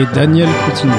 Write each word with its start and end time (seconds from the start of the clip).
Et 0.00 0.06
Daniel 0.14 0.48
Coutinho. 0.64 0.94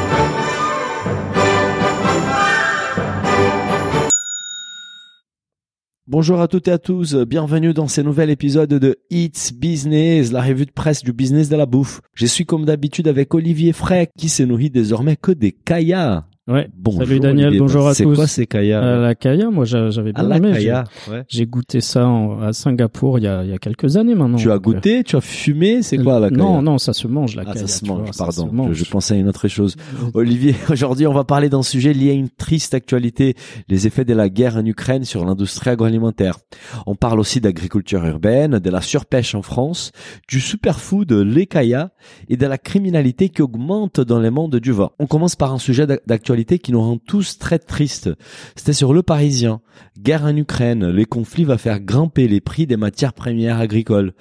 Bonjour 6.05 6.41
à 6.41 6.49
toutes 6.49 6.67
et 6.67 6.71
à 6.71 6.77
tous, 6.77 7.15
bienvenue 7.15 7.73
dans 7.73 7.87
ce 7.87 8.01
nouvel 8.01 8.29
épisode 8.29 8.73
de 8.73 8.97
It's 9.09 9.53
Business, 9.53 10.33
la 10.33 10.41
revue 10.41 10.65
de 10.65 10.71
presse 10.71 11.01
du 11.01 11.13
business 11.13 11.47
de 11.47 11.55
la 11.55 11.65
bouffe. 11.65 12.01
Je 12.13 12.25
suis 12.25 12.45
comme 12.45 12.65
d'habitude 12.65 13.07
avec 13.07 13.33
Olivier 13.33 13.71
Fray 13.71 14.07
qui 14.17 14.27
se 14.27 14.43
nourrit 14.43 14.69
désormais 14.69 15.15
que 15.15 15.31
des 15.31 15.53
kaya. 15.53 16.27
Ouais. 16.49 16.67
Bonjour 16.75 17.03
Salut 17.03 17.19
Daniel, 17.19 17.57
bonjour 17.59 17.87
à 17.87 17.93
C'est 17.93 18.03
tous. 18.05 18.15
quoi 18.15 18.25
ces 18.25 18.47
kaya 18.47 18.81
la 18.97 19.13
kaya, 19.13 19.51
moi 19.51 19.65
j'a- 19.65 19.91
j'avais 19.91 20.13
bien 20.13 20.23
la 20.27 20.37
aimé. 20.37 20.51
kaya, 20.53 20.83
ouais. 21.09 21.23
J'ai 21.27 21.39
j'ai 21.39 21.45
goûté 21.45 21.79
ça 21.79 22.07
en- 22.07 22.41
à 22.41 22.53
Singapour 22.53 23.19
il 23.19 23.25
y 23.25 23.27
a, 23.27 23.43
il 23.43 23.49
y 23.51 23.53
a 23.53 23.59
quelques 23.59 23.97
années 23.97 24.15
maintenant. 24.15 24.37
Tu 24.37 24.49
as 24.49 24.55
euh, 24.55 24.59
goûté, 24.59 25.03
tu 25.03 25.15
as 25.15 25.21
fumé, 25.21 25.83
c'est 25.83 25.97
quoi 25.99 26.19
la 26.19 26.29
kaya? 26.29 26.41
Non, 26.41 26.61
non, 26.63 26.77
ça 26.79 26.91
se 26.93 27.07
mange 27.07 27.35
la 27.35 27.43
Ah, 27.45 27.53
kaya. 27.53 27.67
ça 27.67 27.79
se 27.79 27.85
mange, 27.85 28.01
vois, 28.01 28.11
pardon. 28.17 28.49
se 28.49 28.53
mange. 28.55 28.73
Je, 28.73 28.83
je 28.83 28.89
pensais 28.89 29.13
à 29.13 29.17
une 29.17 29.27
autre 29.29 29.47
chose. 29.47 29.75
Olivier, 30.15 30.55
aujourd'hui, 30.71 31.05
on 31.07 31.13
va 31.13 31.23
parler 31.23 31.49
d'un 31.49 31.61
sujet 31.61 31.93
lié 31.93 32.09
à 32.09 32.13
une 32.13 32.29
triste 32.29 32.73
actualité, 32.73 33.35
les 33.67 33.85
effets 33.85 34.03
de 34.05 34.15
la 34.15 34.27
guerre 34.27 34.57
en 34.57 34.65
Ukraine 34.65 35.03
sur 35.05 35.23
l'industrie 35.25 35.69
agroalimentaire. 35.69 36.39
On 36.87 36.95
parle 36.95 37.19
aussi 37.19 37.39
d'agriculture 37.41 38.03
urbaine, 38.05 38.57
de 38.59 38.69
la 38.71 38.81
surpêche 38.81 39.35
en 39.35 39.43
France, 39.43 39.91
du 40.27 40.39
superfood 40.41 41.11
l'écaïa 41.11 41.91
et 42.27 42.37
de 42.37 42.45
la 42.47 42.57
criminalité 42.57 43.29
qui 43.29 43.43
augmente 43.43 44.01
dans 44.01 44.19
le 44.19 44.31
monde 44.31 44.55
du 44.55 44.71
vin. 44.71 44.89
On 44.99 45.05
commence 45.05 45.35
par 45.35 45.53
un 45.53 45.59
sujet 45.59 45.85
d'ac- 45.85 46.01
d'actualité 46.39 46.59
qui 46.59 46.71
nous 46.71 46.81
rend 46.81 46.97
tous 46.97 47.37
très 47.37 47.59
tristes. 47.59 48.09
C'était 48.55 48.73
sur 48.73 48.93
Le 48.93 49.03
Parisien. 49.03 49.61
Guerre 49.97 50.25
en 50.25 50.35
Ukraine, 50.35 50.89
les 50.89 51.05
conflits 51.05 51.43
va 51.43 51.57
faire 51.57 51.79
grimper 51.79 52.27
les 52.27 52.41
prix 52.41 52.67
des 52.67 52.77
matières 52.77 53.13
premières 53.13 53.59
agricoles. 53.59 54.13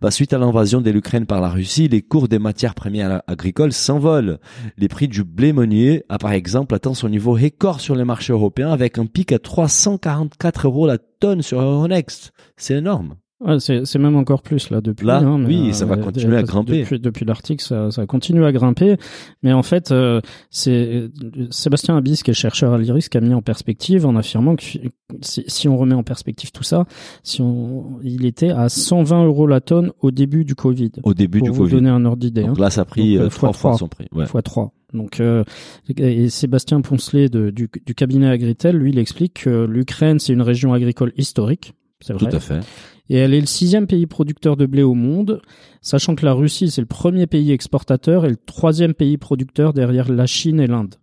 Bah, 0.00 0.10
suite 0.10 0.32
à 0.32 0.38
l'invasion 0.38 0.80
de 0.80 0.90
l'Ukraine 0.90 1.26
par 1.26 1.40
la 1.40 1.48
Russie, 1.48 1.88
les 1.88 2.02
cours 2.02 2.28
des 2.28 2.38
matières 2.38 2.74
premières 2.74 3.22
agricoles 3.26 3.72
s'envolent. 3.72 4.38
Les 4.76 4.88
prix 4.88 5.08
du 5.08 5.24
blé 5.24 5.52
meunier 5.52 6.04
a 6.08 6.18
par 6.18 6.32
exemple 6.32 6.74
atteint 6.74 6.94
son 6.94 7.08
niveau 7.08 7.32
record 7.32 7.80
sur 7.80 7.96
les 7.96 8.04
marchés 8.04 8.32
européens 8.32 8.70
avec 8.70 8.98
un 8.98 9.06
pic 9.06 9.32
à 9.32 9.38
344 9.38 10.66
euros 10.66 10.86
la 10.86 10.98
tonne 10.98 11.42
sur 11.42 11.60
Euronext. 11.60 12.32
C'est 12.56 12.74
énorme. 12.74 13.16
Ouais, 13.40 13.58
c'est 13.58 13.98
même 13.98 14.16
encore 14.16 14.42
plus 14.42 14.70
là 14.70 14.80
depuis. 14.80 15.06
Là, 15.06 15.18
hein, 15.18 15.38
mais, 15.38 15.46
oui, 15.46 15.74
ça 15.74 15.84
va 15.84 15.96
euh, 15.96 16.02
continuer 16.02 16.36
à 16.36 16.42
grimper. 16.44 16.80
Depuis, 16.80 17.00
depuis 17.00 17.24
l'article, 17.24 17.62
ça, 17.62 17.90
ça 17.90 18.06
continue 18.06 18.44
à 18.44 18.52
grimper. 18.52 18.96
Mais 19.42 19.52
en 19.52 19.62
fait, 19.62 19.90
euh, 19.90 20.20
c'est 20.50 20.70
euh, 20.70 21.08
Sébastien 21.50 21.96
Abyss, 21.96 22.22
qui 22.22 22.30
est 22.30 22.34
chercheur 22.34 22.72
à 22.72 22.78
l'IRIS, 22.78 23.08
qui 23.08 23.18
a 23.18 23.20
mis 23.20 23.34
en 23.34 23.42
perspective 23.42 24.06
en 24.06 24.14
affirmant 24.14 24.54
que 24.54 24.62
si, 25.20 25.44
si 25.46 25.68
on 25.68 25.76
remet 25.76 25.96
en 25.96 26.04
perspective 26.04 26.52
tout 26.52 26.62
ça, 26.62 26.86
si 27.24 27.42
on, 27.42 27.98
il 28.02 28.24
était 28.24 28.50
à 28.50 28.68
120 28.68 29.24
euros 29.24 29.46
la 29.48 29.60
tonne 29.60 29.90
au 30.00 30.12
début 30.12 30.44
du 30.44 30.54
Covid. 30.54 30.92
Au 31.02 31.12
début 31.12 31.40
pour 31.40 31.48
du 31.48 31.54
vous 31.54 31.62
Covid. 31.64 31.74
donner 31.74 31.90
un 31.90 32.04
ordre 32.04 32.18
d'idée. 32.18 32.42
Donc 32.42 32.58
hein. 32.58 32.62
là, 32.62 32.70
ça 32.70 32.82
a 32.82 32.84
pris 32.84 33.14
Donc, 33.14 33.22
euh, 33.22 33.26
euh, 33.26 33.30
trois 33.30 33.52
fois 33.52 33.76
son 33.76 33.88
prix. 33.88 34.06
Ouais. 34.12 34.26
fois 34.26 34.42
3. 34.42 34.72
Donc, 34.94 35.18
euh, 35.18 35.42
et 35.96 36.28
Sébastien 36.28 36.80
Poncelet 36.80 37.28
de, 37.28 37.50
du, 37.50 37.68
du 37.84 37.94
cabinet 37.96 38.28
Agritel, 38.28 38.76
lui, 38.76 38.92
il 38.92 38.98
explique 38.98 39.42
que 39.42 39.64
l'Ukraine, 39.64 40.20
c'est 40.20 40.32
une 40.32 40.42
région 40.42 40.72
agricole 40.72 41.12
historique. 41.16 41.74
C'est 42.00 42.16
Tout 42.16 42.26
vrai. 42.26 42.34
à 42.34 42.40
fait. 42.40 42.60
Et 43.10 43.16
elle 43.16 43.34
est 43.34 43.40
le 43.40 43.46
sixième 43.46 43.86
pays 43.86 44.06
producteur 44.06 44.56
de 44.56 44.66
blé 44.66 44.82
au 44.82 44.94
monde, 44.94 45.42
sachant 45.82 46.14
que 46.14 46.24
la 46.24 46.32
Russie, 46.32 46.70
c'est 46.70 46.80
le 46.80 46.86
premier 46.86 47.26
pays 47.26 47.52
exportateur 47.52 48.24
et 48.24 48.30
le 48.30 48.36
troisième 48.36 48.94
pays 48.94 49.18
producteur 49.18 49.72
derrière 49.72 50.10
la 50.10 50.26
Chine 50.26 50.60
et 50.60 50.66
l'Inde. 50.66 50.94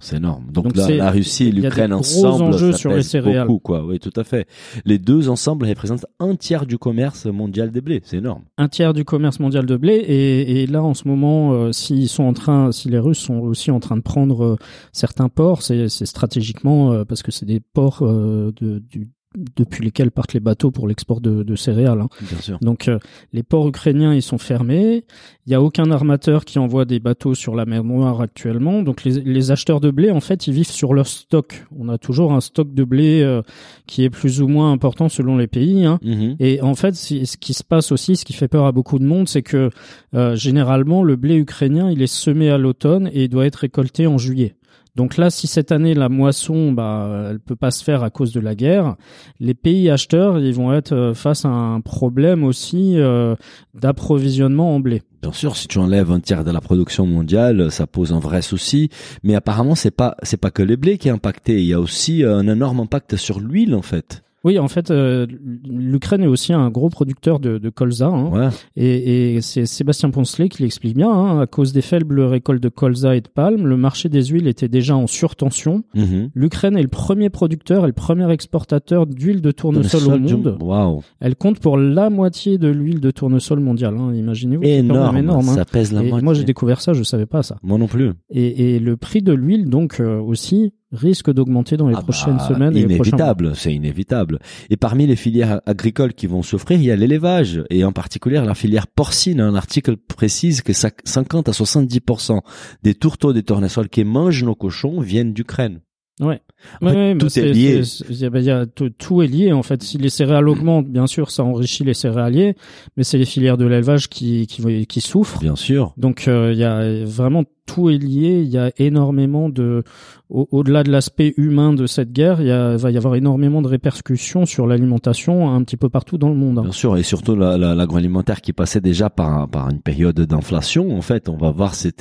C'est 0.00 0.16
énorme. 0.16 0.44
Donc, 0.50 0.72
Donc 0.72 0.76
la, 0.76 1.10
Russie 1.10 1.48
et 1.48 1.52
l'Ukraine 1.52 1.92
ensemble, 1.92 2.44
enjeux 2.44 2.72
ça 2.72 2.78
sur 2.78 2.92
les 2.92 3.02
céréales. 3.02 3.46
beaucoup, 3.46 3.58
quoi. 3.58 3.84
Oui, 3.84 3.98
tout 3.98 4.12
à 4.16 4.24
fait. 4.24 4.46
Les 4.84 4.98
deux 4.98 5.28
ensemble 5.28 5.66
représentent 5.66 6.06
un 6.18 6.36
tiers 6.36 6.66
du 6.66 6.78
commerce 6.78 7.26
mondial 7.26 7.70
des 7.70 7.80
blés. 7.80 8.00
C'est 8.04 8.18
énorme. 8.18 8.44
Un 8.58 8.68
tiers 8.68 8.94
du 8.94 9.04
commerce 9.04 9.40
mondial 9.40 9.66
de 9.66 9.76
blé. 9.76 9.94
Et, 9.94 10.62
et 10.62 10.66
là, 10.66 10.82
en 10.82 10.94
ce 10.94 11.08
moment, 11.08 11.52
euh, 11.52 11.72
s'ils 11.72 12.08
sont 12.08 12.24
en 12.24 12.32
train, 12.32 12.72
si 12.72 12.88
les 12.88 12.98
Russes 12.98 13.18
sont 13.18 13.38
aussi 13.38 13.70
en 13.70 13.80
train 13.80 13.96
de 13.96 14.02
prendre 14.02 14.44
euh, 14.44 14.56
certains 14.92 15.28
ports, 15.28 15.62
c'est 15.62 15.88
c'est 15.88 16.06
stratégiquement 16.06 16.92
euh, 16.92 17.04
parce 17.04 17.22
que 17.22 17.32
c'est 17.32 17.46
des 17.46 17.60
ports 17.60 18.02
euh, 18.02 18.52
de, 18.60 18.78
du, 18.78 19.08
depuis 19.56 19.84
lesquels 19.84 20.10
partent 20.10 20.32
les 20.32 20.40
bateaux 20.40 20.70
pour 20.70 20.88
l'export 20.88 21.20
de, 21.20 21.42
de 21.42 21.56
céréales. 21.56 22.00
hein. 22.00 22.08
Bien 22.22 22.40
sûr. 22.40 22.58
Donc 22.60 22.88
euh, 22.88 22.98
les 23.32 23.42
ports 23.42 23.68
ukrainiens 23.68 24.14
ils 24.14 24.22
sont 24.22 24.38
fermés. 24.38 25.04
Il 25.46 25.52
y 25.52 25.54
a 25.54 25.62
aucun 25.62 25.90
armateur 25.90 26.44
qui 26.44 26.58
envoie 26.58 26.84
des 26.84 26.98
bateaux 27.00 27.34
sur 27.34 27.54
la 27.54 27.66
mer 27.66 27.84
Noire 27.84 28.20
actuellement. 28.20 28.82
Donc 28.82 29.04
les, 29.04 29.20
les 29.20 29.50
acheteurs 29.50 29.80
de 29.80 29.90
blé 29.90 30.10
en 30.10 30.20
fait 30.20 30.46
ils 30.46 30.54
vivent 30.54 30.70
sur 30.70 30.94
leur 30.94 31.06
stock. 31.06 31.64
On 31.78 31.88
a 31.88 31.98
toujours 31.98 32.32
un 32.32 32.40
stock 32.40 32.72
de 32.72 32.84
blé 32.84 33.22
euh, 33.22 33.42
qui 33.86 34.04
est 34.04 34.10
plus 34.10 34.40
ou 34.40 34.48
moins 34.48 34.72
important 34.72 35.08
selon 35.08 35.36
les 35.36 35.46
pays. 35.46 35.84
Hein. 35.84 35.98
Mhm. 36.02 36.36
Et 36.40 36.60
en 36.62 36.74
fait, 36.74 36.94
ce 36.94 37.36
qui 37.36 37.54
se 37.54 37.62
passe 37.64 37.92
aussi, 37.92 38.16
ce 38.16 38.24
qui 38.24 38.32
fait 38.32 38.48
peur 38.48 38.64
à 38.64 38.72
beaucoup 38.72 38.98
de 38.98 39.04
monde, 39.04 39.28
c'est 39.28 39.42
que 39.42 39.70
euh, 40.14 40.34
généralement 40.34 41.02
le 41.02 41.16
blé 41.16 41.36
ukrainien, 41.36 41.90
il 41.90 42.02
est 42.02 42.06
semé 42.06 42.50
à 42.50 42.58
l'automne 42.58 43.08
et 43.12 43.24
il 43.24 43.28
doit 43.28 43.46
être 43.46 43.56
récolté 43.56 44.06
en 44.06 44.18
juillet. 44.18 44.54
Donc 44.96 45.18
là, 45.18 45.28
si 45.28 45.46
cette 45.46 45.72
année 45.72 45.92
la 45.92 46.08
moisson, 46.08 46.72
bah, 46.72 47.28
elle 47.30 47.38
peut 47.38 47.54
pas 47.54 47.70
se 47.70 47.84
faire 47.84 48.02
à 48.02 48.08
cause 48.08 48.32
de 48.32 48.40
la 48.40 48.54
guerre, 48.54 48.96
les 49.40 49.52
pays 49.52 49.90
acheteurs, 49.90 50.38
ils 50.38 50.54
vont 50.54 50.72
être 50.72 50.92
euh, 50.92 51.12
face 51.12 51.44
à 51.44 51.48
un 51.48 51.82
problème 51.82 52.42
aussi 52.42 52.94
euh, 52.96 53.36
d'approvisionnement 53.74 54.74
en 54.74 54.80
blé. 54.80 55.02
Bien 55.20 55.32
sûr, 55.32 55.54
si 55.54 55.68
tu 55.68 55.78
enlèves 55.78 56.10
un 56.10 56.20
tiers 56.20 56.44
de 56.44 56.50
la 56.50 56.62
production 56.62 57.06
mondiale, 57.06 57.70
ça 57.70 57.86
pose 57.86 58.14
un 58.14 58.20
vrai 58.20 58.40
souci. 58.40 58.88
Mais 59.22 59.34
apparemment, 59.34 59.74
c'est 59.74 59.90
pas 59.90 60.16
c'est 60.22 60.40
pas 60.40 60.50
que 60.50 60.62
les 60.62 60.78
blés 60.78 60.96
qui 60.96 61.08
est 61.08 61.12
impacté. 61.12 61.60
Il 61.60 61.66
y 61.66 61.74
a 61.74 61.80
aussi 61.80 62.24
euh, 62.24 62.36
un 62.36 62.48
énorme 62.48 62.80
impact 62.80 63.16
sur 63.16 63.38
l'huile, 63.38 63.74
en 63.74 63.82
fait. 63.82 64.22
Oui, 64.46 64.58
en 64.60 64.68
fait, 64.68 64.90
euh, 64.92 65.26
l'Ukraine 65.68 66.22
est 66.22 66.26
aussi 66.28 66.52
un 66.52 66.70
gros 66.70 66.88
producteur 66.88 67.40
de, 67.40 67.58
de 67.58 67.68
colza. 67.68 68.06
hein. 68.06 68.30
Ouais. 68.30 68.48
Et, 68.76 69.34
et 69.36 69.40
c'est 69.40 69.66
Sébastien 69.66 70.10
Poncelet 70.10 70.48
qui 70.48 70.62
l'explique 70.62 70.94
bien. 70.96 71.10
hein. 71.10 71.40
À 71.40 71.46
cause 71.46 71.72
des 71.72 71.82
faibles 71.82 72.20
récoltes 72.20 72.62
de 72.62 72.68
colza 72.68 73.16
et 73.16 73.20
de 73.20 73.28
palme, 73.28 73.66
le 73.66 73.76
marché 73.76 74.08
des 74.08 74.24
huiles 74.26 74.46
était 74.46 74.68
déjà 74.68 74.96
en 74.96 75.08
surtension. 75.08 75.82
Mhm. 75.94 76.30
L'Ukraine 76.34 76.76
est 76.76 76.82
le 76.82 76.88
premier 76.88 77.28
producteur 77.28 77.82
et 77.84 77.86
le 77.88 77.92
premier 77.92 78.30
exportateur 78.30 79.06
d'huile 79.06 79.40
de 79.42 79.50
tournesol 79.50 80.14
au 80.14 80.18
du- 80.18 80.34
monde. 80.34 80.56
Waouh. 80.62 81.00
Elle 81.20 81.34
compte 81.34 81.58
pour 81.58 81.76
la 81.76 82.08
moitié 82.08 82.56
de 82.58 82.68
l'huile 82.68 83.00
de 83.00 83.10
tournesol 83.10 83.58
mondiale. 83.58 83.96
Hein. 83.98 84.14
Imaginez-vous. 84.14 84.62
Énorme. 84.62 85.16
énorme, 85.16 85.48
hein. 85.48 85.54
Ça 85.54 85.64
pèse 85.64 85.92
la 85.92 86.02
Et 86.04 86.08
moitié. 86.08 86.24
moi, 86.24 86.34
j'ai 86.34 86.44
découvert 86.44 86.80
ça, 86.80 86.92
je 86.92 87.02
savais 87.02 87.26
pas 87.26 87.42
ça. 87.42 87.56
Moi 87.64 87.78
non 87.78 87.88
plus. 87.88 88.12
Et, 88.30 88.76
et 88.76 88.78
le 88.78 88.96
prix 88.96 89.22
de 89.22 89.32
l'huile, 89.32 89.68
donc 89.68 89.98
euh, 89.98 90.20
aussi, 90.20 90.72
risque 90.96 91.30
d'augmenter 91.32 91.76
dans 91.76 91.88
les 91.88 91.94
Ah 91.96 92.02
prochaines 92.02 92.36
bah, 92.38 92.48
semaines. 92.48 92.76
Inévitable, 92.76 93.52
c'est 93.54 93.72
inévitable. 93.74 94.38
Et 94.70 94.76
parmi 94.76 95.06
les 95.06 95.16
filières 95.16 95.60
agricoles 95.66 96.14
qui 96.14 96.26
vont 96.26 96.42
souffrir, 96.42 96.78
il 96.78 96.84
y 96.84 96.90
a 96.90 96.96
l'élevage 96.96 97.62
et 97.70 97.84
en 97.84 97.92
particulier 97.92 98.40
la 98.44 98.54
filière 98.54 98.86
porcine. 98.86 99.40
Un 99.40 99.54
article 99.54 99.96
précise 99.96 100.62
que 100.62 100.72
ça- 100.72 100.90
50 101.04 101.48
à 101.48 101.52
70% 101.52 102.40
des 102.82 102.94
tourteaux 102.94 103.32
des 103.32 103.42
tournesols 103.42 103.88
qui 103.88 104.04
mangent 104.04 104.42
nos 104.44 104.54
cochons 104.54 105.00
viennent 105.00 105.32
d'Ukraine. 105.32 105.80
Ouais. 106.18 106.40
En 106.80 106.88
fait, 106.88 106.94
Ouais, 106.96 107.18
tout 107.18 107.26
bah, 107.26 107.42
est 107.42 107.52
lié. 107.52 107.84
c'est- 107.84 108.04
il 108.08 108.16
y 108.16 108.24
a- 108.24 108.30
il 108.34 108.42
y 108.44 108.50
a- 108.50 108.64
tout, 108.64 108.88
tout 108.88 109.20
est 109.20 109.26
lié 109.26 109.52
en 109.52 109.62
fait. 109.62 109.82
Si 109.82 109.98
les 109.98 110.08
céréales 110.08 110.48
augmentent, 110.48 110.88
bien 110.88 111.06
sûr, 111.06 111.30
ça 111.30 111.44
enrichit 111.44 111.84
les 111.84 111.92
céréaliers, 111.92 112.54
mais 112.96 113.04
c'est 113.04 113.18
les 113.18 113.26
filières 113.26 113.58
de 113.58 113.66
l'élevage 113.66 114.08
qui, 114.08 114.46
qui 114.46 114.86
qui 114.86 115.00
souffrent. 115.02 115.40
Bien 115.40 115.56
sûr. 115.56 115.92
Donc 115.98 116.26
euh, 116.26 116.52
il 116.54 116.58
y 116.58 116.64
a 116.64 117.04
vraiment 117.04 117.44
tout 117.66 117.90
est 117.90 117.98
lié. 117.98 118.40
Il 118.42 118.48
y 118.48 118.58
a 118.58 118.70
énormément 118.78 119.48
de, 119.48 119.82
au- 120.30 120.48
au-delà 120.52 120.82
de 120.84 120.90
l'aspect 120.90 121.34
humain 121.36 121.72
de 121.72 121.86
cette 121.86 122.12
guerre, 122.12 122.40
il 122.40 122.46
y 122.46 122.50
a, 122.50 122.76
va 122.76 122.90
y 122.90 122.96
avoir 122.96 123.14
énormément 123.16 123.60
de 123.62 123.68
répercussions 123.68 124.46
sur 124.46 124.66
l'alimentation 124.66 125.52
un 125.52 125.62
petit 125.62 125.76
peu 125.76 125.88
partout 125.88 126.16
dans 126.18 126.28
le 126.28 126.34
monde. 126.36 126.58
hein. 126.58 126.62
Bien 126.62 126.72
sûr, 126.72 126.96
et 126.96 127.02
surtout 127.02 127.36
la- 127.36 127.58
la- 127.58 127.74
l'agroalimentaire 127.74 128.40
qui 128.40 128.52
passait 128.52 128.80
déjà 128.80 129.10
par, 129.10 129.48
par 129.48 129.68
une 129.68 129.80
période 129.80 130.18
d'inflation. 130.20 130.96
En 130.96 131.02
fait, 131.02 131.28
on 131.28 131.36
va 131.36 131.50
voir 131.50 131.74
ces 131.74 131.92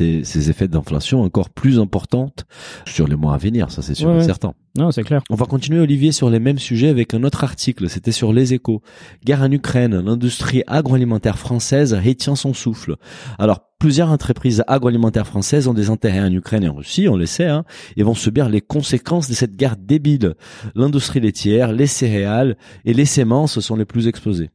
effets 0.49 0.67
d'inflation 0.67 1.21
encore 1.23 1.49
plus 1.49 1.79
importantes 1.79 2.45
sur 2.85 3.07
les 3.07 3.15
mois 3.15 3.33
à 3.33 3.37
venir, 3.37 3.71
ça 3.71 3.81
c'est 3.81 3.95
sûr 3.95 4.09
Ouais, 4.09 4.17
et 4.19 4.21
certain. 4.23 4.53
Non, 4.77 4.91
c'est 4.91 5.03
clair. 5.03 5.21
On 5.29 5.35
va 5.35 5.45
continuer, 5.45 5.79
Olivier, 5.79 6.11
sur 6.11 6.29
les 6.29 6.39
mêmes 6.39 6.59
sujets 6.59 6.89
avec 6.89 7.13
un 7.13 7.23
autre 7.23 7.43
article. 7.43 7.89
C'était 7.89 8.11
sur 8.11 8.33
les 8.33 8.53
échos. 8.53 8.81
Guerre 9.23 9.41
en 9.41 9.51
Ukraine, 9.51 9.99
l'industrie 9.99 10.63
agroalimentaire 10.67 11.39
française 11.39 11.93
retient 11.93 12.35
son 12.35 12.53
souffle. 12.53 12.97
Alors, 13.39 13.61
plusieurs 13.79 14.09
entreprises 14.09 14.63
agroalimentaires 14.67 15.27
françaises 15.27 15.67
ont 15.67 15.73
des 15.73 15.89
intérêts 15.89 16.21
en 16.21 16.31
Ukraine 16.31 16.63
et 16.63 16.69
en 16.69 16.75
Russie, 16.75 17.07
on 17.07 17.15
le 17.15 17.25
sait, 17.25 17.45
hein, 17.45 17.65
et 17.95 18.03
vont 18.03 18.15
subir 18.15 18.49
les 18.49 18.61
conséquences 18.61 19.29
de 19.29 19.33
cette 19.33 19.55
guerre 19.55 19.75
débile. 19.77 20.33
L'industrie 20.75 21.19
laitière, 21.19 21.71
les 21.71 21.87
céréales 21.87 22.57
et 22.85 22.93
les 22.93 23.05
semences 23.05 23.59
sont 23.59 23.75
les 23.75 23.85
plus 23.85 24.07
exposés. 24.07 24.49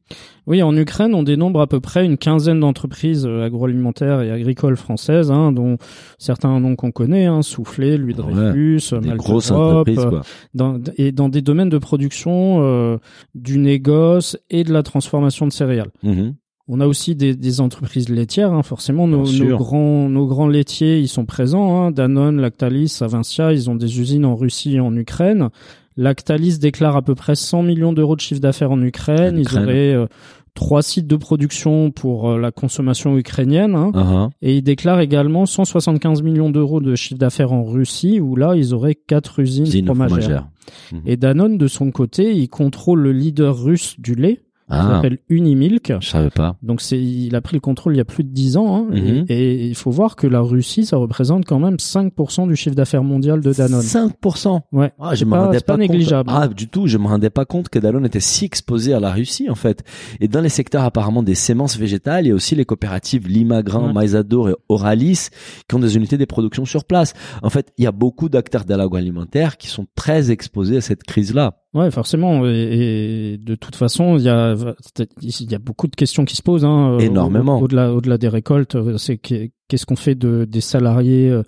Oui, 0.47 0.63
en 0.63 0.75
Ukraine, 0.75 1.13
on 1.13 1.21
dénombre 1.21 1.61
à 1.61 1.67
peu 1.67 1.79
près 1.79 2.03
une 2.03 2.17
quinzaine 2.17 2.59
d'entreprises 2.59 3.27
euh, 3.27 3.45
agroalimentaires 3.45 4.21
et 4.21 4.31
agricoles 4.31 4.75
françaises, 4.75 5.29
hein, 5.29 5.51
dont 5.51 5.77
certains 6.17 6.59
noms 6.59 6.75
qu'on 6.75 6.91
connaît, 6.91 7.25
hein, 7.25 7.43
Soufflé, 7.43 7.95
Louis 7.95 8.15
Dreyfus, 8.15 8.81
Des 8.99 9.09
Malte 9.09 9.17
grosses 9.17 9.51
Europe, 9.51 9.87
entreprises, 9.87 10.10
quoi. 10.11 10.21
dans, 10.53 10.79
et 10.97 11.11
dans 11.11 11.29
des 11.29 11.41
domaines 11.41 11.69
de 11.69 11.77
production 11.77 12.59
euh, 12.61 12.97
du 13.35 13.57
négoce 13.57 14.37
et 14.49 14.63
de 14.63 14.71
la 14.71 14.83
transformation 14.83 15.47
de 15.47 15.51
céréales. 15.51 15.91
Mhm. 16.03 16.35
On 16.67 16.79
a 16.79 16.87
aussi 16.87 17.15
des, 17.15 17.35
des 17.35 17.59
entreprises 17.59 18.07
laitières, 18.07 18.53
hein, 18.53 18.63
forcément. 18.63 19.07
Nos, 19.07 19.25
grands, 19.57 20.07
nos 20.07 20.25
grands 20.25 20.47
laitiers, 20.47 20.99
ils 20.99 21.09
sont 21.09 21.25
présents. 21.25 21.81
Hein, 21.81 21.91
Danone, 21.91 22.39
Lactalis, 22.39 22.99
Avincia, 23.01 23.51
ils 23.51 23.69
ont 23.69 23.75
des 23.75 23.99
usines 23.99 24.23
en 24.23 24.35
Russie 24.35 24.75
et 24.75 24.79
en 24.79 24.95
Ukraine. 24.95 25.49
Lactalis 25.97 26.59
déclare 26.59 26.95
à 26.95 27.01
peu 27.01 27.15
près 27.15 27.35
100 27.35 27.63
millions 27.63 27.93
d'euros 27.93 28.15
de 28.15 28.21
chiffre 28.21 28.39
d'affaires 28.39 28.71
en 28.71 28.81
Ukraine. 28.81 29.37
Ils 29.37 29.57
auraient 29.57 29.93
euh, 29.93 30.07
trois 30.53 30.81
sites 30.81 31.07
de 31.07 31.15
production 31.15 31.91
pour 31.91 32.29
euh, 32.31 32.37
la 32.39 32.51
consommation 32.51 33.17
ukrainienne. 33.17 33.75
hein. 33.75 33.91
Uh-huh. 33.93 34.29
Et 34.41 34.57
ils 34.57 34.61
déclarent 34.61 34.99
également 34.99 35.45
175 35.45 36.21
millions 36.21 36.49
d'euros 36.49 36.81
de 36.81 36.95
chiffre 36.95 37.17
d'affaires 37.19 37.51
en 37.53 37.63
Russie, 37.63 38.19
où 38.19 38.35
là, 38.35 38.55
ils 38.55 38.73
auraient 38.73 38.95
quatre 38.95 39.39
usines 39.39 39.63
Usine 39.65 39.85
fromagères. 39.85 40.19
fromagère. 40.19 40.47
Et 41.05 41.17
Danone, 41.17 41.57
de 41.57 41.67
son 41.67 41.91
côté, 41.91 42.33
il 42.35 42.49
contrôle 42.49 42.99
le 43.01 43.11
leader 43.11 43.57
russe 43.57 43.95
du 43.99 44.15
lait, 44.15 44.41
qui 44.71 44.77
Ah, 44.79 44.91
s'appelle 44.95 45.19
Unimilk. 45.29 45.93
je 45.99 46.07
savais 46.07 46.29
pas. 46.29 46.55
Donc 46.63 46.81
c'est, 46.81 46.99
il 47.01 47.35
a 47.35 47.41
pris 47.41 47.55
le 47.55 47.59
contrôle 47.61 47.93
il 47.93 47.97
y 47.97 48.01
a 48.01 48.05
plus 48.05 48.23
de 48.23 48.29
10 48.29 48.57
ans. 48.57 48.75
Hein, 48.75 48.87
Mhm. 48.91 49.25
et, 49.29 49.33
et 49.33 49.67
il 49.67 49.75
faut 49.75 49.91
voir 49.91 50.15
que 50.15 50.27
la 50.27 50.39
Russie, 50.41 50.85
ça 50.85 50.97
représente 50.97 51.45
quand 51.45 51.59
même 51.59 51.77
5% 51.79 52.47
du 52.47 52.55
chiffre 52.55 52.75
d'affaires 52.75 53.03
mondial 53.03 53.41
de 53.41 53.53
Danone. 53.53 53.81
5%. 53.81 54.61
Ouais. 54.71 54.91
Ah, 54.99 55.11
je 55.13 55.19
C'est 55.19 55.25
me 55.25 55.31
pas- 55.31 55.45
rendais 55.45 55.59
pas 55.59 55.73
compte. 55.73 55.81
négligeable. 55.81 56.29
Ah, 56.33 56.47
du 56.47 56.67
tout, 56.67 56.87
je 56.87 56.97
me 56.97 57.07
rendais 57.07 57.29
pas 57.29 57.45
compte 57.45 57.69
que 57.69 57.79
Danone 57.79 58.05
était 58.05 58.19
si 58.19 58.45
exposé 58.45 58.93
à 58.93 58.99
la 58.99 59.11
Russie, 59.11 59.49
en 59.49 59.55
fait. 59.55 59.83
Et 60.19 60.27
dans 60.27 60.41
les 60.41 60.49
secteurs 60.49 60.83
apparemment 60.83 61.23
des 61.23 61.35
semences 61.35 61.77
végétales, 61.77 62.25
il 62.25 62.29
y 62.29 62.31
a 62.31 62.35
aussi 62.35 62.55
les 62.55 62.65
coopératives 62.65 63.27
Limagrain, 63.27 63.87
Ouais. 63.87 63.93
Maïsador 63.93 64.49
et 64.49 64.55
Oralis 64.69 65.29
qui 65.67 65.75
ont 65.75 65.79
des 65.79 65.95
unités 65.95 66.17
de 66.17 66.25
production 66.25 66.65
sur 66.65 66.85
place. 66.85 67.13
En 67.43 67.49
fait, 67.49 67.71
il 67.77 67.83
y 67.83 67.87
a 67.87 67.91
beaucoup 67.91 68.29
d'acteurs 68.29 68.65
de 68.65 68.73
l'agroalimentaire 68.73 69.57
qui 69.57 69.67
sont 69.67 69.85
très 69.95 70.31
exposés 70.31 70.77
à 70.77 70.81
cette 70.81 71.03
crise-là. 71.03 71.60
Ouais, 71.73 71.89
forcément. 71.91 72.45
Et, 72.45 73.33
et 73.33 73.37
de 73.37 73.55
toute 73.55 73.75
façon, 73.75 74.17
il 74.17 74.23
y 74.23 74.29
a, 74.29 74.55
il 75.21 75.51
y 75.51 75.55
a 75.55 75.59
beaucoup 75.59 75.87
de 75.87 75.95
questions 75.95 76.25
qui 76.25 76.35
se 76.35 76.41
posent. 76.41 76.65
Hein, 76.65 76.97
Énormément. 76.99 77.59
Au, 77.59 77.67
delà 77.67 77.93
au-delà 77.93 78.17
des 78.17 78.27
récoltes, 78.27 78.77
c'est 78.97 79.17
que- 79.17 79.49
qu'est-ce 79.71 79.85
qu'on 79.85 79.95
fait 79.95 80.15
de, 80.15 80.43
des 80.43 80.59
salariés 80.59 81.29
euh, 81.29 81.43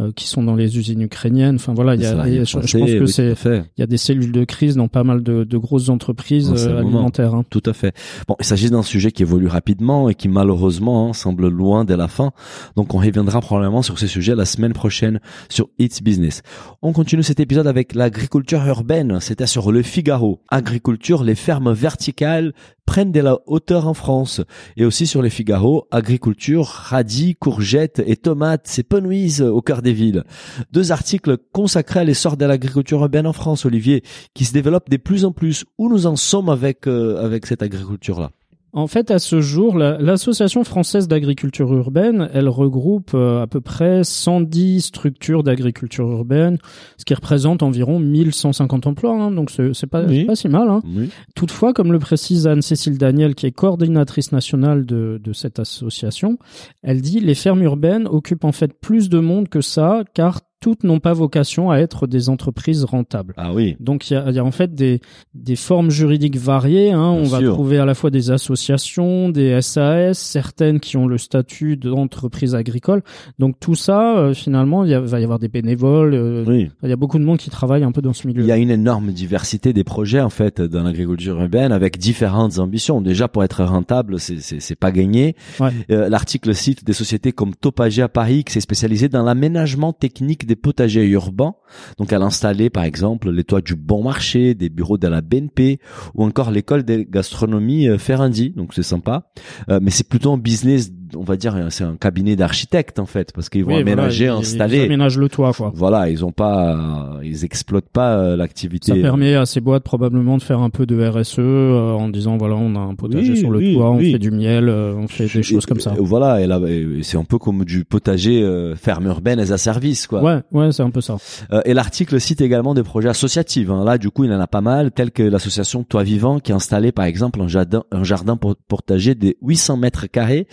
euh, 0.00 0.10
qui 0.10 0.26
sont 0.26 0.42
dans 0.42 0.56
les 0.56 0.76
usines 0.78 1.00
ukrainiennes? 1.00 1.54
Enfin 1.54 1.74
voilà, 1.74 1.94
il 1.94 2.02
y 2.02 2.06
a, 2.06 2.44
je, 2.44 2.52
pense 2.58 2.72
que 2.72 2.78
oui, 2.78 3.08
c'est, 3.08 3.34
il 3.46 3.80
y 3.80 3.82
a 3.84 3.86
des 3.86 3.96
cellules 3.96 4.32
de 4.32 4.42
crise 4.42 4.74
dans 4.74 4.88
pas 4.88 5.04
mal 5.04 5.22
de, 5.22 5.44
de 5.44 5.58
grosses 5.58 5.88
entreprises 5.88 6.52
euh, 6.56 6.72
le 6.72 6.78
alimentaires. 6.78 7.34
hein. 7.34 7.44
Tout 7.48 7.62
à 7.66 7.72
fait. 7.72 7.94
Bon, 8.26 8.34
il 8.40 8.44
s'agit 8.44 8.68
d'un 8.68 8.82
sujet 8.82 9.12
qui 9.12 9.22
évolue 9.22 9.46
rapidement 9.46 10.08
et 10.08 10.16
qui 10.16 10.26
malheureusement 10.28 11.08
hein, 11.08 11.12
semble 11.12 11.46
loin 11.46 11.84
de 11.84 11.94
la 11.94 12.08
fin. 12.08 12.32
Donc 12.74 12.94
on 12.94 12.98
reviendra 12.98 13.40
probablement 13.40 13.82
sur 13.82 13.96
ces 13.96 14.08
sujets 14.08 14.34
la 14.34 14.44
semaine 14.44 14.72
prochaine 14.72 15.20
sur 15.48 15.68
It's 15.78 16.02
Business. 16.02 16.42
On 16.82 16.92
continue 16.92 17.22
cet 17.22 17.38
épisode 17.38 17.68
avec 17.68 17.94
l'agriculture 17.94 18.66
urbaine. 18.66 19.18
C'était 19.20 19.46
sur 19.46 19.70
Le 19.70 19.82
Figaro. 19.82 20.40
Agriculture, 20.48 21.22
les 21.22 21.36
fermes 21.36 21.72
verticales 21.72 22.54
prennent 22.86 23.12
de 23.12 23.20
la 23.20 23.38
hauteur 23.46 23.86
en 23.86 23.92
France. 23.94 24.40
Et 24.78 24.84
aussi 24.86 25.06
sur 25.06 25.20
Les 25.20 25.28
Figaro, 25.28 25.86
agriculture, 25.90 26.66
radis, 26.66 27.36
courgettes 27.36 27.67
et 27.74 28.16
tomates 28.16 28.66
s'épanouissent 28.66 29.40
au 29.40 29.60
cœur 29.60 29.82
des 29.82 29.92
villes. 29.92 30.24
Deux 30.72 30.92
articles 30.92 31.38
consacrés 31.52 32.00
à 32.00 32.04
l'essor 32.04 32.36
de 32.36 32.44
l'agriculture 32.44 33.00
urbaine 33.00 33.26
en 33.26 33.32
France, 33.32 33.64
Olivier, 33.64 34.02
qui 34.34 34.44
se 34.44 34.52
développe 34.52 34.88
de 34.88 34.96
plus 34.96 35.24
en 35.24 35.32
plus. 35.32 35.64
Où 35.78 35.88
nous 35.88 36.06
en 36.06 36.16
sommes 36.16 36.48
avec 36.48 36.86
euh, 36.86 37.24
avec 37.24 37.46
cette 37.46 37.62
agriculture-là? 37.62 38.30
En 38.74 38.86
fait, 38.86 39.10
à 39.10 39.18
ce 39.18 39.40
jour, 39.40 39.78
la- 39.78 39.96
l'Association 39.98 40.62
française 40.62 41.08
d'agriculture 41.08 41.72
urbaine, 41.72 42.28
elle 42.34 42.48
regroupe 42.48 43.12
euh, 43.14 43.42
à 43.42 43.46
peu 43.46 43.60
près 43.62 44.04
110 44.04 44.82
structures 44.82 45.42
d'agriculture 45.42 46.06
urbaine, 46.10 46.58
ce 46.98 47.04
qui 47.06 47.14
représente 47.14 47.62
environ 47.62 47.98
1150 47.98 48.86
emplois. 48.86 49.14
hein, 49.14 49.30
donc 49.30 49.50
c'est 49.50 49.86
pas, 49.86 50.04
Oui. 50.04 50.24
pas 50.24 50.36
si 50.36 50.48
mal. 50.48 50.68
Hein. 50.68 50.82
Oui. 50.86 51.08
Toutefois, 51.34 51.72
comme 51.72 51.92
le 51.92 51.98
précise 51.98 52.46
Anne-Cécile 52.46 52.98
Daniel, 52.98 53.34
qui 53.34 53.46
est 53.46 53.52
coordinatrice 53.52 54.32
nationale 54.32 54.84
de, 54.84 55.18
de 55.22 55.32
cette 55.32 55.58
association, 55.58 56.38
elle 56.82 57.00
dit 57.00 57.20
les 57.20 57.34
fermes 57.34 57.62
urbaines 57.62 58.06
occupent 58.06 58.44
en 58.44 58.52
fait 58.52 58.72
plus 58.78 59.08
de 59.08 59.18
monde 59.18 59.48
que 59.48 59.62
ça, 59.62 60.02
car 60.14 60.40
toutes 60.60 60.84
n'ont 60.84 60.98
pas 61.00 61.12
vocation 61.12 61.70
à 61.70 61.78
être 61.78 62.06
des 62.06 62.28
entreprises 62.28 62.84
rentables. 62.84 63.34
Ah 63.36 63.52
oui. 63.52 63.76
Donc 63.80 64.10
il 64.10 64.14
y 64.14 64.16
a, 64.16 64.30
y 64.30 64.38
a 64.38 64.44
en 64.44 64.50
fait 64.50 64.74
des, 64.74 65.00
des 65.34 65.56
formes 65.56 65.90
juridiques 65.90 66.36
variées. 66.36 66.90
Hein. 66.92 67.00
On 67.10 67.24
va 67.24 67.40
trouver 67.42 67.78
à 67.78 67.84
la 67.84 67.94
fois 67.94 68.10
des 68.10 68.30
associations, 68.30 69.28
des 69.28 69.60
SAS, 69.62 70.18
certaines 70.18 70.80
qui 70.80 70.96
ont 70.96 71.06
le 71.06 71.18
statut 71.18 71.76
d'entreprise 71.76 72.54
agricole. 72.54 73.02
Donc 73.38 73.58
tout 73.60 73.74
ça, 73.74 74.18
euh, 74.18 74.34
finalement, 74.34 74.84
il 74.84 74.94
va 74.96 75.20
y 75.20 75.22
avoir 75.24 75.38
des 75.38 75.48
bénévoles. 75.48 76.14
euh, 76.14 76.44
Oui. 76.46 76.70
Il 76.82 76.88
y 76.88 76.92
a 76.92 76.96
beaucoup 76.96 77.18
de 77.18 77.24
monde 77.24 77.38
qui 77.38 77.50
travaille 77.50 77.84
un 77.84 77.92
peu 77.92 78.02
dans 78.02 78.12
ce 78.12 78.26
milieu. 78.26 78.42
Il 78.42 78.46
y 78.46 78.52
a 78.52 78.56
une 78.56 78.70
énorme 78.70 79.12
diversité 79.12 79.72
des 79.72 79.84
projets 79.84 80.20
en 80.20 80.30
fait 80.30 80.60
dans 80.60 80.82
l'agriculture 80.82 81.40
urbaine 81.40 81.72
avec 81.72 81.98
différentes 81.98 82.58
ambitions. 82.58 83.00
Déjà 83.00 83.28
pour 83.28 83.44
être 83.44 83.62
rentable, 83.64 84.18
c'est 84.18 84.40
c'est 84.40 84.60
c'est 84.60 84.74
pas 84.76 84.90
gagné. 84.90 85.36
Ouais. 85.60 85.70
Euh, 85.90 86.08
L'article 86.08 86.54
cite 86.54 86.84
des 86.84 86.92
sociétés 86.92 87.32
comme 87.32 87.54
Topager 87.54 88.02
à 88.02 88.08
Paris 88.08 88.44
qui 88.44 88.52
s'est 88.52 88.60
spécialisée 88.60 89.08
dans 89.08 89.22
l'aménagement 89.22 89.92
technique 89.92 90.46
des 90.48 90.56
potagers 90.56 91.06
urbains. 91.06 91.54
Donc 91.98 92.12
elle 92.12 92.22
a 92.22 92.24
installé 92.24 92.70
par 92.70 92.82
exemple 92.82 93.30
les 93.30 93.44
toits 93.44 93.60
du 93.60 93.76
Bon 93.76 94.02
Marché, 94.02 94.54
des 94.54 94.68
bureaux 94.68 94.98
de 94.98 95.06
la 95.06 95.20
BNP 95.20 95.78
ou 96.14 96.24
encore 96.24 96.50
l'école 96.50 96.82
de 96.82 97.02
gastronomie 97.02 97.88
euh, 97.88 97.98
Ferrandi. 97.98 98.50
Donc 98.50 98.74
c'est 98.74 98.82
sympa. 98.82 99.30
Euh, 99.68 99.78
mais 99.80 99.90
c'est 99.90 100.08
plutôt 100.08 100.32
un 100.32 100.38
business, 100.38 100.90
on 101.16 101.22
va 101.22 101.36
dire, 101.36 101.56
c'est 101.70 101.84
un 101.84 101.96
cabinet 101.96 102.36
d'architectes 102.36 102.98
en 102.98 103.06
fait 103.06 103.32
parce 103.32 103.48
qu'ils 103.48 103.64
vont 103.64 103.74
Oui, 103.76 103.82
voilà, 103.82 103.92
aménager, 104.02 104.24
ils- 104.26 104.28
Ils 104.28 104.38
installer. 104.40 104.80
aménagent 104.84 105.18
le 105.18 105.28
toit, 105.28 105.52
quoi. 105.52 105.72
Voilà, 105.74 106.08
ils 106.10 106.24
ont 106.24 106.32
pas, 106.32 107.18
ils 107.22 107.44
exploitent 107.44 107.88
pas 107.92 108.16
euh, 108.18 108.36
l'activité. 108.36 108.92
Ça 108.94 109.00
permet 109.00 109.34
à 109.34 109.46
ces 109.46 109.60
boîtes 109.60 109.82
probablement 109.84 110.36
de 110.36 110.42
faire 110.42 110.60
un 110.60 110.70
peu 110.70 110.86
de 110.86 111.06
RSE 111.08 111.38
euh, 111.38 111.92
en 111.92 112.08
disant 112.08 112.36
voilà 112.36 112.54
on 112.56 112.74
a 112.76 112.80
un 112.80 112.94
potager 112.94 113.32
Oui, 113.32 113.38
sur 113.38 113.50
le 113.50 113.58
oui, 113.58 113.74
toit, 113.74 113.90
on 113.90 113.98
fait 113.98 114.18
du 114.18 114.30
miel, 114.30 114.68
euh, 114.68 114.94
on 114.96 115.08
fait 115.08 115.26
des 115.26 115.42
choses 115.42 115.66
comme 115.66 115.80
ça. 115.80 115.94
Et 115.98 116.00
Voilà, 116.02 116.40
et 116.40 116.46
là, 116.46 116.60
c'est 117.02 117.16
un 117.18 117.24
peu 117.24 117.38
comme 117.38 117.64
du 117.64 117.84
potager 117.84 118.42
euh, 118.42 118.74
ferme 118.76 119.06
urbaine 119.06 119.40
as 119.40 119.50
a 119.52 119.58
service, 119.58 120.06
quoi. 120.06 120.22
Ouais, 120.22 120.40
ouais, 120.52 120.72
c'est 120.72 120.82
un 120.82 120.90
peu 120.90 121.00
ça. 121.00 121.16
Euh, 121.52 121.60
et 121.64 121.74
l'article 121.74 122.20
cite 122.20 122.40
également 122.40 122.74
des 122.74 122.82
projets 122.82 123.08
associatifs. 123.08 123.70
hein. 123.70 123.84
Là, 123.84 123.98
du 123.98 124.10
coup, 124.10 124.24
il 124.24 124.32
en 124.32 124.40
a 124.40 124.46
pas 124.46 124.60
mal, 124.60 124.90
tels 124.92 125.10
que 125.10 125.22
l'association 125.22 125.84
Toit 125.84 126.02
Vivant 126.02 126.38
qui 126.40 126.52
a 126.52 126.54
installé, 126.56 126.92
par 126.92 127.04
exemple, 127.04 127.40
un 127.40 127.48
jardin, 127.48 127.84
un 127.92 128.04
jardin 128.04 128.36
por- 128.36 128.56
potager 128.68 129.14
de 129.14 129.34
800 129.42 129.76
mètres 129.76 130.06
carrés 130.06 130.46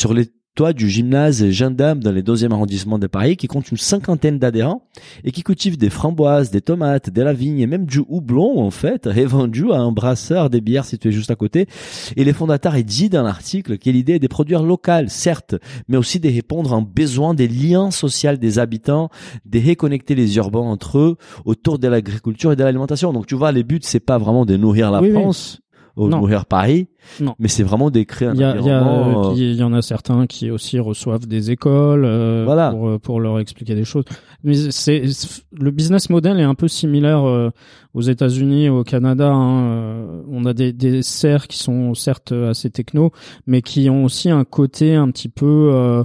sur 0.00 0.14
les 0.14 0.28
toits 0.54 0.72
du 0.72 0.88
gymnase 0.88 1.50
Gendam 1.50 2.02
dans 2.02 2.10
les 2.10 2.22
12e 2.22 2.52
arrondissement 2.52 2.98
de 2.98 3.06
Paris, 3.06 3.36
qui 3.36 3.48
compte 3.48 3.70
une 3.70 3.76
cinquantaine 3.76 4.38
d'adhérents 4.38 4.82
et 5.24 5.30
qui 5.30 5.42
cultive 5.42 5.76
des 5.76 5.90
framboises, 5.90 6.50
des 6.50 6.62
tomates, 6.62 7.10
de 7.10 7.20
la 7.20 7.34
vigne 7.34 7.58
et 7.58 7.66
même 7.66 7.84
du 7.84 8.02
houblon, 8.08 8.60
en 8.60 8.70
fait, 8.70 9.04
revendu 9.14 9.70
à 9.72 9.76
un 9.76 9.92
brasseur 9.92 10.48
des 10.48 10.62
bières 10.62 10.86
situé 10.86 11.12
juste 11.12 11.30
à 11.30 11.34
côté. 11.34 11.66
Et 12.16 12.24
les 12.24 12.32
fondateurs 12.32 12.78
ils 12.78 12.84
disent 12.84 13.10
dans 13.10 13.22
l'article 13.22 13.76
que 13.76 13.90
l'idée 13.90 14.14
est 14.14 14.20
de 14.20 14.26
produire 14.26 14.62
local, 14.62 15.10
certes, 15.10 15.56
mais 15.86 15.98
aussi 15.98 16.18
de 16.18 16.30
répondre 16.30 16.72
à 16.72 16.76
un 16.76 16.82
besoin 16.82 17.34
des 17.34 17.46
liens 17.46 17.90
sociaux 17.90 18.36
des 18.36 18.58
habitants, 18.58 19.10
de 19.44 19.60
reconnecter 19.60 20.14
les 20.14 20.38
urbains 20.38 20.60
entre 20.60 20.96
eux 20.98 21.16
autour 21.44 21.78
de 21.78 21.88
l'agriculture 21.88 22.52
et 22.52 22.56
de 22.56 22.64
l'alimentation. 22.64 23.12
Donc 23.12 23.26
tu 23.26 23.34
vois, 23.34 23.52
les 23.52 23.64
buts 23.64 23.80
c'est 23.82 24.00
pas 24.00 24.16
vraiment 24.16 24.46
de 24.46 24.56
nourrir 24.56 24.90
la 24.90 25.02
Oui. 25.02 25.10
France 25.10 25.60
de 25.96 26.02
Non. 26.02 26.18
nourrir 26.20 26.46
Paris, 26.46 26.88
Non. 27.20 27.34
mais 27.38 27.48
c'est 27.48 27.62
vraiment 27.62 27.90
d'écrire 27.90 28.30
un 28.30 28.34
Il 28.34 28.40
y, 28.40 28.44
a, 28.44 28.56
il 28.56 28.64
y, 28.64 28.70
a, 28.70 28.82
environnement, 28.82 29.30
euh, 29.30 29.34
il 29.36 29.54
y 29.54 29.62
en 29.62 29.72
a 29.72 29.82
certains 29.82 30.26
qui 30.26 30.50
aussi 30.50 30.78
reçoivent 30.78 31.26
des 31.26 31.50
écoles 31.50 32.04
euh, 32.04 32.42
Voilà. 32.44 32.70
pour, 32.70 32.88
euh, 32.88 32.98
pour 32.98 33.20
leur 33.20 33.38
expliquer 33.38 33.74
des 33.74 33.84
choses. 33.84 34.04
Mais 34.44 34.54
c'est 34.70 35.02
le 35.52 35.70
business 35.70 36.08
model 36.10 36.38
est 36.40 36.44
un 36.44 36.54
peu 36.54 36.68
similaire 36.68 37.24
euh, 37.28 37.50
aux 37.94 38.00
États-Unis, 38.02 38.68
au 38.68 38.84
Canada. 38.84 39.30
hein. 39.32 40.22
On 40.30 40.44
a 40.46 40.52
des, 40.54 40.72
des 40.72 41.02
serres 41.02 41.48
qui 41.48 41.58
sont 41.58 41.94
certes 41.94 42.32
assez 42.32 42.70
techno, 42.70 43.10
mais 43.46 43.60
qui 43.62 43.90
ont 43.90 44.04
aussi 44.04 44.30
un 44.30 44.44
côté 44.44 44.94
un 44.94 45.10
petit 45.10 45.28
peu 45.28 45.70
euh, 45.74 46.04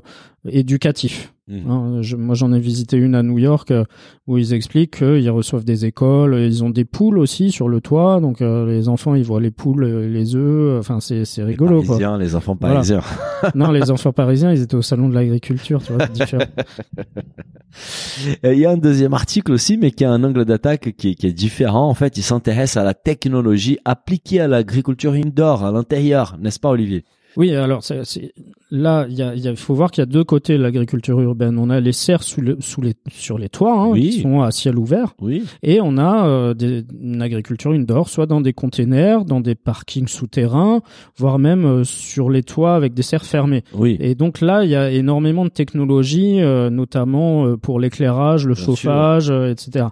éducatif. 0.50 1.34
Mhm. 1.48 1.70
Hein, 1.70 1.98
je- 2.02 2.16
moi, 2.16 2.34
j'en 2.34 2.52
ai 2.54 2.60
visité 2.60 2.98
une 2.98 3.14
à 3.14 3.22
New 3.22 3.38
York 3.38 3.70
euh, 3.70 3.84
où 4.26 4.38
ils 4.40 4.54
expliquent 4.54 4.98
qu'ils 4.98 5.30
reçoivent 5.30 5.64
des 5.64 5.86
écoles, 5.86 6.40
ils 6.40 6.64
ont 6.64 6.72
des 6.72 6.86
poules 6.86 7.20
aussi 7.20 7.52
sur 7.52 7.70
le 7.70 7.82
toit, 7.82 8.20
donc 8.20 8.42
euh, 8.42 8.66
les 8.66 8.90
enfants 8.90 9.14
ils 9.14 9.24
voient 9.24 9.40
les 9.40 9.52
poules, 9.52 9.84
euh, 9.84 10.08
les 10.10 10.36
œufs, 10.36 10.80
enfin 10.80 11.00
c'est 11.00 11.24
c'est 11.24 11.42
les 11.42 11.48
rigolo 11.50 11.78
quoi. 11.84 11.98
Parisiens, 12.00 12.18
les 12.18 12.36
enfants 12.36 12.58
Voilà. 12.60 12.76
parisiens. 12.78 13.02
Non, 13.54 13.72
les 13.72 13.92
enfants 13.92 14.12
parisiens 14.12 14.52
ils 14.52 14.62
étaient 14.64 14.74
au 14.76 14.82
salon 14.82 15.08
de 15.08 15.14
l'agriculture, 15.14 15.84
tu 15.84 15.94
vois, 15.94 16.06
c'est 16.08 16.14
différent. 16.14 16.46
Il 18.44 18.58
y 18.60 18.66
a 18.66 18.72
un 18.72 18.78
deuxième 18.78 19.14
article 19.14 19.52
aussi, 19.52 19.78
mais 19.78 19.92
qui 19.92 20.06
a 20.06 20.12
un 20.12 20.24
angle 20.24 20.46
d'attaque 20.46 20.96
qui, 20.98 21.10
est- 21.10 21.16
qui 21.16 21.28
est 21.28 21.34
différent. 21.34 21.88
En 21.90 21.94
fait, 21.94 22.18
il 22.18 22.24
s'intéresse 22.24 22.78
à 22.78 22.84
la 22.84 22.94
technologie 22.94 23.78
appliquée 23.86 24.40
à 24.40 24.48
l'agriculture 24.48 25.14
indoor, 25.14 25.64
à 25.64 25.72
l'intérieur, 25.72 26.38
n'est-ce 26.40 26.60
pas, 26.60 26.70
Olivier? 26.70 27.04
Oui, 27.38 27.54
alors 27.54 27.84
c'est- 27.84 28.34
là, 28.72 29.06
il 29.10 29.16
y 29.16 29.22
a, 29.22 29.36
y 29.36 29.48
a- 29.48 29.56
faut 29.56 29.74
voir 29.74 29.92
qu'il 29.92 30.02
y 30.02 30.04
a 30.04 30.06
deux 30.06 30.24
côtés 30.24 30.58
de 30.58 30.64
l'agriculture 30.64 31.20
urbaine. 31.22 31.58
On 31.60 31.70
a 31.70 31.80
les 31.80 31.92
serres 31.92 32.24
sous 32.24 32.42
le, 32.42 32.58
sous 32.60 32.82
les, 32.82 32.94
sur 33.12 33.38
les 33.38 33.50
toits, 33.50 33.74
hein, 33.80 33.88
Oui. 33.90 34.10
qui 34.10 34.22
sont 34.22 34.42
à 34.42 34.52
ciel 34.52 34.78
ouvert, 34.78 35.14
Oui. 35.22 35.44
et 35.64 35.80
on 35.82 35.98
a 35.98 36.28
euh, 36.28 36.54
des, 36.54 36.84
une 37.02 37.22
agriculture 37.22 37.72
indoor, 37.72 38.10
soit 38.10 38.26
dans 38.26 38.42
des 38.42 38.54
containers, 38.54 39.26
dans 39.26 39.40
des 39.42 39.56
parkings 39.56 40.08
souterrains, 40.08 40.82
voire 41.18 41.40
même 41.40 41.66
euh, 41.66 41.84
sur 41.84 42.30
les 42.30 42.44
toits 42.44 42.76
avec 42.76 42.94
des 42.94 43.04
serres 43.04 43.26
fermées. 43.26 43.64
Oui. 43.74 43.98
Et 44.00 44.16
donc 44.16 44.42
là, 44.42 44.64
il 44.64 44.70
y 44.70 44.76
a 44.76 44.92
énormément 44.92 45.46
de 45.46 45.50
technologies, 45.50 46.42
euh, 46.42 46.70
notamment 46.70 47.46
euh, 47.46 47.58
pour 47.58 47.80
l'éclairage, 47.80 48.46
le 48.48 48.54
Bien 48.56 48.64
chauffage, 48.66 49.30
euh, 49.30 49.52
etc. 49.52 49.88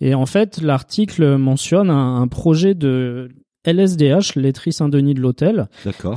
Et 0.00 0.14
en 0.14 0.26
fait, 0.26 0.60
l'article 0.60 1.36
mentionne 1.36 1.90
un, 1.90 2.20
un 2.20 2.28
projet 2.28 2.74
de 2.74 3.28
LSDH, 3.72 4.34
laiterie 4.36 4.72
Saint-Denis 4.72 5.14
de 5.14 5.20
l'Hôtel, 5.20 5.68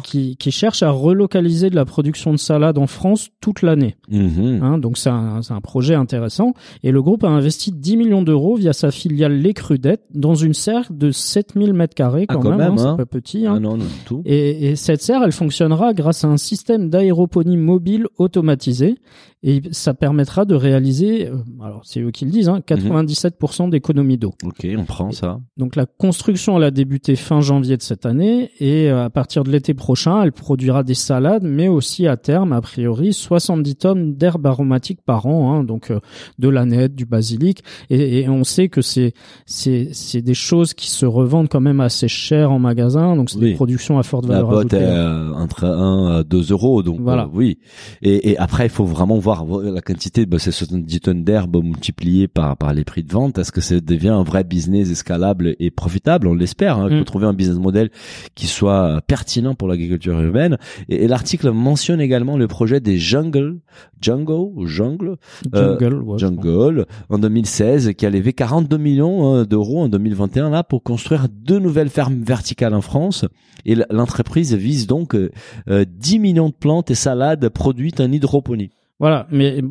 qui, 0.04 0.36
qui 0.38 0.52
cherche 0.52 0.84
à 0.84 0.92
relocaliser 0.92 1.70
de 1.70 1.76
la 1.76 1.86
production 1.86 2.32
de 2.32 2.38
salade 2.38 2.78
en 2.78 2.88
France 2.88 3.30
toute 3.42 3.62
l'année. 3.62 3.96
Mhm. 4.10 4.60
Hein, 4.64 4.78
donc 4.78 4.98
c'est 4.98 5.10
un, 5.10 5.42
projet 5.62 5.96
intéressant. 5.96 6.54
Et 6.84 6.92
le 6.92 7.02
groupe 7.02 7.24
a 7.24 7.30
investi 7.30 7.72
10 7.72 7.98
millions 7.98 8.22
d'euros 8.24 8.56
via 8.56 8.74
sa 8.74 8.92
filiale 8.92 9.34
Les 9.34 9.54
Crudettes 9.54 10.06
dans 10.14 10.36
une 10.36 10.54
serre 10.54 10.88
de 10.92 11.12
7000 11.12 11.74
mètres 11.74 11.96
carrés 11.96 12.26
Ah, 12.28 12.36
quand, 12.36 12.50
même, 12.50 12.58
même, 12.58 12.72
hein, 12.72 12.76
hein. 12.80 12.96
c'est 12.98 12.98
pas 12.98 13.06
petit. 13.06 13.46
hein. 13.46 13.54
Ah 13.58 13.60
non, 13.60 13.78
non, 13.78 13.86
du 13.86 14.04
tout. 14.06 14.22
Et, 14.26 14.72
et 14.72 14.76
cette 14.76 15.02
serre, 15.02 15.22
elle 15.24 15.32
fonctionnera 15.32 15.94
grâce 15.94 16.24
à 16.24 16.28
un 16.28 16.38
système 16.38 16.90
d'aéroponie 16.90 17.58
mobile 17.58 18.08
automatisé 18.18 18.96
et 19.44 19.62
ça 19.72 19.94
permettra 19.94 20.46
de 20.46 20.54
réaliser, 20.56 21.28
euh, 21.28 21.38
alors 21.64 21.82
c'est 21.84 22.00
eux 22.02 22.12
qui 22.12 22.26
le 22.26 22.32
disent, 22.32 22.50
hein, 22.50 22.62
97% 22.66 23.70
d'économie 23.70 24.18
d'eau. 24.18 24.34
Ok, 24.44 24.68
on 24.78 24.86
prend 24.86 25.12
ça. 25.12 25.40
Donc 25.58 25.76
la 25.76 25.86
construction, 25.86 26.58
elle 26.58 26.64
a 26.66 26.72
débuté 26.72 27.16
fin 27.16 27.42
janvier 27.42 27.76
de 27.78 27.82
cette 27.82 28.06
année 28.06 28.52
et 28.60 28.90
euh, 28.92 29.06
à 29.06 29.10
partir 29.10 29.44
de 29.44 29.52
l'été 29.52 29.74
prochain, 29.74 30.22
elle 30.24 30.32
produira 30.32 30.84
des 30.84 30.94
salades, 30.94 31.44
mais 31.44 31.68
aussi 31.68 32.08
à 32.08 32.18
terme, 32.18 32.54
a 32.54 32.62
priori, 32.62 33.14
70 33.14 33.76
tonnes 33.78 34.16
d'herbes 34.16 34.46
aromatiques 34.46 35.02
par 35.06 35.26
an, 35.26 35.54
hein, 35.54 35.64
donc 35.64 35.90
euh, 35.92 36.00
de 36.38 36.48
l'aneth, 36.50 36.94
du 36.94 37.06
basilic. 37.06 37.64
Et, 37.90 38.20
et 38.20 38.30
on 38.30 38.44
sait 38.44 38.70
que 38.70 38.82
c'est 38.82 39.14
c'est 39.46 39.90
c'est 39.94 40.22
des 40.22 40.34
choses 40.36 40.74
qui 40.74 40.90
se 40.92 41.06
revendent 41.06 41.50
quand 41.50 41.62
même 41.62 41.80
assez 41.82 42.08
cher 42.08 42.52
en 42.52 42.60
magasin, 42.60 43.16
donc 43.16 43.30
c'est 43.30 43.38
Oui. 43.40 43.50
des 43.50 43.56
productions 43.56 43.98
à 43.98 44.04
forte 44.04 44.26
La 44.28 44.36
valeur 44.44 44.50
botte 44.50 44.74
ajoutée. 44.74 44.86
est 44.88 45.36
entre 45.36 45.64
1 45.66 46.20
à 46.20 46.24
2 46.24 46.52
euros, 46.52 46.84
donc 46.84 47.00
Voilà. 47.00 47.24
euh, 47.24 47.30
oui. 47.34 47.58
Et, 48.02 48.32
et 48.32 48.38
après, 48.38 48.66
il 48.66 48.70
faut 48.70 48.86
vraiment 48.86 49.18
voir 49.18 49.31
euh, 49.40 49.72
la 49.74 49.82
quantité. 49.82 50.26
Bah, 50.26 50.38
c'est 50.40 50.52
70 50.52 51.00
tonnes 51.02 51.24
d'herbe 51.24 51.64
multipliées 51.64 52.28
par 52.28 52.58
par 52.58 52.74
les 52.74 52.84
prix 52.84 53.04
de 53.04 53.12
vente. 53.12 53.38
Est-ce 53.38 53.52
que 53.52 53.62
ça 53.62 53.80
devient 53.80 54.10
un 54.10 54.24
vrai 54.24 54.44
business 54.44 54.90
escalable 54.92 55.56
et 55.60 55.72
profitable? 55.72 56.28
On 56.28 56.34
l'espère. 56.34 56.78
Hein. 56.78 56.88
Il 56.90 56.96
faut 56.98 57.02
Mm. 57.02 57.06
trouver 57.06 57.26
un 57.28 57.34
business 57.34 57.58
model 57.58 57.90
qui 58.36 58.48
soit 58.48 59.02
pertinent 59.08 59.56
pour 59.56 59.68
l'agriculture 59.68 60.20
urbaine. 60.20 60.58
Et, 60.90 61.04
et 61.04 61.08
l'article 61.08 61.52
mentionne 61.52 62.02
également 62.02 62.38
le 62.38 62.48
projet 62.48 62.80
des 62.80 62.98
jungle, 62.98 63.60
jungle, 64.02 64.32
ou 64.56 64.66
jungle, 64.68 65.16
Euh, 65.56 65.78
Jungle, 65.80 66.02
ouais. 66.04 66.20
Jungle 66.20 66.86
en 67.10 67.18
2016 67.18 67.94
qui 67.98 68.06
a 68.06 68.10
levé 68.10 68.34
42 68.34 68.78
millions 68.78 69.36
euh, 69.38 69.46
d'euros 69.46 69.82
en 69.82 69.90
2021 69.90 70.50
là 70.50 70.64
pour 70.64 70.84
construire 70.84 71.28
deux 71.30 71.60
nouvelles 71.60 71.90
fermes 71.90 72.22
verticales 72.24 72.74
en 72.74 72.82
France 72.82 73.26
et 73.66 73.76
l'entreprise 73.90 74.54
vise 74.56 74.88
donc 74.88 75.16
euh, 75.16 75.30
euh, 75.70 75.86
10 75.88 76.20
millions 76.20 76.50
de 76.50 76.54
plantes 76.54 76.90
et 76.92 76.96
salades 76.96 77.48
produites 77.50 78.00
en 78.00 78.12
hydroponie. 78.12 78.72
Voilà, 79.02 79.28
mais 79.32 79.62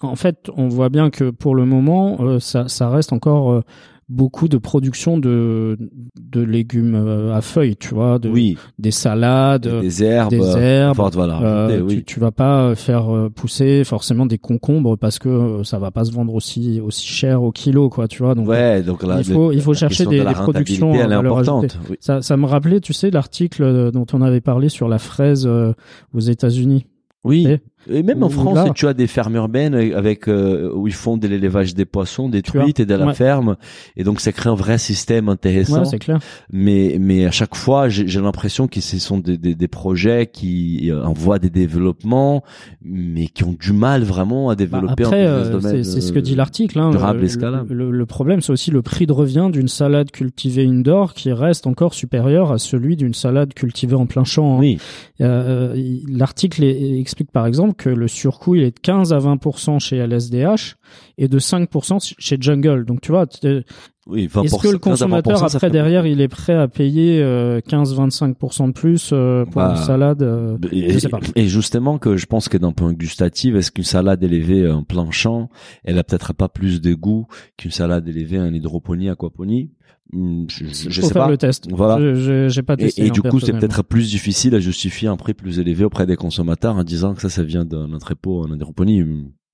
en 0.00 0.16
fait, 0.16 0.50
on 0.56 0.66
voit 0.68 0.88
bien 0.88 1.10
que 1.10 1.30
pour 1.30 1.54
le 1.54 1.64
moment, 1.64 2.16
euh, 2.20 2.40
ça, 2.40 2.66
ça 2.68 2.88
reste 2.90 3.12
encore 3.12 3.52
euh, 3.52 3.60
beaucoup 4.08 4.48
de 4.48 4.56
production 4.56 5.18
de, 5.18 5.76
de 6.18 6.40
légumes 6.40 6.94
euh, 6.94 7.34
à 7.34 7.42
feuilles, 7.42 7.76
tu 7.76 7.94
vois, 7.94 8.18
de, 8.18 8.30
oui, 8.30 8.56
des 8.78 8.90
salades, 8.90 9.68
des, 9.68 10.02
euh, 10.02 10.06
herbes, 10.06 10.30
des 10.30 10.56
herbes. 10.56 10.96
forte 10.96 11.14
valeur 11.16 11.42
euh, 11.44 11.86
tu, 12.06 12.18
vas 12.18 12.30
pas 12.30 12.74
faire 12.74 13.14
euh, 13.14 13.28
pousser 13.28 13.84
forcément 13.84 14.24
des 14.24 14.38
concombres 14.38 14.96
parce 14.96 15.18
que 15.18 15.28
euh, 15.28 15.62
ça 15.64 15.78
va 15.78 15.90
pas 15.90 16.06
se 16.06 16.12
vendre 16.12 16.32
aussi 16.34 16.80
aussi 16.80 17.06
cher 17.06 17.42
au 17.42 17.52
kilo, 17.52 17.90
quoi, 17.90 18.08
tu 18.08 18.22
vois. 18.22 18.34
Donc 18.34 18.48
ouais, 18.48 18.82
donc 18.82 19.02
là, 19.02 19.16
il 19.18 19.24
faut- 19.24 19.52
il 19.52 19.60
faut 19.60 19.74
chercher 19.74 20.06
des- 20.06 20.20
de 20.20 20.24
des 20.24 20.32
productions 20.32 20.94
à 20.94 20.96
valeur 21.06 21.18
importante. 21.20 21.64
ajoutée. 21.66 21.78
Oui. 21.90 21.96
ça, 22.00 22.22
ça 22.22 22.38
me 22.38 22.46
rappelait, 22.46 22.80
tu 22.80 22.94
sais, 22.94 23.10
l'article 23.10 23.62
euh, 23.62 23.90
dont 23.90 24.06
on 24.14 24.22
avait 24.22 24.40
parlé 24.40 24.70
sur 24.70 24.88
la 24.88 24.98
fraise 24.98 25.44
euh, 25.46 25.74
aux 26.14 26.20
États-Unis. 26.20 26.86
Oui. 27.24 27.46
Et- 27.90 28.02
même 28.02 28.22
en 28.22 28.28
France, 28.28 28.54
là- 28.54 28.70
tu 28.74 28.86
as 28.86 28.94
des 28.94 29.06
fermes 29.06 29.34
urbaines 29.36 29.74
avec 29.74 30.28
euh, 30.28 30.70
où 30.74 30.86
ils 30.88 30.92
font 30.94 31.16
de 31.16 31.26
l'élevage 31.28 31.74
des 31.74 31.84
poissons, 31.84 32.28
des 32.28 32.42
truites 32.42 32.80
et 32.80 32.86
de 32.86 32.94
la 32.94 33.06
ouais. 33.06 33.14
ferme, 33.14 33.56
et 33.96 34.04
donc 34.04 34.20
ça 34.20 34.32
crée 34.32 34.50
un 34.50 34.54
vrai 34.54 34.78
système 34.78 35.28
intéressant. 35.28 35.80
Ouais, 35.80 35.84
c'est 35.86 35.98
clair. 35.98 36.18
mais 36.52 36.96
mais 37.00 37.24
à 37.26 37.30
chaque 37.30 37.54
fois 37.54 37.88
j'ai 37.88 38.20
l'impression 38.20 38.66
que 38.68 38.80
ce 38.80 38.98
sont 38.98 39.18
des, 39.18 39.38
des, 39.38 39.54
des 39.54 39.68
projets 39.68 40.26
qui 40.30 40.90
euh, 40.90 41.04
envoient 41.04 41.38
des 41.38 41.50
développements 41.50 42.42
mais 42.82 43.26
qui 43.28 43.44
ont 43.44 43.54
du 43.58 43.72
mal 43.72 44.02
vraiment 44.02 44.50
à 44.50 44.52
Bah, 44.52 44.56
développer 44.56 45.04
après, 45.04 45.24
un 45.26 45.40
business 45.58 45.86
euh, 45.88 45.90
c'est 45.92 46.00
ce 46.00 46.12
que 46.12 46.18
euh, 46.18 46.22
dit 46.22 46.34
l'article. 46.34 46.78
Hein, 46.78 46.90
durable 46.90 47.20
le, 47.20 47.74
le, 47.74 47.90
le 47.90 48.06
problème, 48.06 48.40
c'est 48.40 48.52
aussi 48.52 48.70
le 48.70 48.82
prix 48.82 49.06
de 49.06 49.12
revient 49.12 49.48
d'une 49.52 49.68
salade 49.68 50.10
cultivée 50.10 50.66
indoor 50.66 51.14
qui 51.14 51.32
reste 51.32 51.66
encore 51.66 51.94
supérieur 51.94 52.52
à 52.52 52.58
celui 52.58 52.96
d'une 52.96 53.14
salade 53.14 53.54
cultivée 53.54 53.94
en 53.94 54.06
plein 54.06 54.24
champ. 54.24 54.56
hein. 54.56 54.58
oui 54.58 54.78
Euh, 55.20 55.74
l'article 56.08 56.62
explique 56.64 57.30
par 57.32 57.46
exemple 57.46 57.74
que 57.78 57.88
le 57.88 58.08
surcoût 58.08 58.56
il 58.56 58.64
est 58.64 58.74
de 58.76 58.80
15 58.80 59.12
à 59.14 59.18
20% 59.18 59.78
chez 59.80 59.96
LSDH 59.96 60.76
et 61.16 61.28
de 61.28 61.38
5% 61.38 62.14
chez 62.18 62.36
Jungle. 62.38 62.84
Donc 62.84 63.00
tu 63.00 63.12
vois, 63.12 63.26
t- 63.26 63.64
oui 64.08 64.26
20%, 64.26 64.44
est-ce 64.44 64.56
que 64.56 64.68
le 64.68 64.78
15 64.78 65.02
à 65.02 65.06
20%, 65.06 65.08
consommateur 65.10 65.44
après 65.44 65.58
fait 65.60 65.70
derrière 65.70 66.06
il 66.06 66.20
est 66.20 66.28
prêt 66.28 66.54
à 66.54 66.66
payer 66.66 67.22
euh, 67.22 67.60
15-25% 67.60 68.68
de 68.68 68.72
plus 68.72 69.10
euh, 69.12 69.44
pour 69.44 69.54
Bah, 69.56 69.74
une 69.76 69.84
salade 69.84 70.22
euh, 70.22 70.56
Et, 70.72 70.92
Je 70.94 70.98
sais 70.98 71.08
pas. 71.08 71.20
et 71.36 71.46
justement 71.46 71.98
que 71.98 72.16
je 72.16 72.26
pense 72.26 72.48
que 72.48 72.56
d'un 72.58 72.72
point 72.72 72.92
gustatif, 72.92 73.54
est-ce 73.54 73.70
qu'une 73.70 73.84
salade 73.84 74.22
élevée 74.24 74.68
en 74.70 74.82
plein 74.82 75.10
champ, 75.10 75.50
elle 75.84 75.98
a 75.98 76.04
peut-être 76.04 76.32
pas 76.32 76.48
plus 76.48 76.80
de 76.80 76.94
goût 76.94 77.26
qu'une 77.56 77.70
salade 77.70 78.08
élevée 78.08 78.40
en 78.40 78.52
hydroponie, 78.52 79.08
aquaponie? 79.08 79.70
Hmm, 80.10 80.44
Je, 80.48 80.64
je, 80.64 80.88
je 80.88 81.00
faut 81.02 81.08
sais 81.08 81.12
faire 81.12 81.24
pas. 81.24 81.30
le 81.30 81.36
test. 81.36 81.68
Voilà. 81.70 82.00
Je- 82.00 82.14
je- 82.14 82.48
J'ai 82.48 82.62
pas 82.62 82.74
Et, 82.74 82.76
testé. 82.78 83.02
et 83.04 83.08
hein, 83.08 83.12
du 83.12 83.20
coup, 83.20 83.40
c'est 83.40 83.52
peut-être 83.52 83.82
plus 83.84 84.08
difficile 84.10 84.54
à 84.54 84.58
justifier 84.58 85.06
un 85.08 85.18
prix 85.18 85.34
plus 85.34 85.58
élevé 85.58 85.84
auprès 85.84 86.06
des 86.06 86.16
consommateurs 86.16 86.76
en 86.76 86.82
disant 86.82 87.12
que 87.14 87.20
ça, 87.20 87.28
ça 87.28 87.42
vient 87.42 87.66
d'un 87.66 87.92
entrepôt 87.92 88.42
en 88.42 88.50
hydroponie. 88.54 89.04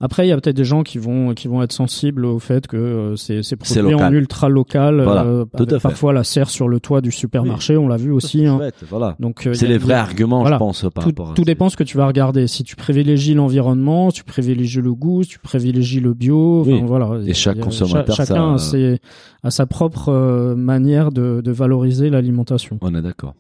Après, 0.01 0.27
il 0.27 0.29
y 0.29 0.33
a 0.33 0.37
peut-être 0.41 0.57
des 0.57 0.65
gens 0.65 0.83
qui 0.83 0.99
vont 0.99 1.35
qui 1.35 1.47
vont 1.47 1.63
être 1.63 1.73
sensibles 1.73 2.27
au 2.27 2.41
fait 2.41 2.67
que 2.67 2.77
euh, 2.77 3.17
c'est 3.17 3.43
c'est 3.45 3.57
produit 3.57 3.95
en 3.95 4.13
ultra 4.13 4.49
local. 4.49 5.01
Voilà, 5.01 5.23
euh, 5.25 5.45
tout 5.45 5.63
avec 5.63 5.73
à 5.73 5.79
fait. 5.79 5.83
Parfois 5.89 6.13
la 6.13 6.25
serre 6.25 6.51
sur 6.51 6.69
le 6.69 6.81
toit 6.81 7.01
du 7.01 7.13
supermarché, 7.13 7.77
on 7.77 7.87
l'a 7.87 7.97
vu 7.97 8.11
aussi. 8.11 8.45
hein. 8.45 8.59
Voilà. 8.91 9.15
Donc 9.21 9.47
euh, 9.47 9.55
C'est 9.55 9.69
les 9.69 9.79
vrais 9.79 9.95
arguments, 9.95 10.41
voilà. 10.41 10.57
je 10.57 10.59
pense, 10.59 10.83
par 10.93 11.05
tout, 11.05 11.11
rapport 11.11 11.31
à 11.31 11.35
tout 11.35 11.45
dépend 11.45 11.69
ce 11.69 11.77
que 11.77 11.85
tu 11.85 11.97
vas 11.97 12.07
regarder. 12.09 12.49
Si 12.49 12.65
tu 12.65 12.75
privilégies 12.75 13.35
l'environnement, 13.35 14.11
tu 14.11 14.25
privilégies 14.25 14.83
le 14.83 14.93
goût, 14.95 15.23
si 15.23 15.29
tu 15.31 15.39
privilégies 15.39 16.01
le 16.01 16.13
bio, 16.13 16.65
Oui. 16.67 16.83
voilà. 16.85 17.07
A- 17.07 17.33
chaque 17.33 17.59
a- 17.59 17.63
consommateur, 17.63 18.17
cha- 18.17 18.25
chacun 18.27 18.59
ça- 18.59 18.67
a, 18.67 18.71
ses- 18.71 18.99
a 19.45 19.51
sa 19.53 19.67
propre 19.67 20.09
euh, 20.09 20.57
manière 20.57 21.13
de, 21.13 21.41
de 21.41 21.53
valoriser 21.53 22.11
l'alimentation. 22.11 22.79
On 22.83 22.95
est 22.97 23.03
d'accord. 23.03 23.35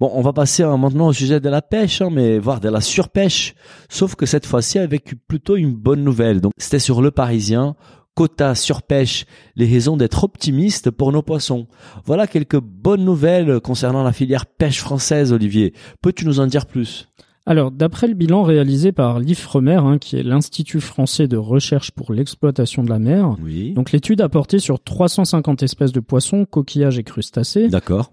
Bon, 0.00 0.10
on 0.14 0.20
va 0.20 0.32
passer 0.32 0.64
hein, 0.64 0.76
maintenant 0.76 1.06
au 1.06 1.12
sujet 1.12 1.38
de 1.38 1.48
la 1.48 1.62
pêche, 1.62 2.02
hein, 2.02 2.08
mais 2.10 2.40
voire 2.40 2.58
de 2.58 2.68
la 2.68 2.80
surpêche. 2.80 3.54
Sauf 3.88 4.16
que 4.16 4.26
cette 4.26 4.44
fois-ci 4.44 4.80
avec 4.80 5.14
plutôt 5.28 5.54
une 5.56 5.72
bonne 5.72 5.99
nouvelle. 6.04 6.40
Donc, 6.40 6.52
c'était 6.58 6.78
sur 6.78 7.02
Le 7.02 7.10
Parisien. 7.10 7.76
Quota 8.14 8.54
surpêche, 8.54 9.24
les 9.54 9.66
raisons 9.66 9.96
d'être 9.96 10.24
optimiste 10.24 10.90
pour 10.90 11.12
nos 11.12 11.22
poissons. 11.22 11.68
Voilà 12.04 12.26
quelques 12.26 12.60
bonnes 12.60 13.04
nouvelles 13.04 13.60
concernant 13.60 14.02
la 14.02 14.12
filière 14.12 14.46
pêche 14.46 14.80
française, 14.80 15.32
Olivier. 15.32 15.74
Peux-tu 16.02 16.26
nous 16.26 16.40
en 16.40 16.46
dire 16.46 16.66
plus? 16.66 17.08
Alors, 17.50 17.72
d'après 17.72 18.06
le 18.06 18.14
bilan 18.14 18.44
réalisé 18.44 18.92
par 18.92 19.18
l'IFREMER, 19.18 19.74
hein, 19.82 19.98
qui 19.98 20.14
est 20.16 20.22
l'Institut 20.22 20.80
français 20.80 21.26
de 21.26 21.36
recherche 21.36 21.90
pour 21.90 22.12
l'exploitation 22.12 22.84
de 22.84 22.88
la 22.90 23.00
mer, 23.00 23.34
Oui. 23.42 23.72
donc 23.72 23.90
l'étude 23.90 24.20
a 24.20 24.28
porté 24.28 24.60
sur 24.60 24.80
350 24.80 25.64
espèces 25.64 25.90
de 25.90 25.98
poissons, 25.98 26.44
coquillages 26.44 27.00
et 27.00 27.02
crustacés, 27.02 27.68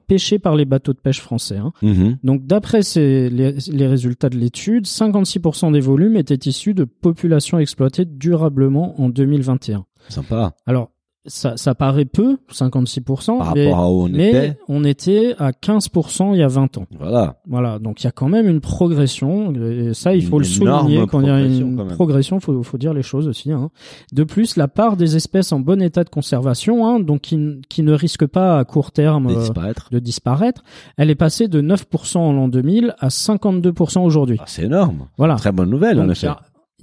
pêchés 0.08 0.40
par 0.40 0.56
les 0.56 0.66
bateaux 0.66 0.94
de 0.94 0.98
pêche 0.98 1.22
français. 1.22 1.58
hein. 1.58 1.72
Mhm. 1.84 2.18
Donc 2.24 2.48
d'après 2.48 2.80
les 2.96 3.88
résultats 3.88 4.30
de 4.30 4.38
l'étude, 4.38 4.88
56% 4.88 5.72
des 5.72 5.82
volumes 5.82 6.16
étaient 6.16 6.50
issus 6.50 6.74
de 6.74 6.86
populations 6.86 7.60
exploitées 7.60 8.06
durablement 8.06 9.00
en 9.00 9.08
2021. 9.08 9.86
Sympa. 10.10 10.56
Alors 10.66 10.90
ça, 11.28 11.58
ça 11.58 11.76
paraît 11.76 12.06
peu, 12.06 12.38
56%, 12.52 13.38
Par 13.38 13.54
mais, 13.54 13.68
rapport 13.68 13.84
à 13.84 13.92
où 13.92 14.04
on 14.04 14.10
mais 14.10 14.30
était. 14.30 14.58
on 14.68 14.84
était 14.84 15.36
à 15.38 15.52
15% 15.52 16.34
il 16.34 16.40
y 16.40 16.44
a 16.44 16.48
20 16.48 16.78
ans. 16.78 16.86
Voilà. 16.98 17.36
Voilà, 17.48 17.80
donc 17.80 18.02
il 18.02 18.06
y 18.06 18.08
a 18.08 18.12
quand 18.12 18.30
même 18.30 18.48
une 18.48 18.62
progression, 18.62 19.54
et 19.54 19.94
ça 19.94 20.16
il 20.16 20.24
faut 20.24 20.38
Une 20.38 20.44
le 20.44 20.46
souligner 20.46 21.08
quand 21.08 21.22
il 21.22 21.28
y 21.28 21.30
a 21.30 21.42
une 21.42 21.88
progression, 21.88 22.40
faut, 22.40 22.64
faut 22.64 22.78
dire 22.78 22.94
les 22.94 23.04
choses 23.04 23.28
aussi. 23.28 23.52
Hein. 23.52 23.70
De 24.14 24.24
plus, 24.24 24.56
la 24.56 24.68
part 24.68 24.98
des 24.98 25.16
espèces 25.16 25.52
en 25.52 25.60
bon 25.60 25.82
état 25.82 26.04
de 26.04 26.10
conservation, 26.10 26.88
hein, 26.88 27.00
donc 27.00 27.22
qui, 27.22 27.84
ne 27.84 27.94
risquent 27.94 28.28
pas 28.28 28.58
à 28.60 28.64
court 28.66 28.92
terme 28.92 29.28
De 29.28 29.34
euh, 29.34 29.40
disparaître. 29.40 29.90
de 29.92 30.00
disparaître, 30.00 30.64
elle 30.98 31.10
est 31.10 31.16
passée 31.16 31.48
de 31.48 31.62
9% 31.62 32.18
en 32.18 32.34
l'an 32.34 32.48
2000 32.48 32.96
à 33.00 33.10
52% 33.10 34.00
aujourd'hui. 34.00 34.38
Ah, 34.40 34.46
c'est 34.48 34.64
énorme. 34.64 35.08
Voilà. 35.18 35.36
Très 35.36 35.52
bonne 35.52 35.70
nouvelle, 35.70 36.00
en 36.00 36.08
Donc, 36.08 36.22
y 36.22 36.26
effet. 36.26 36.28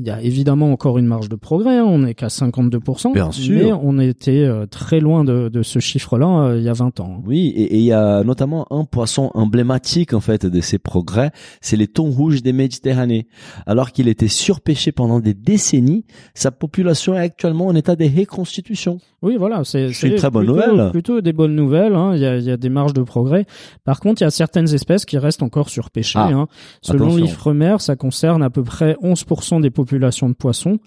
Il 0.01 0.07
y 0.07 0.11
a 0.11 0.21
évidemment 0.21 0.73
encore 0.73 0.99
une 0.99 1.07
marge 1.07 1.29
de 1.29 1.37
progrès. 1.37 1.77
hein, 1.79 1.85
on 1.87 2.01
n'est 2.01 2.15
qu'à 2.15 2.27
52%. 2.27 3.13
Bien 3.13 3.31
sûr. 3.31 3.55
Mais 3.55 3.73
on 3.73 3.99
était 4.01 4.43
euh, 4.45 4.67
très 4.67 4.99
loin 4.99 5.23
de, 5.23 5.49
de 5.49 5.63
ce 5.63 5.79
chiffre-là 5.79 6.49
euh, 6.49 6.59
il 6.59 6.65
y 6.65 6.69
a 6.69 6.73
20 6.73 6.99
ans. 6.99 7.17
hein. 7.19 7.23
Oui, 7.25 7.53
et 7.55 7.75
et 7.75 7.79
il 7.79 7.85
y 7.85 7.93
a 7.93 8.25
notamment 8.25 8.67
un 8.73 8.85
poisson 8.85 9.31
emblématique 9.35 10.13
en 10.13 10.21
fait 10.21 10.47
de 10.47 10.61
ces 10.61 10.79
progrès, 10.79 11.31
c'est 11.61 11.77
les 11.77 11.87
thons 11.87 12.11
rouges 12.11 12.43
des 12.43 12.53
Méditerranées. 12.53 13.29
Alors 13.67 13.93
qu'il 13.93 14.09
était 14.09 14.27
surpêché 14.27 14.91
pendant 14.91 15.21
des 15.21 15.33
décennies, 15.35 16.05
sa 16.35 16.51
population 16.51 17.15
est 17.15 17.19
actuellement 17.21 17.67
en 17.69 17.75
état 17.77 17.95
de 17.95 18.05
reconstitution. 18.05 18.99
Oui, 19.23 19.37
voilà, 19.39 19.63
c'est 19.65 19.87
une 20.03 20.17
très 20.17 20.29
bonne 20.29 20.45
plutôt- 20.45 20.67
nouvelle. 20.67 20.91
Plutôt 20.91 21.21
des 21.21 21.33
bonnes 21.33 21.55
nouvelles. 21.55 21.95
hein. 21.95 22.13
Il 22.17 22.21
y, 22.21 22.27
a, 22.27 22.37
il 22.37 22.45
y 22.45 22.51
a 22.51 22.57
des 22.57 22.69
marges 22.69 22.93
de 22.95 23.03
progrès. 23.03 23.47
Par 23.85 24.01
contre, 24.01 24.21
il 24.21 24.25
y 24.25 24.27
a 24.27 24.31
certaines 24.31 24.75
espèces 24.75 25.05
qui 25.07 25.17
restent 25.19 25.43
encore 25.45 25.71
surpêchées. 25.71 26.19
Ah, 26.19 26.29
hein. 26.33 26.47
Selon 26.83 27.15
l'Ifremer, 27.17 27.77
ça 27.79 27.95
concerne 27.97 28.43
à 28.43 28.51
peu 28.51 28.63
près 28.65 28.97
11% 29.03 29.61
des 29.63 29.71
populations 29.71 29.84
de 29.85 30.35
poissons 30.35 30.79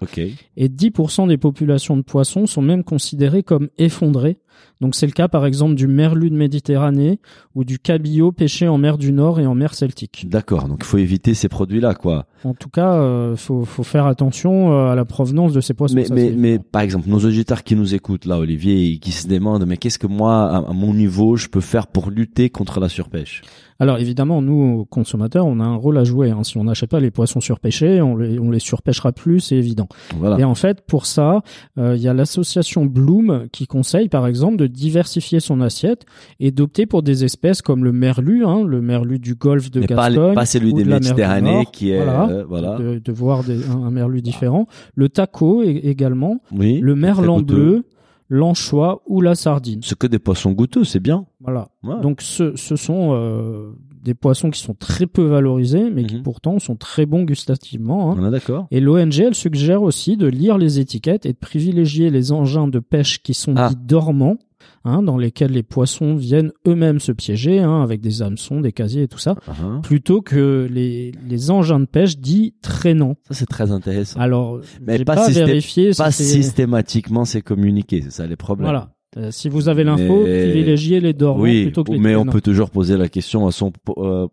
et 0.56 0.68
10% 0.68 1.28
des 1.28 1.38
populations 1.38 1.96
de 1.96 2.02
poissons 2.02 2.46
sont 2.46 2.62
même 2.62 2.84
considérées 2.84 3.42
comme 3.42 3.68
effondrées. 3.78 4.38
Donc 4.80 4.94
c'est 4.94 5.06
le 5.06 5.12
cas 5.12 5.28
par 5.28 5.46
exemple 5.46 5.74
du 5.74 5.86
merlu 5.86 6.30
de 6.30 6.36
Méditerranée 6.36 7.20
ou 7.54 7.64
du 7.64 7.78
cabillaud 7.78 8.32
pêché 8.32 8.68
en 8.68 8.78
mer 8.78 8.98
du 8.98 9.12
Nord 9.12 9.40
et 9.40 9.46
en 9.46 9.54
mer 9.54 9.74
Celtique. 9.74 10.26
D'accord, 10.28 10.68
donc 10.68 10.78
il 10.82 10.86
faut 10.86 10.98
éviter 10.98 11.34
ces 11.34 11.48
produits-là, 11.48 11.94
quoi. 11.94 12.26
En 12.44 12.54
tout 12.54 12.68
cas, 12.68 12.94
euh, 12.94 13.36
faut, 13.36 13.64
faut 13.64 13.82
faire 13.82 14.06
attention 14.06 14.72
euh, 14.72 14.92
à 14.92 14.94
la 14.94 15.04
provenance 15.04 15.52
de 15.52 15.60
ces 15.60 15.74
poissons. 15.74 15.94
Mais, 15.94 16.04
ça, 16.04 16.14
mais, 16.14 16.28
c'est 16.28 16.36
mais 16.36 16.48
évident. 16.50 16.64
par 16.70 16.82
exemple, 16.82 17.08
nos 17.08 17.18
auditeurs 17.24 17.64
qui 17.64 17.76
nous 17.76 17.94
écoutent 17.94 18.24
là, 18.24 18.38
Olivier, 18.38 18.92
et 18.92 18.98
qui 18.98 19.12
se 19.12 19.26
demandent, 19.26 19.66
mais 19.66 19.76
qu'est-ce 19.76 19.98
que 19.98 20.06
moi, 20.06 20.48
à, 20.48 20.56
à 20.58 20.72
mon 20.72 20.94
niveau, 20.94 21.36
je 21.36 21.48
peux 21.48 21.60
faire 21.60 21.86
pour 21.86 22.10
lutter 22.10 22.50
contre 22.50 22.80
la 22.80 22.88
surpêche? 22.88 23.42
Alors 23.80 23.98
évidemment, 23.98 24.42
nous 24.42 24.84
consommateurs, 24.90 25.46
on 25.46 25.60
a 25.60 25.64
un 25.64 25.76
rôle 25.76 25.98
à 25.98 26.04
jouer. 26.04 26.30
hein. 26.30 26.42
Si 26.42 26.58
on 26.58 26.64
n'achète 26.64 26.90
pas 26.90 26.98
les 26.98 27.12
poissons 27.12 27.40
surpêchés, 27.40 28.02
on 28.02 28.16
les, 28.16 28.38
on 28.40 28.50
les 28.50 28.58
surpêchera 28.58 29.12
plus, 29.12 29.38
c'est 29.38 29.54
évident. 29.56 29.86
Voilà. 30.16 30.38
Et 30.40 30.44
en 30.44 30.56
fait, 30.56 30.80
pour 30.80 31.06
ça, 31.06 31.42
euh, 31.78 31.94
il 31.96 32.02
y 32.02 32.08
a 32.08 32.12
l'association 32.14 32.86
Bloom 32.86 33.46
qui 33.52 33.68
conseille, 33.68 34.08
par 34.08 34.26
exemple, 34.26 34.56
de 34.56 34.66
diversifier 34.66 35.38
son 35.38 35.60
assiette 35.60 36.06
et 36.40 36.50
d'opter 36.50 36.86
pour 36.86 37.02
des 37.04 37.24
espèces 37.24 37.62
comme 37.62 37.84
le 37.84 37.92
merlu, 37.92 38.44
hein, 38.44 38.64
le 38.66 38.80
merlu 38.80 39.20
du 39.20 39.36
golfe 39.36 39.70
de 39.70 39.78
mais 39.80 39.86
pas, 39.86 40.08
Gascogne, 40.10 40.34
pas 40.34 40.46
celui 40.46 40.72
ou 40.72 40.76
des 40.76 40.84
de 40.84 41.70
qui 41.70 41.90
est, 41.92 41.98
Voilà. 42.02 42.28
euh, 42.30 42.44
voilà. 42.48 42.76
de, 42.78 42.98
de 42.98 43.12
voir 43.12 43.44
des- 43.44 43.64
un, 43.68 43.84
un 43.84 43.90
merlu 43.92 44.22
différent. 44.22 44.66
Le 44.96 45.08
taco 45.08 45.62
également, 45.62 46.40
Oui. 46.52 46.80
le 46.80 46.96
merlan 46.96 47.40
bleu, 47.40 47.84
l'anchois 48.28 49.02
ou 49.06 49.20
la 49.20 49.34
sardine. 49.34 49.80
C'est 49.82 49.96
que 49.98 50.06
des 50.06 50.18
poissons 50.18 50.52
goûteux, 50.52 50.84
c'est 50.84 51.00
bien. 51.00 51.26
Voilà. 51.40 51.68
Ouais. 51.82 52.00
Donc 52.00 52.20
ce, 52.20 52.54
ce 52.56 52.76
sont 52.76 53.10
euh, 53.12 53.72
des 54.02 54.14
poissons 54.14 54.50
qui 54.50 54.60
sont 54.60 54.74
très 54.74 55.06
peu 55.06 55.22
valorisés, 55.24 55.90
mais 55.90 56.04
qui 56.04 56.16
Mhm. 56.16 56.22
pourtant 56.22 56.58
sont 56.58 56.76
très 56.76 57.04
bons 57.06 57.24
gustativement. 57.24 58.12
hein. 58.12 58.16
On 58.18 58.26
est 58.26 58.30
d'accord. 58.30 58.66
Et 58.70 58.80
l'ONG, 58.80 59.18
elle 59.20 59.34
suggère 59.34 59.82
aussi 59.82 60.16
de 60.16 60.26
lire 60.26 60.58
les 60.58 60.78
étiquettes 60.78 61.26
et 61.26 61.32
de 61.32 61.38
privilégier 61.38 62.10
les 62.10 62.32
engins 62.32 62.68
de 62.68 62.78
pêche 62.78 63.22
qui 63.22 63.34
sont 63.34 63.54
Ah. 63.56 63.68
dits 63.70 63.76
dormants, 63.76 64.36
hein, 64.84 65.02
dans 65.02 65.16
lesquels 65.16 65.50
les 65.52 65.62
poissons 65.62 66.14
viennent 66.16 66.52
eux-mêmes 66.66 67.00
se 67.00 67.12
piéger, 67.12 67.58
hein, 67.60 67.82
avec 67.82 68.00
des 68.00 68.22
hameçons, 68.22 68.60
des 68.60 68.72
casiers 68.72 69.02
et 69.02 69.08
tout 69.08 69.18
ça, 69.18 69.34
Uh-huh. 69.48 69.80
plutôt 69.82 70.20
que 70.22 70.68
les, 70.70 71.12
les 71.28 71.50
engins 71.50 71.80
de 71.80 71.86
pêche 71.86 72.18
dits 72.18 72.54
traînants. 72.62 73.16
Ça, 73.28 73.34
c'est 73.34 73.46
très 73.46 73.70
intéressant. 73.72 74.20
Alors, 74.20 74.60
Mais 74.86 75.02
pas 75.04 75.28
vérifié 75.28 75.90
pas 75.96 76.10
systématiquement, 76.10 77.24
c'est 77.24 77.42
communiqué, 77.42 78.00
c'est 78.02 78.10
ça 78.12 78.26
les 78.26 78.36
problèmes. 78.36 78.66
Voilà. 78.66 78.90
Euh, 79.16 79.30
si 79.30 79.48
vous 79.48 79.70
avez 79.70 79.84
l'info, 79.84 80.22
Mais- 80.24 80.44
privilégiez 80.50 81.00
les 81.00 81.14
dormants 81.14 81.42
Oui, 81.42 81.62
plutôt 81.62 81.82
que 81.82 81.92
les 81.92 81.98
mais 81.98 82.14
on 82.14 82.26
peut 82.26 82.42
toujours 82.42 82.68
poser 82.70 82.96
la 82.98 83.08
question 83.08 83.46
à 83.46 83.52
son 83.52 83.72
euh, 83.96 84.26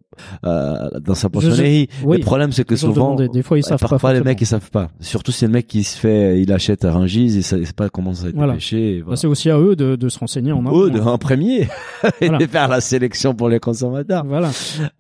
euh, 0.46 0.76
dans 1.02 1.16
sa 1.16 1.30
poissonnerie. 1.30 1.88
oui, 2.04 2.18
le 2.18 2.24
problème, 2.24 2.52
c'est 2.52 2.64
que 2.64 2.76
souvent, 2.76 3.16
demander. 3.16 3.30
Des 3.30 3.44
fois, 3.44 3.58
ils 3.58 3.64
savent 3.64 3.80
pas 3.80 3.88
parfois 3.88 4.14
les 4.14 4.22
mecs 4.22 4.40
ils 4.42 4.46
savent 4.46 4.70
pas. 4.72 4.90
Surtout 5.00 5.32
si 5.32 5.46
le 5.46 5.52
mec 5.52 5.68
qui 5.68 5.84
se 5.84 5.98
fait, 5.98 6.42
il 6.42 6.52
achète 6.52 6.86
à 6.86 6.92
Rungis, 6.94 7.34
il 7.36 7.44
sait 7.44 7.62
pas 7.76 7.90
comment 7.90 8.14
ça 8.14 8.26
a 8.26 8.30
été 8.30 8.38
Voilà. 8.38 8.54
pêché. 8.54 9.04
Bah, 9.08 9.16
c'est 9.16 9.28
aussi 9.28 9.50
à 9.50 9.60
eux 9.60 9.76
de, 9.76 9.96
de 9.96 10.10
se 10.10 10.20
renseigner 10.20 10.52
en. 10.52 10.64
Eux, 10.76 10.90
de- 10.90 11.00
en 11.00 11.18
premier, 11.18 11.62
et 12.22 12.28
Voilà. 12.28 12.38
de 12.38 12.46
faire 12.48 12.68
la 12.68 12.82
sélection 12.82 13.34
pour 13.36 13.50
les 13.50 13.60
consommateurs. 13.60 14.24
Voilà. 14.26 14.52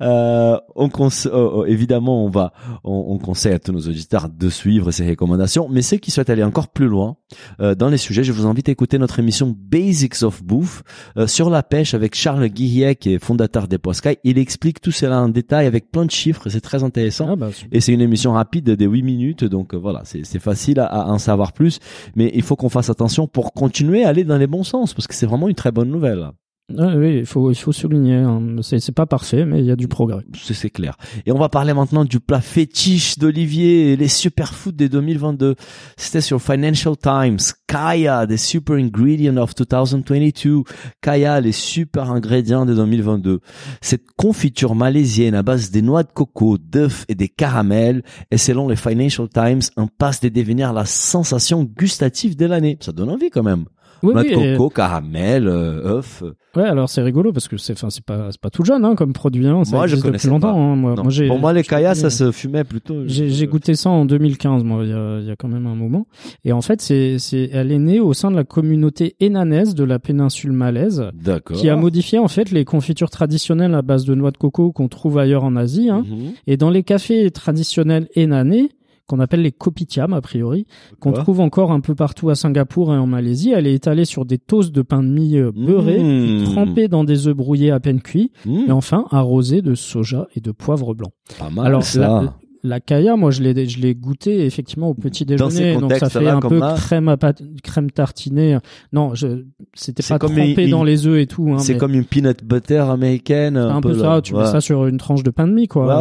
Euh, 0.01 0.57
on 0.75 0.87
conse- 0.89 1.27
euh, 1.27 1.61
euh, 1.61 1.65
évidemment, 1.65 2.25
on 2.25 2.29
va, 2.29 2.53
on, 2.83 3.05
on 3.09 3.17
conseille 3.17 3.53
à 3.53 3.59
tous 3.59 3.71
nos 3.71 3.79
auditeurs 3.79 4.29
de 4.29 4.49
suivre 4.49 4.91
ces 4.91 5.07
recommandations. 5.07 5.67
Mais 5.69 5.81
ceux 5.81 5.97
qui 5.97 6.11
souhaitent 6.11 6.29
aller 6.29 6.43
encore 6.43 6.67
plus 6.69 6.87
loin 6.87 7.17
euh, 7.61 7.75
dans 7.75 7.89
les 7.89 7.97
sujets, 7.97 8.23
je 8.23 8.31
vous 8.31 8.45
invite 8.47 8.69
à 8.69 8.71
écouter 8.71 8.97
notre 8.97 9.19
émission 9.19 9.55
Basics 9.57 10.23
of 10.23 10.43
Bouffe 10.43 10.83
euh, 11.17 11.27
sur 11.27 11.49
la 11.49 11.63
pêche 11.63 11.93
avec 11.93 12.15
Charles 12.15 12.47
Guillet, 12.47 12.95
qui 12.95 13.13
est 13.13 13.19
fondateur 13.19 13.67
des 13.67 13.77
Poiscailles. 13.77 14.17
Il 14.23 14.37
explique 14.37 14.81
tout 14.81 14.91
cela 14.91 15.04
en 15.13 15.29
détail 15.29 15.65
avec 15.65 15.91
plein 15.91 16.05
de 16.05 16.11
chiffres. 16.11 16.49
C'est 16.49 16.61
très 16.61 16.83
intéressant. 16.83 17.29
Ah, 17.31 17.35
bah. 17.35 17.49
Et 17.71 17.81
c'est 17.81 17.93
une 17.93 18.01
émission 18.01 18.33
rapide 18.33 18.65
de 18.65 18.85
8 18.85 19.03
minutes, 19.03 19.43
donc 19.43 19.73
euh, 19.73 19.77
voilà, 19.77 20.01
c'est 20.05 20.25
c'est 20.25 20.39
facile 20.39 20.79
à, 20.79 20.85
à 20.85 21.05
en 21.05 21.19
savoir 21.19 21.53
plus. 21.53 21.79
Mais 22.15 22.31
il 22.33 22.41
faut 22.41 22.55
qu'on 22.55 22.69
fasse 22.69 22.89
attention 22.89 23.27
pour 23.27 23.53
continuer 23.53 24.03
à 24.05 24.09
aller 24.09 24.23
dans 24.23 24.37
les 24.37 24.47
bons 24.47 24.63
sens, 24.63 24.93
parce 24.93 25.07
que 25.07 25.13
c'est 25.13 25.25
vraiment 25.25 25.47
une 25.47 25.55
très 25.55 25.71
bonne 25.71 25.89
nouvelle. 25.89 26.31
Ah 26.75 26.95
oui, 26.97 27.19
il 27.19 27.25
faut, 27.27 27.51
il 27.51 27.55
faut 27.55 27.71
souligner. 27.71 28.15
hein. 28.15 28.41
C'est, 28.63 28.91
pas 28.91 29.05
parfait, 29.05 29.45
mais 29.45 29.59
il 29.59 29.65
y 29.65 29.71
a 29.71 29.75
du 29.75 29.87
progrès. 29.87 30.23
C'est 30.33 30.71
clair. 30.71 30.97
Et 31.27 31.31
on 31.31 31.37
va 31.37 31.47
parler 31.47 31.75
maintenant 31.75 32.05
du 32.05 32.19
plat 32.19 32.41
fétiche 32.41 33.19
d'Olivier, 33.19 33.95
les 33.95 34.07
superfoods 34.07 34.71
de 34.71 34.87
2022. 34.87 35.55
C'était 35.95 36.21
sur 36.21 36.41
Financial 36.41 36.97
Times. 36.97 37.37
Kaya, 37.67 38.25
the 38.25 38.35
super 38.35 38.77
ingredient 38.77 39.37
of 39.37 39.53
2022. 39.53 40.63
Kaya, 41.01 41.39
les 41.39 41.51
super 41.51 42.09
ingrédients 42.11 42.65
de 42.65 42.73
2022. 42.73 43.41
Cette 43.81 44.11
confiture 44.17 44.73
malaisienne 44.73 45.35
à 45.35 45.43
base 45.43 45.69
des 45.69 45.83
noix 45.83 46.01
de 46.01 46.11
coco, 46.11 46.57
d'œufs 46.57 47.05
et 47.07 47.13
des 47.13 47.29
caramels 47.29 48.01
est 48.31 48.37
selon 48.37 48.67
les 48.69 48.75
Financial 48.75 49.29
Times 49.29 49.61
un 49.77 49.85
passe 49.85 50.19
de 50.19 50.29
devenir 50.29 50.73
la 50.73 50.85
sensation 50.85 51.63
gustative 51.63 52.35
de 52.35 52.47
l'année. 52.47 52.79
Ça 52.81 52.91
donne 52.91 53.11
envie 53.11 53.29
quand 53.29 53.43
même. 53.43 53.65
Oui, 54.03 54.13
noix 54.13 54.21
oui, 54.23 54.29
de 54.35 54.53
et- 54.53 54.57
coco, 54.57 54.69
caramel, 54.69 55.47
euh, 55.47 55.97
œufs. 55.97 56.23
ouais, 56.55 56.63
alors 56.63 56.89
c'est 56.89 57.01
rigolo 57.01 57.31
parce 57.33 57.47
que 57.47 57.57
c'est, 57.57 57.77
c'est 57.77 58.03
pas, 58.05 58.27
c'est 58.31 58.39
pas 58.41 58.49
tout 58.49 58.63
jeune, 58.65 58.83
hein, 58.85 58.95
comme 58.95 59.13
produit, 59.13 59.47
hein. 59.47 59.63
Ça 59.63 59.75
Moi, 59.77 59.87
je 59.87 59.95
depuis 59.95 60.27
longtemps, 60.27 60.53
pas. 60.53 60.59
hein. 60.59 60.75
Moi, 60.75 60.95
moi, 60.95 61.03
j'ai, 61.09 61.27
Pour 61.27 61.39
moi, 61.39 61.53
les 61.53 61.63
je 61.63 61.69
Kaya, 61.69 61.89
connais- 61.89 62.01
ça 62.01 62.09
se 62.09 62.31
fumait 62.31 62.63
plutôt. 62.63 63.03
J'ai, 63.07 63.29
j'ai 63.29 63.47
goûté 63.47 63.75
ça 63.75 63.89
en 63.89 64.05
2015, 64.05 64.63
moi, 64.63 64.83
il 64.83 64.89
y 64.89 64.93
a, 64.93 65.19
y 65.21 65.31
a 65.31 65.35
quand 65.35 65.47
même 65.47 65.65
un 65.67 65.75
moment. 65.75 66.07
Et 66.43 66.51
en 66.51 66.61
fait, 66.61 66.81
c'est, 66.81 67.17
c'est, 67.19 67.49
elle 67.53 67.71
est 67.71 67.79
née 67.79 67.99
au 67.99 68.13
sein 68.13 68.29
de 68.31 68.35
la 68.35 68.43
communauté 68.43 69.15
hénanaise 69.19 69.75
de 69.75 69.83
la 69.83 69.99
péninsule 69.99 70.51
malaise, 70.51 71.03
D'accord. 71.13 71.57
qui 71.57 71.69
a 71.69 71.75
modifié 71.75 72.19
en 72.19 72.27
fait 72.27 72.51
les 72.51 72.65
confitures 72.65 73.09
traditionnelles 73.09 73.73
à 73.75 73.81
base 73.81 74.05
de 74.05 74.13
noix 74.15 74.31
de 74.31 74.37
coco 74.37 74.71
qu'on 74.71 74.87
trouve 74.87 75.17
ailleurs 75.17 75.43
en 75.43 75.55
Asie. 75.55 75.89
Hein. 75.89 76.03
Mhm. 76.07 76.33
Et 76.47 76.57
dans 76.57 76.69
les 76.69 76.83
cafés 76.83 77.31
traditionnels 77.31 78.07
hénanais, 78.15 78.69
qu'on 79.07 79.19
appelle 79.19 79.41
les 79.41 79.51
kopitiam 79.51 80.13
a 80.13 80.21
priori, 80.21 80.65
qu'on 80.99 81.11
trouve 81.11 81.39
encore 81.39 81.71
un 81.71 81.79
peu 81.79 81.93
partout 81.95 82.29
à 82.29 82.35
Singapour 82.35 82.93
et 82.93 82.97
en 82.97 83.07
Malaisie, 83.07 83.51
elle 83.55 83.67
est 83.67 83.73
étalée 83.73 84.05
sur 84.05 84.25
des 84.25 84.37
toasts 84.37 84.71
de 84.73 84.81
pain 84.81 85.03
de 85.03 85.09
mie 85.09 85.37
euh, 85.37 85.51
beurré, 85.51 85.99
Mmh. 86.01 86.43
trempés 86.45 86.87
dans 86.87 87.03
des 87.03 87.27
œufs 87.27 87.35
brouillés 87.35 87.71
à 87.71 87.79
peine 87.79 88.01
cuits, 88.01 88.31
Mmh. 88.45 88.59
et 88.67 88.71
enfin 88.71 89.05
arrosés 89.11 89.61
de 89.61 89.75
soja 89.75 90.27
et 90.35 90.41
de 90.41 90.51
poivre 90.51 90.93
blanc. 90.93 91.11
Pas 91.39 91.49
mal 91.49 91.65
Alors 91.67 91.83
ça. 91.83 91.99
la, 91.99 92.33
la 92.65 92.79
kaya, 92.79 93.15
moi 93.15 93.31
je 93.31 93.41
l'ai 93.41 93.67
je 93.67 93.79
l'ai 93.79 93.95
goûté 93.95 94.45
effectivement 94.45 94.89
au 94.89 94.93
petit 94.93 95.25
déjeuner, 95.25 95.77
donc 95.77 95.93
ça 95.93 96.09
fait 96.09 96.27
un 96.27 96.39
peu 96.39 96.59
là. 96.59 96.73
crème 96.77 97.07
à 97.09 97.17
crème 97.63 97.91
tartinée. 97.91 98.57
Non, 98.93 99.13
je 99.15 99.43
c'était 99.73 100.03
pas 100.03 100.19
comme 100.19 100.35
trempé 100.35 100.63
une- 100.65 100.71
dans 100.71 100.83
les 100.83 101.07
œufs 101.07 101.19
et 101.19 101.27
tout. 101.27 101.49
Hein, 101.53 101.59
c'est 101.59 101.73
mais 101.73 101.79
comme 101.79 101.93
une 101.93 102.05
peanut 102.05 102.43
butter 102.43 102.79
américaine. 102.79 103.57
un 103.57 103.81
peu, 103.81 103.93
ça. 103.97 104.19
Tu 104.23 104.33
mets 104.33 104.39
Ouais. 104.39 104.45
ça 104.47 104.61
sur 104.61 104.85
une 104.87 104.97
tranche 104.97 105.23
de 105.23 105.29
pain 105.29 105.47
de 105.47 105.53
mie, 105.53 105.67
quoi. 105.67 105.85
Ouais. 105.85 105.93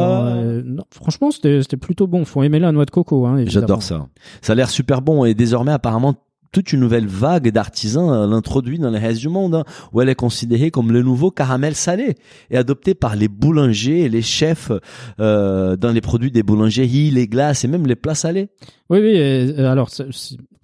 Euh, 0.43 0.63
non, 0.65 0.85
franchement, 0.91 1.31
c'était 1.31 1.63
c'était 1.63 1.77
plutôt 1.77 2.07
bon. 2.07 2.25
Faut 2.25 2.43
aimer 2.43 2.59
la 2.59 2.73
noix 2.73 2.85
de 2.85 2.91
coco, 2.91 3.27
hein. 3.27 3.45
J'adore 3.47 3.83
ça. 3.83 4.07
Ça 4.43 4.53
a 4.53 4.57
l'air 4.57 4.71
super 4.71 5.03
bon 5.03 5.25
et 5.25 5.35
désormais 5.35 5.73
apparemment 5.73 6.15
toute 6.55 6.73
une 6.73 6.81
nouvelle 6.81 7.09
vague 7.09 7.51
d'artisans 7.51 8.11
euh, 8.11 8.27
l'introduit 8.29 8.79
dans 8.79 8.91
le 8.91 8.99
reste 8.99 9.21
du 9.21 9.29
monde, 9.29 9.57
hein, 9.57 9.65
où 9.93 10.01
elle 10.01 10.09
est 10.09 10.15
considérée 10.15 10.71
comme 10.71 10.93
le 10.93 11.03
nouveau 11.03 11.33
caramel 11.33 11.75
salé 11.75 12.15
et 12.49 12.57
adopté 12.57 12.95
par 12.95 13.17
les 13.17 13.27
boulangers 13.27 14.03
et 14.03 14.09
les 14.09 14.23
chefs 14.23 14.71
euh, 15.19 15.77
dans 15.77 15.91
les 15.91 16.01
produits 16.01 16.31
des 16.31 16.45
boulangeries, 16.45 17.11
les 17.11 17.27
glaces 17.27 17.65
et 17.65 17.69
même 17.69 17.89
les 17.89 17.97
plats 17.97 18.15
salés. 18.15 18.49
Oui, 18.89 19.01
oui. 19.01 19.15
euh, 19.17 19.69
alors 19.71 19.91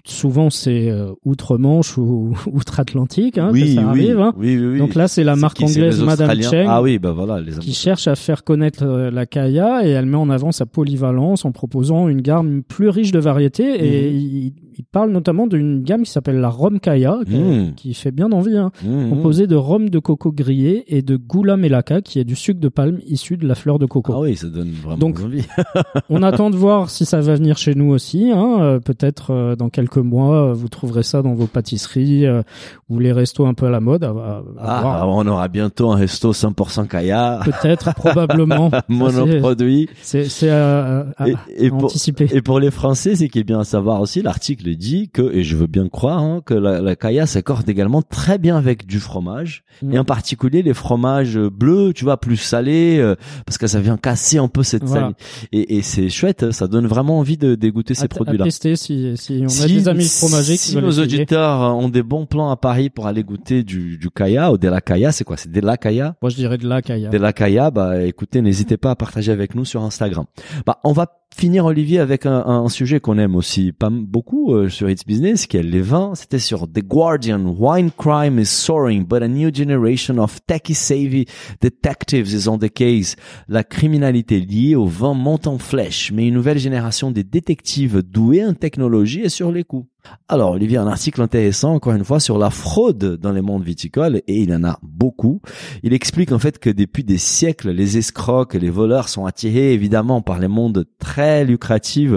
souvent 0.05 0.51
c'est 0.51 0.91
euh, 0.91 1.13
outre-Manche 1.25 1.97
ou 1.99 2.35
outre-Atlantique, 2.53 3.39
hein, 3.39 3.53
que 3.53 3.67
ça 3.67 3.89
arrive. 3.89 4.21
Hein. 4.21 4.33
oui, 4.37 4.57
oui, 4.59 4.67
oui. 4.73 4.79
Donc 4.79 4.95
là, 4.95 5.09
c'est 5.09 5.25
la 5.25 5.37
marque 5.37 5.59
qui, 5.59 5.65
anglaise 5.65 6.03
Madame 6.03 6.41
Cheng. 6.43 6.67
Ah 6.69 6.83
oui, 6.83 6.99
bah 6.99 7.13
voilà, 7.13 7.41
les 7.41 7.53
qui 7.59 7.73
cherche 7.75 8.09
à 8.09 8.15
faire 8.15 8.45
connaître 8.45 8.85
euh, 8.85 9.11
la 9.11 9.27
kaya 9.27 9.87
et 9.87 9.91
elle 9.91 10.07
met 10.07 10.17
en 10.17 10.31
avant 10.31 10.53
sa 10.53 10.67
polyvalence 10.67 11.45
en 11.45 11.53
proposant 11.53 12.09
une 12.09 12.21
gamme 12.21 12.63
plus 12.63 12.89
riche 12.89 13.13
de 13.13 13.19
variétés 13.19 13.85
et 13.85 14.11
Mhm. 14.11 14.51
il 14.79 14.85
parle 14.93 15.11
notamment 15.11 15.47
d'une 15.47 15.83
gamme 15.83 16.03
qui 16.05 16.11
s'appelle 16.11 16.41
la 16.41 16.49
Rhum 16.49 16.81
Kaya, 16.81 17.19
qui, 17.27 17.37
Mmh. 17.37 17.75
qui 17.77 17.95
fait 17.95 18.11
bien 18.13 18.31
envie, 18.33 18.57
hein, 18.57 18.71
Mmh, 18.85 19.11
composée 19.11 19.47
de 19.47 19.55
rhum 19.57 19.91
de 19.91 19.99
coco 19.99 20.33
grillé 20.33 20.85
et 20.89 21.03
de 21.03 21.17
gula 21.17 21.57
melaka, 21.57 22.01
qui 22.01 22.19
est 22.19 22.25
du 22.25 22.35
sucre 22.37 22.61
de 22.61 22.69
palme 22.69 22.99
issu 23.07 23.37
de 23.37 23.47
la 23.47 23.55
fleur 23.55 23.79
de 23.79 23.87
coco. 23.87 24.13
Ah 24.15 24.21
oui, 24.21 24.37
ça 24.37 24.47
donne 24.49 24.71
vraiment 24.71 24.97
Donc, 24.99 25.21
envie. 25.21 25.45
On 26.09 26.23
attend 26.23 26.51
de 26.51 26.57
voir 26.57 26.89
si 26.91 27.05
ça 27.05 27.21
va 27.21 27.35
venir 27.35 27.59
chez 27.59 27.75
nous 27.75 27.91
aussi. 27.91 28.31
Hein. 28.33 28.59
Euh, 28.61 28.79
Peut-être 28.81 29.55
dans 29.59 29.69
quelques 29.69 29.90
mois, 29.99 30.51
euh, 30.51 30.53
vous 30.55 30.69
trouverez 30.69 31.03
ça 31.03 31.23
dans 31.23 31.35
vos 31.35 31.47
pâtisseries 31.47 32.27
euh, 32.27 32.43
ou 32.89 32.99
les 32.99 33.13
restos 33.13 33.47
un 33.47 33.55
peu 33.55 33.67
à 33.67 33.71
la 33.71 33.81
mode. 33.81 34.05
À, 34.05 34.09
à- 34.11 34.43
à 34.59 34.79
Ah, 34.79 34.81
voir. 34.83 35.09
on 35.09 35.27
aura 35.27 35.49
bientôt 35.49 35.91
un 35.93 35.97
resto 35.97 36.33
100% 36.33 36.87
Kaya, 36.87 37.41
Peut-être, 37.45 37.95
probablement. 37.95 38.71
Monoproduit. 38.89 39.89
C'est 40.03 40.51
à- 40.51 41.07
Et, 41.27 41.35
et 41.57 41.67
à 41.67 41.71
pour, 41.71 41.85
anticiper. 41.85 42.29
et 42.33 42.43
pour 42.43 42.61
les 42.61 42.71
Français, 42.71 43.17
c'est 43.17 43.29
qui 43.29 43.39
est 43.41 43.45
bien 43.45 43.61
à 43.61 43.65
savoir 43.65 44.01
aussi, 44.01 44.23
l'article 44.23 44.75
dit 44.77 45.09
que, 45.13 45.33
et 45.35 45.43
je 45.43 45.57
veux 45.57 45.67
bien 45.67 45.89
croire, 45.89 46.19
hein, 46.21 46.41
que 46.45 46.55
la, 46.55 46.81
la 46.81 46.97
Kaya 46.97 47.27
s'accorde 47.27 47.69
également 47.69 48.03
très 48.03 48.39
bien 48.39 48.57
avec 48.57 48.87
du 48.87 49.01
fromage, 49.01 49.65
Mm. 49.83 49.95
et 49.95 49.99
en 49.99 50.05
particulier 50.05 50.63
les 50.63 50.75
fromages 50.75 51.39
bleus, 51.39 51.93
tu 51.95 52.05
vois, 52.05 52.19
plus 52.19 52.37
salés, 52.37 52.99
euh, 52.99 53.15
parce 53.47 53.57
que 53.57 53.67
ça 53.67 53.81
vient 53.81 53.97
casser 53.97 54.37
un 54.39 54.49
peu 54.49 54.63
cette 54.63 54.85
Voilà. 54.85 55.01
saline. 55.03 55.15
Et, 55.53 55.77
et 55.79 55.83
c'est 55.83 56.09
chouette, 56.11 56.51
ça 56.51 56.67
donne 56.67 56.87
vraiment 56.87 57.19
envie 57.19 57.37
de 57.39 57.55
dégoûter 57.55 57.95
ces 57.95 58.09
produits-là. 58.09 58.45
tester 58.45 58.77
si, 58.77 59.17
si 59.17 59.39
on 59.43 59.47
a 59.47 59.49
Si- 59.49 59.73
des 59.75 59.80
amis 59.89 60.05
fromagers 60.09 60.55
qui 60.55 60.71
si 60.71 60.77
nos 60.77 60.99
auditeurs 60.99 61.61
ont 61.77 61.89
des 61.89 62.03
bons 62.03 62.27
plans 62.27 62.51
à 62.51 62.57
Paris 62.57 62.91
pour 62.91 63.07
aller 63.07 63.23
goûter 63.23 63.63
du, 63.63 63.99
du 63.99 64.11
Kaya 64.11 64.53
ou 64.53 64.59
de 64.59 64.69
la 64.69 64.81
Kaya, 64.81 65.13
c'est 65.13 65.25
quoi? 65.25 65.37
C'est 65.37 65.51
de 65.51 65.61
la 65.61 65.77
Kaya? 65.77 66.17
Moi, 66.23 66.31
je 66.31 66.37
dirais 66.37 66.59
de 66.59 66.69
la 66.69 66.83
Kaya. 66.83 67.09
de 67.09 67.19
la 67.19 67.33
Kaya, 67.33 67.71
bah 67.71 68.03
écoutez, 68.03 68.43
n'hésitez 68.43 68.77
pas 68.77 68.91
à 68.93 68.97
partager 68.97 69.33
avec 69.33 69.55
nous 69.55 69.65
sur 69.65 69.83
Instagram. 69.83 70.25
Bah 70.67 70.79
on 70.85 70.93
va 70.93 71.20
finir 71.35 71.65
Olivier 71.65 72.01
avec 72.01 72.27
un, 72.27 72.69
sujet 72.69 73.01
qu'on 73.01 73.19
aime 73.19 73.35
aussi 73.35 73.73
pas 73.73 73.89
beaucoup 73.91 74.55
euh, 74.55 74.69
sur 74.69 74.91
It's 74.91 75.05
Business, 75.07 75.47
qui 75.47 75.57
est 75.57 75.63
les 75.63 75.81
vins. 75.81 76.15
C'était 76.15 76.39
sur 76.39 76.67
The 76.67 76.81
Guardian. 76.81 77.55
Wine 77.59 77.91
crime 77.97 78.39
is 78.39 78.47
soaring, 78.47 79.07
but 79.07 79.23
a 79.23 79.29
new 79.29 79.51
generation 79.53 80.19
of 80.19 80.41
techie 80.47 80.75
savvy 80.75 81.27
detectives 81.61 82.33
is 82.35 82.49
on 82.49 82.59
the 82.59 82.71
case. 82.71 83.17
La 83.49 83.65
criminalité 83.65 84.41
liée 84.41 84.75
au 84.75 84.87
vin 84.87 85.15
monte 85.15 85.47
en 85.47 85.59
flèche, 85.59 86.13
mais 86.13 86.29
une 86.29 86.35
nouvelle 86.35 86.59
génération 86.59 87.11
des 87.11 87.25
détectives 87.25 88.03
doués 88.03 88.45
en 88.45 88.55
technologie 88.55 89.23
est 89.23 89.29
sur 89.29 89.51
les 89.53 89.65
coups. 89.65 89.87
Alors, 90.29 90.53
Olivier, 90.53 90.79
un 90.79 90.87
article 90.87 91.21
intéressant, 91.23 91.75
encore 91.75 91.93
une 91.93 92.05
fois, 92.05 92.21
sur 92.21 92.39
la 92.39 92.51
fraude 92.51 93.17
dans 93.21 93.33
les 93.33 93.41
mondes 93.41 93.65
viticoles, 93.65 94.23
et 94.27 94.41
il 94.41 94.53
en 94.55 94.65
a 94.65 94.79
beaucoup. 94.83 95.41
Il 95.83 95.93
explique 95.93 96.33
en 96.33 96.39
fait 96.39 96.59
que 96.59 96.71
depuis 96.71 97.05
des 97.05 97.19
siècles, 97.19 97.71
les 97.71 97.99
escrocs 97.99 98.55
et 98.55 98.59
les 98.59 98.71
voleurs 98.71 99.09
sont 99.09 99.27
attirés 99.27 99.73
évidemment 99.73 100.23
par 100.23 100.39
les 100.39 100.49
mondes 100.49 100.87
très 100.99 101.45
lucratifs 101.45 102.13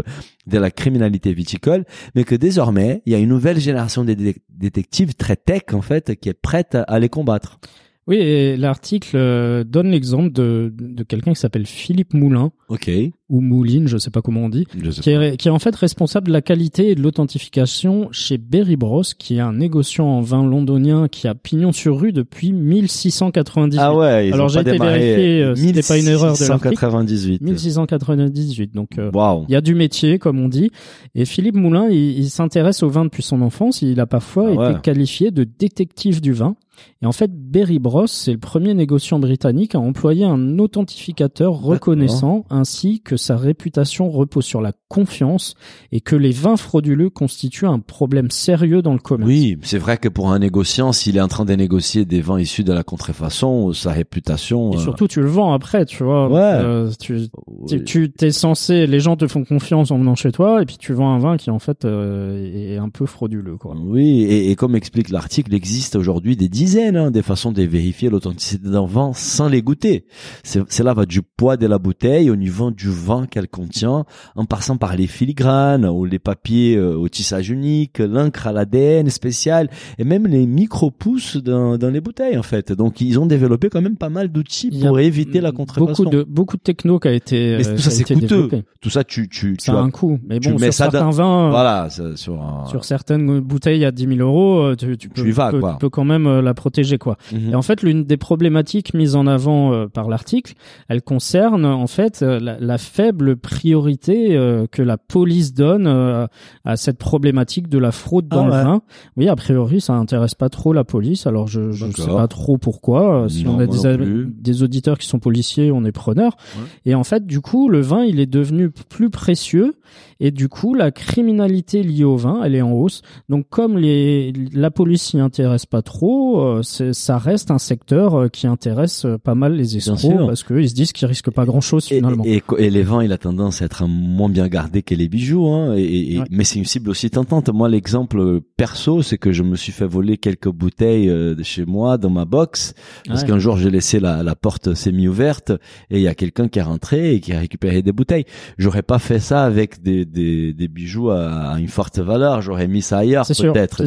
de 0.47 0.57
la 0.57 0.71
criminalité 0.71 1.33
viticole, 1.33 1.85
mais 2.15 2.23
que 2.23 2.35
désormais, 2.35 3.01
il 3.05 3.13
y 3.13 3.15
a 3.15 3.19
une 3.19 3.29
nouvelle 3.29 3.59
génération 3.59 4.03
de 4.03 4.13
dé- 4.13 4.35
détectives 4.49 5.15
très 5.15 5.35
tech 5.35 5.63
en 5.73 5.81
fait 5.81 6.15
qui 6.19 6.29
est 6.29 6.33
prête 6.33 6.77
à 6.87 6.99
les 6.99 7.09
combattre. 7.09 7.59
Oui, 8.05 8.17
et 8.17 8.57
l'article 8.57 9.15
euh, 9.15 9.63
donne 9.63 9.89
l'exemple 9.91 10.31
de, 10.33 10.73
de 10.77 11.03
quelqu'un 11.03 11.31
qui 11.33 11.39
s'appelle 11.39 11.65
Philippe 11.65 12.13
Moulin, 12.13 12.51
Ok. 12.67 12.91
ou 13.29 13.39
Mouline, 13.39 13.87
je 13.87 13.97
sais 13.97 14.09
pas 14.11 14.21
comment 14.21 14.41
on 14.41 14.49
dit, 14.49 14.65
Je 14.77 14.91
sais 14.91 15.01
qui 15.01 15.09
est, 15.11 15.37
qui 15.37 15.47
est 15.47 15.51
en 15.51 15.59
fait 15.59 15.73
responsable 15.75 16.27
de 16.27 16.33
la 16.33 16.41
qualité 16.41 16.89
et 16.89 16.95
de 16.95 17.01
l'authentification 17.01 18.09
chez 18.11 18.37
Berry 18.37 18.75
Bros, 18.75 19.03
qui 19.17 19.37
est 19.37 19.39
un 19.39 19.53
négociant 19.53 20.05
en 20.05 20.19
vin 20.21 20.43
londonien 20.45 21.07
qui 21.07 21.29
a 21.29 21.33
pignon 21.35 21.71
sur 21.71 21.97
rue 21.99 22.11
depuis 22.11 22.51
1698. 22.51 23.79
Ah 23.81 23.95
ouais, 23.95 24.27
ils 24.27 24.33
Alors, 24.33 24.49
j'ai 24.49 24.59
été 24.59 24.77
vérifié, 24.77 25.41
euh, 25.43 25.55
c'était 25.55 25.81
pas 25.81 25.97
une 25.97 26.07
erreur 26.07 26.33
de 26.37 26.45
l'article. 26.45 26.69
1698. 26.69 27.41
1698. 27.41 28.73
Donc, 28.75 28.97
euh, 28.99 29.11
il 29.47 29.51
y 29.53 29.55
a 29.55 29.61
du 29.61 29.75
métier, 29.75 30.19
comme 30.19 30.39
on 30.39 30.49
dit. 30.49 30.71
Et 31.15 31.25
Philippe 31.25 31.55
Moulin, 31.55 31.87
il, 31.89 32.17
il 32.19 32.29
s'intéresse 32.29 32.83
au 32.83 32.89
vin 32.89 33.05
depuis 33.05 33.23
son 33.23 33.41
enfance. 33.41 33.81
Il 33.81 33.99
a 33.99 34.05
parfois 34.05 34.49
Ah 34.49 34.55
ouais. 34.55 34.71
été 34.71 34.81
qualifié 34.81 35.31
de 35.31 35.43
détective 35.45 36.19
du 36.21 36.33
vin. 36.33 36.55
Et 37.01 37.05
en 37.05 37.11
fait, 37.11 37.31
Berry 37.33 37.79
Bros, 37.79 38.07
c'est 38.07 38.31
le 38.31 38.39
premier 38.39 38.73
négociant 38.73 39.19
britannique 39.19 39.75
à 39.75 39.79
employer 39.79 40.25
un 40.25 40.57
authentificateur 40.59 41.53
reconnaissant, 41.53 42.45
ainsi 42.49 43.01
que 43.01 43.17
sa 43.17 43.37
réputation 43.37 44.09
repose 44.09 44.45
sur 44.45 44.61
la 44.61 44.73
confiance 44.87 45.55
et 45.91 46.01
que 46.01 46.15
les 46.15 46.31
vins 46.31 46.57
frauduleux 46.57 47.09
constituent 47.09 47.67
un 47.67 47.79
problème 47.79 48.31
sérieux 48.31 48.81
dans 48.81 48.93
le 48.93 48.99
commerce. 48.99 49.27
Oui, 49.27 49.57
c'est 49.61 49.77
vrai 49.77 49.97
que 49.97 50.09
pour 50.09 50.31
un 50.31 50.39
négociant, 50.39 50.91
s'il 50.93 51.17
est 51.17 51.21
en 51.21 51.27
train 51.27 51.45
de 51.45 51.53
négocier 51.53 52.05
des 52.05 52.21
vins 52.21 52.39
issus 52.39 52.63
de 52.63 52.73
la 52.73 52.83
contrefaçon, 52.83 53.73
sa 53.73 53.91
réputation. 53.91 54.73
Et 54.73 54.77
euh, 54.77 54.79
surtout, 54.79 55.07
tu 55.07 55.21
le 55.21 55.27
vends 55.27 55.53
après, 55.53 55.85
tu 55.85 56.03
vois. 56.03 56.29
Ouais. 56.29 56.39
Euh, 56.39 56.91
tu, 56.99 57.27
tu, 57.67 57.83
tu 57.83 58.11
t'es 58.11 58.31
censé, 58.31 58.87
les 58.87 58.99
gens 58.99 59.15
te 59.15 59.27
font 59.27 59.43
confiance 59.43 59.91
en 59.91 59.97
venant 59.97 60.15
chez 60.15 60.31
toi, 60.31 60.61
et 60.61 60.65
puis 60.65 60.77
tu 60.77 60.93
vends 60.93 61.13
un 61.13 61.19
vin 61.19 61.37
qui 61.37 61.49
en 61.49 61.59
fait 61.59 61.85
euh, 61.85 62.73
est 62.73 62.77
un 62.77 62.89
peu 62.89 63.05
frauduleux, 63.05 63.57
quoi. 63.57 63.75
Oui, 63.83 64.23
et, 64.23 64.51
et 64.51 64.55
comme 64.55 64.75
explique 64.75 65.09
l'article, 65.09 65.51
il 65.51 65.55
existe 65.55 65.95
aujourd'hui 65.95 66.35
des 66.35 66.49
dizaines 66.63 66.95
hein, 66.97 67.11
des 67.11 67.21
façons 67.21 67.51
de 67.51 67.61
vérifier 67.63 68.09
l'authenticité 68.09 68.69
d'un 68.69 68.85
vin 68.85 69.11
sans 69.13 69.47
les 69.49 69.61
goûter. 69.61 70.05
Cela 70.43 70.93
va 70.93 71.05
du 71.05 71.21
poids 71.21 71.57
de 71.57 71.67
la 71.67 71.77
bouteille 71.77 72.29
au 72.29 72.35
niveau 72.35 72.71
du 72.71 72.89
vin 72.89 73.25
qu'elle 73.25 73.47
contient, 73.47 74.05
en 74.35 74.45
passant 74.45 74.77
par 74.77 74.95
les 74.95 75.07
filigranes 75.07 75.85
ou 75.85 76.05
les 76.05 76.19
papiers 76.19 76.75
euh, 76.77 76.95
au 76.95 77.09
tissage 77.09 77.49
unique, 77.49 77.99
l'encre 77.99 78.47
à 78.47 78.51
l'ADN 78.53 79.09
spécial 79.09 79.69
et 79.97 80.03
même 80.03 80.25
les 80.27 80.45
micro-pousses 80.45 81.37
dans, 81.37 81.77
dans 81.77 81.89
les 81.89 82.01
bouteilles 82.01 82.37
en 82.37 82.43
fait. 82.43 82.71
Donc 82.71 83.01
ils 83.01 83.19
ont 83.19 83.25
développé 83.25 83.69
quand 83.69 83.81
même 83.81 83.97
pas 83.97 84.09
mal 84.09 84.29
d'outils 84.31 84.71
a 84.83 84.87
pour 84.87 84.99
éviter 84.99 85.41
la 85.41 85.51
contrefaçon. 85.51 86.03
Beaucoup 86.03 86.05
de 86.15 86.23
beaucoup 86.23 86.57
de 86.57 86.61
techno 86.61 86.99
qui 86.99 87.07
a 87.09 87.13
été. 87.13 87.57
Mais 87.57 87.67
euh, 87.67 87.75
tout 87.75 87.81
ça 87.81 87.89
qui 87.89 87.95
a 88.03 88.05
c'est 88.07 88.13
coûteux. 88.13 88.27
développé. 88.27 88.63
Tout 88.81 88.89
ça 88.89 89.03
tu 89.03 89.27
tu 89.27 89.57
tu 89.57 89.65
Ça 89.65 89.73
a 89.73 89.75
as- 89.77 89.81
un 89.81 89.89
coût, 89.89 90.19
mais 90.27 90.39
tu 90.39 90.49
bon, 90.51 90.57
sur 90.57 90.73
ça 90.73 90.89
certains 90.91 91.09
vins, 91.09 91.47
euh, 91.47 91.49
voilà, 91.49 91.89
ça- 91.89 92.15
sur 92.15 92.41
un 92.41 92.65
sur 92.67 92.85
certaines 92.85 93.39
bouteilles 93.41 93.83
à 93.85 93.91
10 93.91 94.07
000 94.15 94.19
euros, 94.19 94.61
euh, 94.61 94.75
tu, 94.75 94.97
tu 94.97 95.09
peux, 95.09 95.27
y 95.27 95.31
vas, 95.31 95.51
peux- 95.51 95.59
quoi. 95.59 95.73
tu 95.73 95.77
peux 95.79 95.89
quand 95.89 96.05
même 96.05 96.27
euh, 96.27 96.41
la 96.53 96.55
protéger, 96.55 96.97
quoi. 96.97 97.17
Mhm. 97.31 97.51
Et 97.51 97.55
en 97.55 97.61
fait, 97.61 97.81
l'une 97.81 98.03
des 98.03 98.17
problématiques 98.17 98.93
mises 98.93 99.15
en 99.15 99.25
avant 99.25 99.73
euh, 99.73 99.87
par 99.87 100.07
l'article, 100.07 100.53
elle 100.87 101.01
concerne 101.01 101.65
en 101.65 101.87
fait 101.87 102.21
euh, 102.21 102.39
la, 102.39 102.59
la 102.59 102.77
faible 102.77 103.35
priorité 103.37 104.37
euh, 104.37 104.67
que 104.71 104.81
la 104.81 104.97
police 104.97 105.53
donne 105.53 105.87
euh, 105.87 106.27
à 106.63 106.77
cette 106.77 106.97
problématique 106.97 107.67
de 107.69 107.77
la 107.79 107.91
fraude 107.91 108.27
dans 108.27 108.45
Ah 108.45 108.49
ouais. 108.51 108.57
le 108.57 108.63
vin. 108.63 108.81
Oui, 109.17 109.27
a 109.27 109.35
priori, 109.35 109.81
ça 109.81 109.93
intéresse 109.93 110.35
pas 110.35 110.49
trop 110.49 110.73
la 110.73 110.83
police. 110.83 111.25
Alors, 111.27 111.47
je 111.47 111.71
je 111.71 111.85
sais 111.91 112.07
pas 112.07 112.27
trop 112.27 112.57
pourquoi. 112.57 113.25
Si 113.29 113.43
Non, 113.43 113.55
on 113.55 113.59
a 113.59 113.67
des, 113.67 114.63
auditeurs 114.63 114.97
qui 114.97 115.07
sont 115.07 115.19
policiers, 115.19 115.71
on 115.71 115.83
est 115.85 115.91
preneur. 115.91 116.35
Ouais. 116.55 116.65
Et 116.85 116.95
en 116.95 117.03
fait, 117.03 117.25
du 117.25 117.41
coup, 117.41 117.69
le 117.69 117.81
vin, 117.81 118.03
il 118.03 118.19
est 118.19 118.27
devenu 118.31 118.69
plus 118.69 119.09
précieux. 119.09 119.73
Et 120.19 120.31
du 120.31 120.47
coup, 120.49 120.73
la 120.73 120.91
criminalité 120.91 121.83
liée 121.83 122.03
au 122.03 122.15
vin, 122.15 122.41
elle 122.43 122.55
est 122.55 122.61
en 122.61 122.71
hausse. 122.71 123.01
Donc, 123.29 123.47
comme 123.49 123.77
les, 123.77 124.33
la 124.53 124.71
police 124.71 125.03
s'y 125.03 125.19
intéresse 125.19 125.65
pas 125.65 125.81
trop, 125.81 126.42
euh, 126.43 126.61
ça 126.63 127.17
reste 127.17 127.51
un 127.51 127.57
secteur 127.57 128.15
euh, 128.15 128.27
qui 128.29 128.47
intéresse 128.47 129.05
euh, 129.05 129.17
pas 129.17 129.35
mal 129.35 129.53
les 129.55 129.77
escrocs 129.77 129.99
parce 130.27 130.43
qu'ils 130.43 130.69
se 130.69 130.73
disent 130.75 130.91
qu'ils 130.91 131.07
risquent 131.07 131.31
pas 131.31 131.45
grand 131.45 131.61
chose 131.61 131.85
finalement. 131.85 132.23
et, 132.25 132.41
et 132.57 132.69
les 132.69 132.83
vins, 132.83 133.03
il 133.03 133.11
a 133.11 133.17
tendance 133.17 133.61
à 133.61 133.65
être 133.65 133.85
moins 133.87 134.29
bien 134.29 134.47
gardé 134.47 134.81
que 134.83 134.95
les 134.95 135.07
bijoux, 135.09 135.47
hein. 135.47 135.75
Et, 135.77 136.13
et- 136.15 136.19
Ouais. 136.19 136.25
mais 136.29 136.43
c'est 136.43 136.59
une 136.59 136.65
cible 136.65 136.89
aussi 136.89 137.09
tentante. 137.09 137.49
Moi, 137.51 137.67
l'exemple 137.69 138.39
perso, 138.57 139.01
c'est 139.01 139.17
que 139.17 139.31
je 139.31 139.41
me 139.43 139.55
suis 139.55 139.71
fait 139.71 139.85
voler 139.87 140.17
quelques 140.17 140.49
bouteilles 140.49 141.09
euh, 141.09 141.33
de 141.35 141.43
chez 141.43 141.65
moi 141.65 141.97
dans 141.97 142.09
ma 142.09 142.25
box 142.25 142.73
parce 143.07 143.21
Ouais. 143.21 143.27
qu'un 143.27 143.39
jour 143.39 143.57
j'ai 143.57 143.69
laissé 143.71 143.99
la, 143.99 144.21
la 144.23 144.35
porte 144.35 144.73
semi-ouverte 144.75 145.51
et 145.89 145.97
il 145.97 146.01
y 146.01 146.07
a 146.07 146.13
quelqu'un 146.15 146.47
qui 146.47 146.59
est 146.59 146.63
rentré 146.63 147.15
et 147.15 147.19
qui 147.19 147.33
a 147.33 147.39
récupéré 147.39 147.81
des 147.81 147.91
bouteilles. 147.91 148.25
J'aurais 148.57 148.81
pas 148.83 148.99
fait 148.99 149.19
ça 149.19 149.43
avec 149.43 149.81
des, 149.81 150.05
des, 150.05 150.53
des 150.53 150.67
bijoux 150.67 151.09
à, 151.09 151.53
à 151.53 151.59
une 151.59 151.67
forte 151.67 151.99
valeur. 151.99 152.41
J'aurais 152.41 152.67
mis 152.67 152.81
ça 152.81 152.99
ailleurs 152.99 153.25
peut-être. 153.27 153.83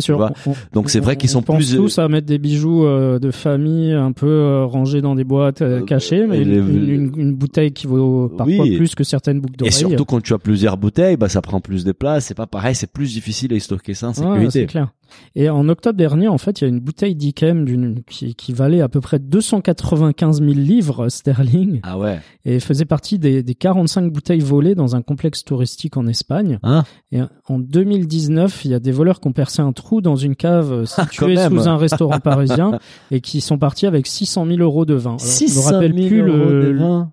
Donc 0.72 0.90
c'est 0.90 1.00
vrai 1.00 1.16
qu'ils 1.16 1.30
on 1.30 1.32
sont 1.34 1.42
plus 1.42 1.74
euh, 1.74 1.78
tous 1.78 1.98
à 1.98 2.08
mettre 2.08 2.26
des 2.26 2.38
bijoux 2.46 2.84
euh, 2.86 3.18
de 3.18 3.30
famille 3.30 3.92
un 3.92 4.12
peu 4.12 4.26
euh, 4.26 4.64
rangés 4.64 5.00
dans 5.00 5.14
des 5.14 5.24
boîtes 5.24 5.62
euh, 5.62 5.80
Euh, 5.80 5.84
cachées, 5.84 6.26
mais 6.26 6.38
et 6.38 6.42
une, 6.42 6.48
les- 6.50 6.58
une- 6.58 6.88
une- 6.90 7.12
une 7.20 7.34
bouteille 7.34 7.72
qui 7.72 7.86
vaut 7.86 8.28
parfois 8.28 8.64
Oui. 8.64 8.76
plus 8.76 8.94
que 8.94 9.04
certaines 9.04 9.40
boucles 9.40 9.54
et 9.54 9.56
d'oreilles. 9.58 9.72
surtout 9.72 10.04
quand 10.04 10.22
tu 10.22 10.32
as 10.34 10.38
plusieurs 10.38 10.76
bouteilles, 10.76 11.16
bah 11.16 11.28
ça 11.28 11.42
prend 11.42 11.60
plus 11.60 11.84
de 11.84 11.92
place. 11.92 12.26
C'est 12.26 12.34
pas 12.34 12.46
pareil. 12.46 12.74
C'est 12.74 12.90
plus 12.90 13.12
difficile 13.14 13.52
à 13.54 13.58
stocker 13.60 13.94
ça 13.94 14.06
en 14.06 14.10
Ouais, 14.10 14.14
sécurité. 14.16 14.50
c'est 14.50 14.66
clair. 14.66 14.88
Et 15.34 15.48
en 15.50 15.68
octobre 15.68 15.96
dernier, 15.96 16.28
en 16.28 16.38
fait, 16.38 16.60
il 16.60 16.64
y 16.64 16.66
a 16.66 16.68
une 16.68 16.80
bouteille 16.80 17.14
d'Ikem 17.14 18.00
qui, 18.08 18.34
qui 18.34 18.52
valait 18.52 18.80
à 18.80 18.88
peu 18.88 19.00
près 19.00 19.18
295 19.18 20.40
000 20.40 20.52
livres 20.52 21.08
sterling 21.08 21.80
ah 21.82 21.98
ouais. 21.98 22.20
et 22.44 22.60
faisait 22.60 22.84
partie 22.84 23.18
des, 23.18 23.42
des 23.42 23.54
45 23.54 24.12
bouteilles 24.12 24.40
volées 24.40 24.74
dans 24.74 24.96
un 24.96 25.02
complexe 25.02 25.44
touristique 25.44 25.96
en 25.96 26.06
Espagne. 26.06 26.58
Hein 26.62 26.84
Et 27.12 27.20
en 27.48 27.58
2019, 27.58 28.64
il 28.64 28.70
y 28.70 28.74
a 28.74 28.78
des 28.80 28.92
voleurs 28.92 29.20
qui 29.20 29.28
ont 29.28 29.32
percé 29.32 29.62
un 29.62 29.72
trou 29.72 30.00
dans 30.00 30.16
une 30.16 30.36
cave 30.36 30.84
Ah, 30.96 31.04
située 31.04 31.36
sous 31.36 31.68
un 31.68 31.76
restaurant 31.76 32.20
parisien 32.20 32.78
et 33.10 33.20
qui 33.20 33.40
sont 33.40 33.58
partis 33.58 33.86
avec 33.86 34.06
600 34.06 34.46
000 34.46 34.58
euros 34.60 34.84
de 34.84 34.94
vin. 34.94 35.10
Alors, 35.10 35.18
je 35.20 35.24
600 35.26 35.60
me 35.70 35.74
rappelle 35.74 35.94
000 35.94 36.08
plus 36.08 36.22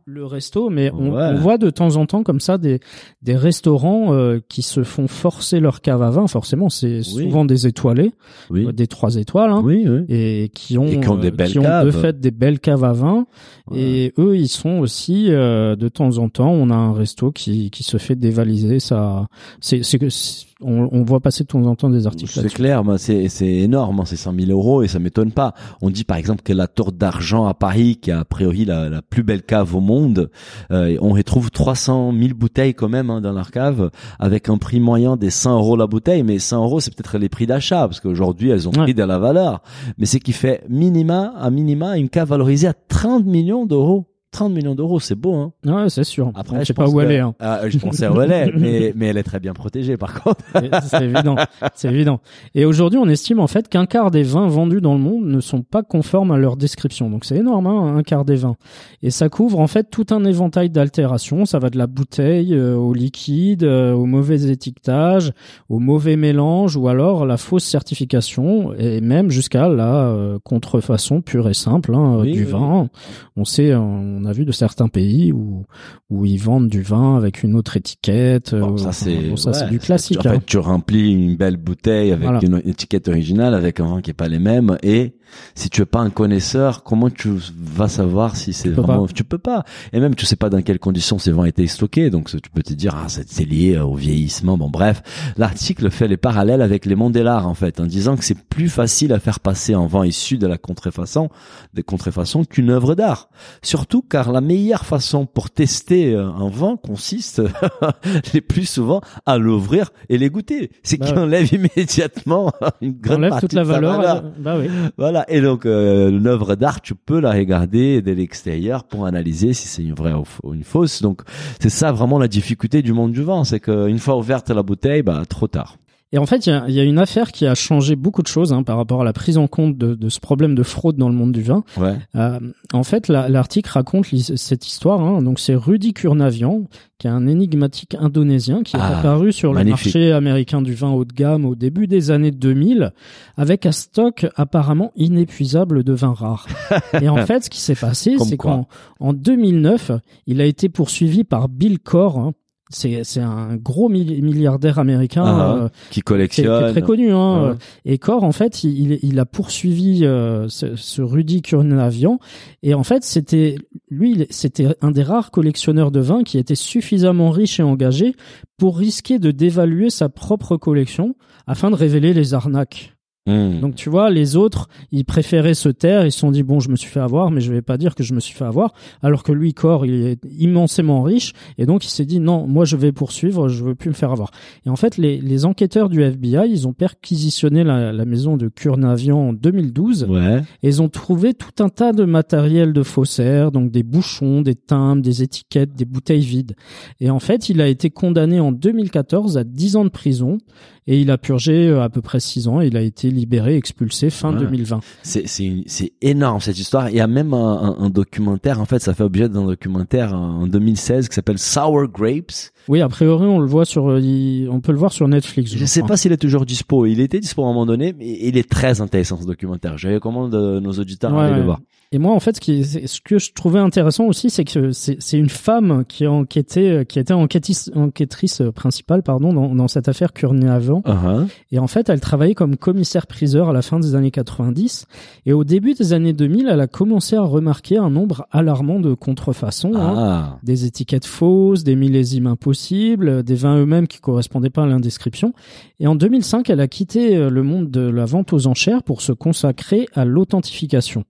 le, 0.06 0.26
resto, 0.26 0.70
mais 0.70 0.92
on, 0.92 1.14
Ouais. 1.14 1.32
on 1.34 1.36
voit 1.36 1.58
de 1.58 1.70
temps 1.70 1.96
en 1.98 2.06
temps 2.06 2.24
comme 2.24 2.40
ça 2.40 2.58
des, 2.58 2.80
des 3.22 3.36
restaurants 3.36 4.14
euh, 4.14 4.40
qui 4.50 4.62
se 4.64 4.84
font 4.84 5.08
forcer 5.08 5.60
leur 5.60 5.82
cave 5.82 6.02
à 6.02 6.10
vin. 6.10 6.28
Forcément, 6.28 6.70
c'est 6.70 6.98
Oui. 6.98 7.04
souvent 7.26 7.46
des 7.46 7.68
étoilés, 7.84 8.12
Oui. 8.50 8.66
euh, 8.68 8.72
des 8.72 8.88
trois 8.88 9.16
étoiles, 9.16 9.52
hein, 9.52 9.62
Oui, 9.64 9.86
oui. 9.88 10.06
et 10.10 10.50
qui 10.54 10.78
ont, 10.78 10.88
Et 10.88 11.00
qui 11.00 11.08
ont 11.10 11.16
des 11.18 11.28
euh, 11.28 11.32
belles 11.32 11.52
qui 11.52 11.60
ont 11.60 11.64
caves. 11.64 11.86
de 11.86 11.92
fait 11.92 12.20
des 12.20 12.32
belles 12.32 12.60
caves 12.60 12.84
à 12.84 12.94
vin. 12.94 13.26
Ouais. 13.70 13.80
Et 13.80 14.14
eux, 14.18 14.36
ils 14.38 14.48
sont 14.48 14.80
aussi 14.80 15.28
euh, 15.30 15.76
de 15.76 15.90
temps 15.90 16.18
en 16.18 16.30
temps. 16.30 16.52
On 16.52 16.70
a 16.70 16.76
un 16.76 16.94
resto 16.94 17.32
qui 17.32 17.70
qui 17.72 17.84
se 17.84 17.98
fait 17.98 18.16
dévaliser. 18.16 18.80
Ça, 18.80 19.28
c'est 19.60 19.84
c'est 19.84 20.00
que 20.00 20.10
c'est- 20.10 20.46
on, 20.64 20.90
on 20.92 21.04
voit 21.04 21.20
passer 21.20 21.44
de 21.44 21.48
temps 21.50 21.64
en 21.66 21.76
temps 21.76 21.90
des 21.90 22.08
articles 22.08 22.32
C'est 22.32 22.54
clair, 22.54 22.84
c'est 22.98 23.30
c'est 23.30 23.48
énorme, 23.48 24.00
hein, 24.00 24.04
c'est 24.06 24.16
100 24.16 24.34
000 24.40 24.52
euros 24.52 24.84
et 24.84 24.88
ça 24.88 25.00
m'étonne 25.00 25.32
pas. 25.32 25.54
On 25.82 25.90
dit 25.90 26.04
par 26.04 26.18
exemple 26.18 26.42
que 26.44 26.54
la 26.54 26.68
tour 26.68 26.92
d'argent 26.92 27.46
à 27.46 27.54
Paris, 27.54 27.98
qui 28.02 28.12
a 28.12 28.20
a 28.22 28.26
priori 28.26 28.66
la, 28.66 28.90
la 28.90 29.02
plus 29.02 29.24
belle 29.24 29.44
cave 29.44 29.76
au 29.76 29.80
monde, 29.82 30.30
euh, 30.72 30.98
on 31.02 31.16
y 31.18 31.24
trouve 31.24 31.52
300 31.52 32.14
000 32.18 32.34
bouteilles 32.36 32.74
quand 32.74 32.90
même 32.90 33.10
hein, 33.10 33.22
dans 33.22 33.34
leur 33.34 33.52
cave, 33.52 33.90
avec 34.20 34.50
un 34.50 34.58
prix 34.58 34.80
moyen 34.80 35.18
des 35.18 35.30
100 35.30 35.58
euros 35.58 35.76
la 35.76 35.88
bouteille. 35.88 36.24
Mais 36.24 36.40
100 36.40 36.64
euros, 36.64 36.80
c'est 36.80 36.94
peut-être 36.96 37.18
les 37.18 37.30
prix 37.30 37.46
d'achat, 37.48 37.88
parce 37.88 38.00
qu'aujourd'hui 38.00 38.50
elles 38.50 38.68
ont 38.68 38.72
Ouais. 38.74 38.84
pris 38.84 38.94
de 38.94 39.04
la 39.04 39.20
valeur. 39.20 39.62
Mais 39.98 40.06
c'est 40.06 40.20
qui 40.20 40.32
fait 40.34 40.64
minima, 40.70 41.34
à 41.40 41.50
minima, 41.52 41.98
une 41.98 42.10
cave 42.10 42.30
valorisée 42.30 42.68
à 42.68 42.74
30 42.74 43.26
millions 43.26 43.66
d'euros. 43.66 44.06
30 44.34 44.52
millions 44.54 44.76
d'euros, 44.76 45.00
c'est 45.00 45.16
beau, 45.16 45.34
hein. 45.36 45.52
Ouais, 45.66 45.90
c'est 45.90 46.04
sûr. 46.04 46.32
Après, 46.36 46.58
on 46.58 46.60
je 46.60 46.66
sait 46.66 46.74
pas 46.74 46.88
où 46.90 46.98
que- 46.98 47.02
elle 47.04 47.12
est. 47.12 47.20
Hein. 47.20 47.34
Ah, 47.40 47.62
je 47.70 47.78
pensais 47.78 48.08
où 48.10 48.20
elle 48.20 48.32
est, 48.32 48.52
mais, 48.58 48.92
mais 48.98 49.08
elle 49.08 49.18
est 49.18 49.24
très 49.24 49.40
bien 49.40 49.54
protégée 49.54 49.96
par 49.96 50.22
contre. 50.22 50.42
C'est 50.88 51.04
évident, 51.06 51.36
c'est 51.76 51.90
évident. 51.90 52.20
Et 52.56 52.66
aujourd'hui, 52.66 53.00
on 53.02 53.08
estime 53.08 53.40
en 53.40 53.48
fait 53.48 53.70
qu'un 53.70 53.86
quart 53.86 54.12
des 54.12 54.24
vins 54.24 54.48
vendus 54.48 54.82
dans 54.82 54.94
le 54.96 55.00
monde 55.00 55.26
ne 55.26 55.40
sont 55.40 55.62
pas 55.62 55.84
conformes 55.84 56.32
à 56.32 56.38
leur 56.38 56.58
description. 56.58 57.10
Donc 57.10 57.24
c'est 57.26 57.38
énorme, 57.38 57.68
hein, 57.68 57.96
un 57.98 58.04
quart 58.04 58.26
des 58.26 58.36
vins. 58.36 58.58
Et 59.02 59.10
ça 59.12 59.30
couvre 59.30 59.60
en 59.60 59.68
fait 59.68 59.90
tout 59.90 60.08
un 60.12 60.26
éventail 60.26 60.70
d'altérations. 60.70 61.46
Ça 61.46 61.60
va 61.60 61.70
de 61.70 61.78
la 61.78 61.88
bouteille 61.88 62.54
euh, 62.56 62.76
au 62.76 62.94
liquide, 62.94 63.64
euh, 63.64 63.94
au 63.94 64.06
mauvais 64.06 64.50
étiquetage, 64.52 65.32
au 65.70 65.80
mauvais 65.80 66.16
mélange, 66.16 66.76
ou 66.76 66.88
alors 66.88 67.26
la 67.26 67.38
fausse 67.38 67.64
certification, 67.66 68.74
et 68.78 69.02
même 69.02 69.30
jusqu'à 69.30 69.68
la 69.70 70.06
euh, 70.08 70.40
contrefaçon 70.44 71.22
pure 71.22 71.50
et 71.50 71.54
simple 71.54 71.94
hein, 71.96 72.18
Oui, 72.20 72.32
du 72.32 72.46
oui, 72.46 72.52
vin. 72.52 72.90
On 73.38 73.46
sait, 73.46 73.72
euh, 73.72 73.80
on 74.24 74.26
a 74.26 74.34
vu 74.34 74.46
de 74.46 74.52
certains 74.52 74.88
pays 74.88 75.32
où 75.32 75.66
où 76.10 76.26
ils 76.26 76.38
vendent 76.38 76.70
du 76.70 76.82
vin 76.82 77.18
avec 77.18 77.44
une 77.44 77.56
autre 77.56 77.76
étiquette. 77.76 78.54
Bon, 78.54 78.74
euh, 78.74 78.78
ça 78.78 78.92
c'est 78.92 79.16
bon, 79.16 79.36
ça 79.36 79.54
c'est 79.54 79.66
ouais, 79.66 79.72
du 79.72 79.80
classique. 79.80 80.26
En 80.26 80.30
hein. 80.30 80.34
fait, 80.34 80.46
tu 80.46 80.58
remplis 80.58 81.12
une 81.12 81.36
belle 81.36 81.58
bouteille 81.58 82.12
avec 82.12 82.24
Voilà. 82.24 82.40
une 82.44 82.62
étiquette 82.66 83.08
originale, 83.08 83.56
avec 83.56 83.80
un 83.80 83.88
vin 83.88 84.02
qui 84.02 84.12
est 84.12 84.14
pas 84.14 84.28
les 84.28 84.40
mêmes. 84.40 84.78
Et 84.84 85.16
si 85.56 85.70
tu 85.72 85.82
es 85.82 85.86
pas 85.86 86.02
un 86.02 86.12
connaisseur, 86.12 86.84
comment 86.84 87.10
tu 87.10 87.32
vas 87.58 87.88
savoir 87.88 88.36
si 88.36 88.54
c'est 88.54 88.70
vraiment 88.70 89.08
Tu 89.08 89.24
peux 89.24 89.40
pas. 89.40 89.64
Et 89.92 90.00
même 90.00 90.14
tu 90.14 90.28
sais 90.28 90.36
pas 90.36 90.50
dans 90.50 90.62
quelles 90.62 90.80
conditions 90.80 91.18
ces 91.18 91.32
vins 91.32 91.46
étaient 91.46 91.66
stockés. 91.66 92.12
Donc 92.12 92.30
tu 92.30 92.50
peux 92.54 92.62
te 92.62 92.74
dire 92.74 92.96
ah 92.96 93.08
c'est 93.10 93.46
lié 93.46 93.80
au 93.80 93.96
vieillissement. 93.96 94.58
Bon 94.58 94.70
bref, 94.70 95.02
l'article 95.38 95.90
fait 95.90 96.08
les 96.08 96.18
parallèles 96.18 96.62
avec 96.62 96.86
les 96.86 96.96
mondes 96.96 97.14
de 97.14 97.22
l'art 97.22 97.48
en 97.48 97.56
fait, 97.56 97.80
en 97.80 97.86
disant 97.86 98.16
que 98.18 98.24
c'est 98.24 98.38
plus 98.38 98.70
facile 98.70 99.14
à 99.14 99.20
faire 99.20 99.40
passer 99.40 99.74
un 99.74 99.88
vin 99.88 100.06
issu 100.06 100.38
de 100.38 100.46
la 100.46 100.60
contrefaçon, 100.60 101.30
des 101.74 101.84
contrefaçons 101.84 102.46
qu'une 102.46 102.70
œuvre 102.70 102.94
d'art. 102.94 103.30
Surtout 103.64 104.04
car 104.14 104.32
la 104.32 104.42
meilleure 104.42 104.86
façon 104.86 105.26
pour 105.26 105.50
tester 105.50 106.14
euh, 106.14 106.28
un 106.28 106.48
vin 106.48 106.78
consiste 106.78 107.42
les 108.36 108.42
plus 108.42 108.70
souvent 108.70 109.02
à 109.26 109.40
l'ouvrir 109.40 109.90
et 110.08 110.20
les 110.20 110.30
goûter. 110.30 110.70
C'est 110.84 110.98
Bah 110.98 111.08
qui 111.08 111.14
ouais. 111.14 111.18
enlève 111.18 111.52
immédiatement 111.52 112.52
une 112.80 112.92
grande 112.92 113.18
enlève 113.18 113.30
partie 113.32 113.48
toute 113.48 113.54
la 113.54 113.64
de 113.64 113.68
valeur. 113.70 113.98
valeur. 113.98 114.18
euh, 114.26 114.30
Bah 114.38 114.56
oui. 114.60 114.68
Voilà. 115.00 115.26
Et 115.32 115.42
donc, 115.42 115.66
euh, 115.66 116.12
une 116.12 116.28
œuvre 116.28 116.54
d'art, 116.54 116.80
tu 116.82 116.94
peux 116.94 117.20
la 117.20 117.32
regarder 117.32 118.04
de 118.04 118.12
l'extérieur 118.12 118.84
pour 118.84 119.08
analyser 119.08 119.54
si 119.54 119.68
c'est 119.68 119.82
une 119.82 119.96
vraie 119.96 120.14
ou 120.44 120.54
une 120.54 120.64
fausse. 120.64 121.02
Donc, 121.02 121.22
c'est 121.60 121.70
ça 121.70 121.92
vraiment 121.92 122.20
la 122.20 122.28
difficulté 122.28 122.84
du 122.84 122.94
monde 122.94 123.14
du 123.14 123.24
vin. 123.24 123.44
C'est 123.46 123.62
qu'une 123.62 123.98
fois 123.98 124.16
ouverte 124.16 124.52
la 124.52 124.62
bouteille, 124.62 125.02
bah, 125.02 125.24
trop 125.28 125.48
tard. 125.48 125.78
Et 126.14 126.20
en 126.20 126.26
fait, 126.28 126.46
il 126.46 126.52
y 126.52 126.54
a, 126.54 126.70
y 126.70 126.80
a 126.80 126.84
une 126.84 127.00
affaire 127.00 127.32
qui 127.32 127.46
a 127.48 127.56
changé 127.56 127.96
beaucoup 127.96 128.22
de 128.22 128.28
choses 128.28 128.54
hein, 128.54 128.62
par 128.64 128.78
rapport 128.78 129.02
à 129.02 129.04
la 129.04 129.12
prise 129.14 129.38
en 129.40 129.48
compte 129.48 129.78
de, 129.78 129.96
de 129.96 130.10
ce 130.10 130.20
problème 130.20 130.54
de 130.54 130.62
fraude 130.64 130.96
dans 130.96 131.10
le 131.10 131.16
monde 131.16 131.32
du 131.32 131.42
vin. 131.42 131.64
Ouais. 131.76 131.96
Euh, 132.16 132.40
en 132.72 132.84
fait, 132.84 133.08
la- 133.08 133.28
l'article 133.30 133.70
raconte 133.72 134.06
cette 134.36 134.68
histoire. 134.68 135.02
Hein, 135.02 135.24
donc, 135.24 135.40
c'est 135.40 135.56
Rudy 135.56 135.94
Kurnavian, 135.94 136.66
qui 137.00 137.08
est 137.08 137.10
un 137.10 137.26
énigmatique 137.26 137.96
indonésien 138.00 138.62
qui 138.62 138.76
est 138.76 138.80
Ah, 138.80 139.00
apparu 139.00 139.32
sur 139.34 139.54
magnifique. 139.54 139.96
le 139.96 140.00
marché 140.02 140.12
américain 140.14 140.62
du 140.62 140.76
vin 140.76 140.92
haut 140.92 141.04
de 141.04 141.14
gamme 141.14 141.46
au 141.46 141.56
début 141.56 141.88
des 141.88 142.12
années 142.12 142.30
2000, 142.32 142.92
avec 143.36 143.66
un 143.66 143.72
stock 143.72 144.28
apparemment 144.36 144.92
inépuisable 144.96 145.84
de 145.84 145.94
vins 145.94 146.14
rares. 146.14 146.48
Et 147.02 147.10
en 147.10 147.26
fait, 147.26 147.46
ce 147.46 147.50
qui 147.50 147.60
s'est 147.60 147.74
passé, 147.76 148.18
c'est 148.20 148.38
qu'en 148.38 148.68
en 149.00 149.14
2009, 149.14 149.92
il 150.28 150.42
a 150.42 150.46
été 150.46 150.70
poursuivi 150.70 151.24
par 151.24 151.50
Bill 151.50 151.80
Corr. 151.80 152.20
hein. 152.20 152.34
C'est 152.74 153.04
c'est 153.04 153.20
un 153.22 153.56
gros 153.56 153.90
milli- 153.90 154.22
milliardaire 154.22 154.80
américain. 154.80 155.24
Ah, 155.26 155.56
euh, 155.64 155.70
Qui 155.70 155.70
qui 155.70 155.70
est, 155.70 155.92
qui 155.92 156.00
est 156.00 156.04
collectionne. 156.04 156.72
très 156.72 156.82
connu. 156.82 157.12
Hein. 157.12 157.50
Ouais. 157.52 157.56
Et 157.86 157.98
Cor, 157.98 158.24
en 158.24 158.32
fait, 158.32 158.64
il, 158.64 159.00
il 159.02 159.20
a 159.20 159.26
poursuivi 159.26 160.06
euh, 160.06 160.48
ce, 160.50 160.76
ce 160.76 161.02
Rudy 161.02 161.42
Kurnavian. 161.42 162.20
Et 162.64 162.74
en 162.74 162.84
fait, 162.84 163.04
c'était 163.04 163.56
lui, 163.90 164.26
c'était 164.30 164.76
un 164.82 164.92
des 164.92 165.04
rares 165.04 165.32
collectionneurs 165.32 165.92
de 165.92 166.00
vin 166.00 166.24
qui 166.24 166.38
était 166.38 166.56
suffisamment 166.56 167.30
riche 167.32 167.60
et 167.60 167.64
engagé 167.64 168.16
pour 168.58 168.78
risquer 168.78 169.20
de 169.20 169.32
dévaluer 169.32 169.90
sa 169.90 170.10
propre 170.10 170.58
collection 170.58 171.16
afin 171.48 171.70
de 171.70 171.76
révéler 171.76 172.14
les 172.14 172.34
arnaques. 172.34 172.93
Hmm. 173.26 173.62
Donc 173.62 173.76
tu 173.76 173.90
vois, 173.90 174.10
les 174.10 174.36
autres, 174.36 174.68
ils 174.92 175.06
préféraient 175.06 175.54
se 175.54 175.70
taire, 175.70 176.06
ils 176.06 176.12
se 176.12 176.20
sont 176.20 176.30
dit 176.32 176.44
bon, 176.44 176.60
je 176.60 176.70
me 176.70 176.76
suis 176.76 176.90
fait 176.90 177.00
avoir, 177.00 177.32
mais 177.32 177.40
je 177.40 177.54
vais 177.54 177.62
pas 177.62 177.78
dire 177.78 177.96
que 177.96 178.04
je 178.04 178.14
me 178.14 178.20
suis 178.20 178.34
fait 178.36 178.44
avoir, 178.44 178.74
alors 179.02 179.24
que 179.24 179.32
lui, 179.32 179.54
Cor, 179.54 179.86
il 179.86 180.06
est 180.06 180.20
immensément 180.38 181.04
riche, 181.04 181.32
et 181.58 181.66
donc 181.66 181.86
il 181.86 181.90
s'est 181.90 182.04
dit 182.04 182.20
non, 182.20 182.46
moi 182.48 182.66
je 182.66 182.76
vais 182.76 182.92
poursuivre, 182.92 183.48
je 183.48 183.64
veux 183.64 183.76
plus 183.76 183.90
me 183.90 183.94
faire 183.96 184.12
avoir. 184.12 184.32
Et 184.66 184.70
en 184.70 184.76
fait, 184.76 184.98
les, 184.98 185.22
les 185.22 185.46
enquêteurs 185.46 185.88
du 185.88 186.02
FBI, 186.04 186.50
ils 186.50 186.68
ont 186.68 186.74
perquisitionné 186.74 187.64
la, 187.64 187.94
la 187.94 188.06
maison 188.06 188.36
de 188.36 188.50
Kurnavian 188.50 189.30
en 189.30 189.34
2012, 189.34 190.04
Ouais. 190.10 190.42
et 190.62 190.68
ils 190.68 190.82
ont 190.82 190.90
trouvé 190.90 191.34
tout 191.34 191.64
un 191.64 191.70
tas 191.70 191.94
de 191.94 192.04
matériel 192.04 192.74
de 192.74 192.84
faussaires, 192.84 193.52
donc 193.54 193.72
des 193.72 193.84
bouchons, 193.84 194.42
des 194.42 194.56
timbres, 194.56 195.02
des 195.02 195.24
étiquettes, 195.24 195.74
des 195.76 195.86
bouteilles 195.86 196.20
vides. 196.26 196.56
Et 197.00 197.10
en 197.10 197.20
fait, 197.20 197.48
il 197.48 197.62
a 197.62 197.70
été 197.70 197.90
condamné 197.90 198.42
en 198.42 198.52
2014 198.52 199.38
à 199.38 199.46
10 199.46 199.78
ans 199.78 199.86
de 199.86 199.90
prison 199.90 200.40
et 200.88 201.00
il 201.00 201.10
a 201.12 201.18
purgé 201.18 201.68
euh, 201.70 201.82
à 201.84 201.90
peu 201.90 202.02
près 202.02 202.20
6 202.20 202.48
ans. 202.48 202.62
Il 202.62 202.76
a 202.78 202.82
été 202.82 203.10
libéré, 203.10 203.56
expulsé 203.56 204.10
fin 204.10 204.34
Ouais. 204.34 204.40
2020. 204.40 204.80
C'est 205.04 205.94
énorme 206.02 206.40
cette 206.42 206.60
histoire. 206.60 206.90
Il 206.90 206.96
y 206.96 207.00
a 207.02 207.08
même 207.08 207.34
un, 207.34 207.76
un- 207.78 207.86
un 207.86 207.90
documentaire. 207.90 208.60
En 208.60 208.66
fait, 208.66 208.80
ça 208.80 208.94
fait 208.94 209.04
objet 209.04 209.30
d'un 209.30 209.46
documentaire 209.46 210.14
en 210.14 210.48
2016 210.48 211.08
qui 211.10 211.16
s'appelle 211.16 211.40
Sour 211.40 211.88
Grapes. 211.88 212.52
Oui, 212.70 212.82
a 212.82 212.88
priori, 212.90 213.26
on 213.26 213.40
le 213.40 213.46
voit 213.48 213.66
sur, 213.66 213.90
euh, 213.90 214.48
on 214.50 214.62
peut 214.62 214.72
le 214.72 214.78
voir 214.78 214.94
sur 214.94 215.08
Netflix. 215.08 215.52
Je 215.56 215.66
sais 215.66 215.82
crois. 215.82 215.90
pas 215.90 215.98
s'il 215.98 216.12
est 216.12 216.18
toujours 216.18 216.46
dispo. 216.46 216.86
Il 216.86 217.00
était 217.02 217.20
dispo 217.20 217.44
à 217.44 217.46
un 217.46 217.50
moment 217.50 217.66
donné, 217.66 217.94
mais 217.98 218.18
il 218.22 218.38
est 218.38 218.50
très 218.50 218.80
intéressant 218.82 219.20
ce 219.22 219.26
documentaire. 219.26 219.78
Je 219.78 219.90
recommande 219.90 220.34
euh, 220.36 220.60
nos 220.60 220.72
auditeurs 220.74 221.12
Ouais, 221.12 221.18
d'aller 221.24 221.32
ouais. 221.34 221.40
le 221.40 221.44
voir. 221.46 221.60
Et 221.94 222.00
moi, 222.00 222.14
en 222.16 222.20
fait, 222.20 222.36
ce, 222.38 222.42
qui 222.42 222.54
est- 222.62 222.88
ce 222.88 223.00
que 223.02 223.20
je 223.20 223.32
trouvais 223.34 223.60
intéressant 223.60 224.06
aussi, 224.06 224.32
c'est 224.32 224.46
que 224.46 224.72
c'est 224.72 224.98
une 225.18 225.30
femme 225.30 225.86
qui 225.88 226.06
a 226.06 226.12
enquêté, 226.12 226.72
euh, 226.72 226.84
qui 226.84 226.98
était 226.98 227.14
enquêtrice, 227.14 227.70
enquêtrice 227.76 228.42
principale, 228.56 229.04
pardon, 229.04 229.32
dans, 229.32 229.54
dans 229.54 229.68
cette 229.68 229.88
affaire 229.88 230.12
Kurnavian. 230.12 230.82
Uh-huh. 230.88 231.28
Et 231.52 231.60
en 231.60 231.68
fait, 231.68 231.90
elle 231.90 232.00
travaillait 232.02 232.34
comme 232.34 232.58
commissaire-priseur 232.58 233.50
à 233.50 233.54
la 233.54 233.62
fin 233.62 233.80
des 233.80 233.94
années 233.94 234.10
90. 234.10 234.88
Et 235.28 235.34
au 235.34 235.44
début 235.44 235.76
des 235.76 235.94
années 235.94 236.14
2000, 236.14 236.48
elle 236.52 236.62
a 236.62 236.68
commencé 236.68 237.16
à 237.16 237.22
remarquer 237.22 237.78
un 237.78 237.92
nombre 237.92 238.26
alarmant 238.32 238.80
de 238.80 238.96
contrefaçons. 238.96 239.76
hein. 239.76 239.94
Ah. 239.96 240.40
Des 240.42 240.66
étiquettes 240.66 241.06
fausses, 241.06 241.64
des 241.64 241.76
millésimes 241.76 242.26
impossibles, 242.26 243.22
des 243.22 243.36
vins 243.36 243.58
eux-mêmes 243.60 243.88
qui 243.88 244.00
correspondaient 244.00 244.50
pas 244.50 244.64
à 244.64 244.66
l'indescription. 244.66 245.34
Et 245.80 245.86
en 245.86 245.94
2005, 245.94 246.50
elle 246.50 246.60
a 246.60 246.68
quitté 246.68 247.16
euh, 247.16 247.30
le 247.30 247.44
monde 247.44 247.70
de 247.70 247.82
la 247.82 248.06
vente 248.06 248.34
aux 248.34 248.48
enchères 248.48 248.82
pour 248.82 249.02
se 249.02 249.12
consacrer 249.12 249.86
à 249.94 250.06
l'authentification. 250.06 251.04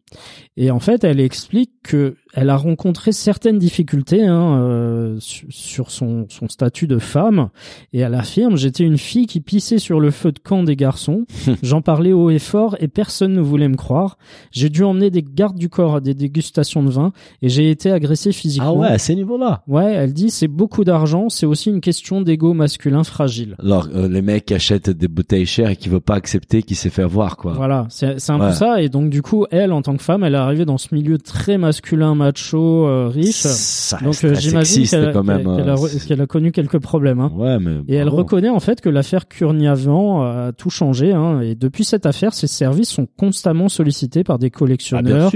Et 0.57 0.71
en 0.73 0.79
fait, 0.79 1.03
elle 1.03 1.19
explique 1.19 1.71
que 1.83 2.15
elle 2.35 2.49
a 2.49 2.57
rencontré 2.57 3.11
certaines 3.11 3.59
difficultés 3.59 4.25
hein, 4.25 4.57
euh, 4.57 5.17
su- 5.19 5.45
sur 5.51 5.91
son, 5.91 6.25
son 6.29 6.47
statut 6.49 6.87
de 6.87 6.97
femme. 6.97 7.49
Et 7.93 7.99
elle 7.99 8.15
affirme 8.15 8.57
J'étais 8.57 8.83
une 8.83 8.97
fille 8.97 9.27
qui 9.27 9.39
pissait 9.39 9.77
sur 9.77 9.99
le 9.99 10.09
feu 10.09 10.31
de 10.31 10.39
camp 10.39 10.63
des 10.63 10.75
garçons. 10.75 11.25
J'en 11.61 11.81
parlais 11.81 12.11
haut 12.11 12.31
et 12.31 12.39
fort 12.39 12.75
et 12.79 12.87
personne 12.87 13.33
ne 13.33 13.41
voulait 13.41 13.67
me 13.67 13.75
croire. 13.75 14.17
J'ai 14.51 14.69
dû 14.69 14.83
emmener 14.83 15.11
des 15.11 15.21
gardes 15.21 15.57
du 15.59 15.69
corps 15.69 15.97
à 15.97 16.01
des 16.01 16.15
dégustations 16.15 16.81
de 16.81 16.89
vin 16.89 17.11
et 17.43 17.49
j'ai 17.49 17.69
été 17.69 17.91
agressée 17.91 18.31
physiquement. 18.31 18.69
Ah 18.69 18.73
ouais, 18.79 18.87
à 18.87 18.97
ces 18.97 19.13
niveaux-là. 19.15 19.61
Ouais, 19.67 19.93
elle 19.93 20.13
dit 20.13 20.31
c'est 20.31 20.47
beaucoup 20.47 20.83
d'argent, 20.83 21.29
c'est 21.29 21.45
aussi 21.45 21.69
une 21.69 21.81
question 21.81 22.21
d'ego 22.21 22.53
masculin 22.55 23.03
fragile. 23.03 23.55
Alors, 23.59 23.87
euh, 23.93 24.07
les 24.07 24.23
mecs 24.23 24.51
achètent 24.51 24.89
des 24.89 25.07
bouteilles 25.07 25.45
chères 25.45 25.69
et 25.69 25.75
qui 25.75 25.87
veulent 25.89 26.01
pas 26.01 26.15
accepter 26.15 26.63
qu'il 26.63 26.77
s'est 26.77 26.89
fait 26.89 27.03
avoir, 27.03 27.37
quoi. 27.37 27.53
Voilà, 27.53 27.85
c'est 27.89 28.19
c'est 28.19 28.31
un 28.31 28.39
Ouais. 28.39 28.47
peu 28.47 28.53
ça. 28.53 28.81
Et 28.81 28.89
donc 28.89 29.11
du 29.11 29.21
coup, 29.21 29.45
elle, 29.51 29.71
en 29.71 29.83
tant 29.83 29.95
que 29.95 30.01
femme, 30.03 30.23
elle 30.23 30.33
est 30.33 30.37
arrivée 30.37 30.62
dans 30.65 30.77
ce 30.77 30.93
milieu 30.93 31.17
très 31.17 31.57
masculin, 31.57 32.15
macho, 32.15 32.87
euh, 32.87 33.07
riche. 33.07 33.35
Ça 33.41 33.97
Donc 34.03 34.23
euh, 34.23 34.33
j'imagine 34.35 34.85
qu'elle 34.87 35.11
qu'elle- 35.13 35.43
qu'elle 35.43 35.69
a, 35.69 35.75
qu'elle 36.07 36.21
a 36.21 36.27
connu 36.27 36.51
quelques 36.51 36.79
problèmes. 36.79 37.19
Hein. 37.19 37.31
Ouais, 37.35 37.59
mais. 37.59 37.77
Et 37.87 37.95
elle 37.95 38.09
reconnaît 38.09 38.49
en 38.49 38.59
fait 38.59 38.81
que 38.81 38.89
l'affaire 38.89 39.27
Kurniavan 39.27 40.21
a 40.23 40.51
tout 40.51 40.69
changé. 40.69 41.13
Hein, 41.13 41.41
et 41.41 41.55
depuis 41.55 41.83
cette 41.83 42.05
affaire, 42.05 42.33
ses 42.33 42.47
services 42.47 42.89
sont 42.89 43.07
constamment 43.17 43.69
sollicités 43.69 44.23
par 44.23 44.39
des 44.39 44.47
Ah, 44.53 44.57
collectionneurs, 44.57 45.31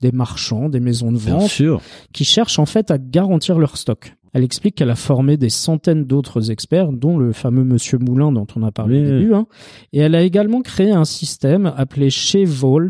des 0.00 0.12
marchands, 0.12 0.68
des 0.68 0.80
maisons 0.80 1.12
de 1.12 1.18
vente, 1.18 1.50
qui 2.12 2.24
cherchent 2.24 2.58
en 2.58 2.66
fait 2.66 2.90
à 2.90 2.98
garantir 2.98 3.58
leur 3.58 3.76
stock. 3.76 4.14
Elle 4.34 4.44
explique 4.44 4.76
qu'elle 4.76 4.88
a 4.88 4.94
formé 4.96 5.36
des 5.36 5.50
centaines 5.50 6.04
d'autres 6.06 6.50
experts, 6.50 6.90
dont 6.90 7.18
le 7.18 7.32
fameux 7.32 7.64
Monsieur 7.64 7.98
Moulin 7.98 8.32
dont 8.32 8.46
on 8.56 8.62
a 8.62 8.72
parlé 8.72 9.00
Oui. 9.02 9.06
au 9.06 9.18
début. 9.18 9.34
Hein. 9.34 9.46
Et 9.92 9.98
elle 10.00 10.14
a 10.14 10.22
également 10.22 10.62
créé 10.62 10.90
un 10.90 11.04
système 11.04 11.70
appelé 11.76 12.08
Chez 12.08 12.46
Vault. 12.46 12.88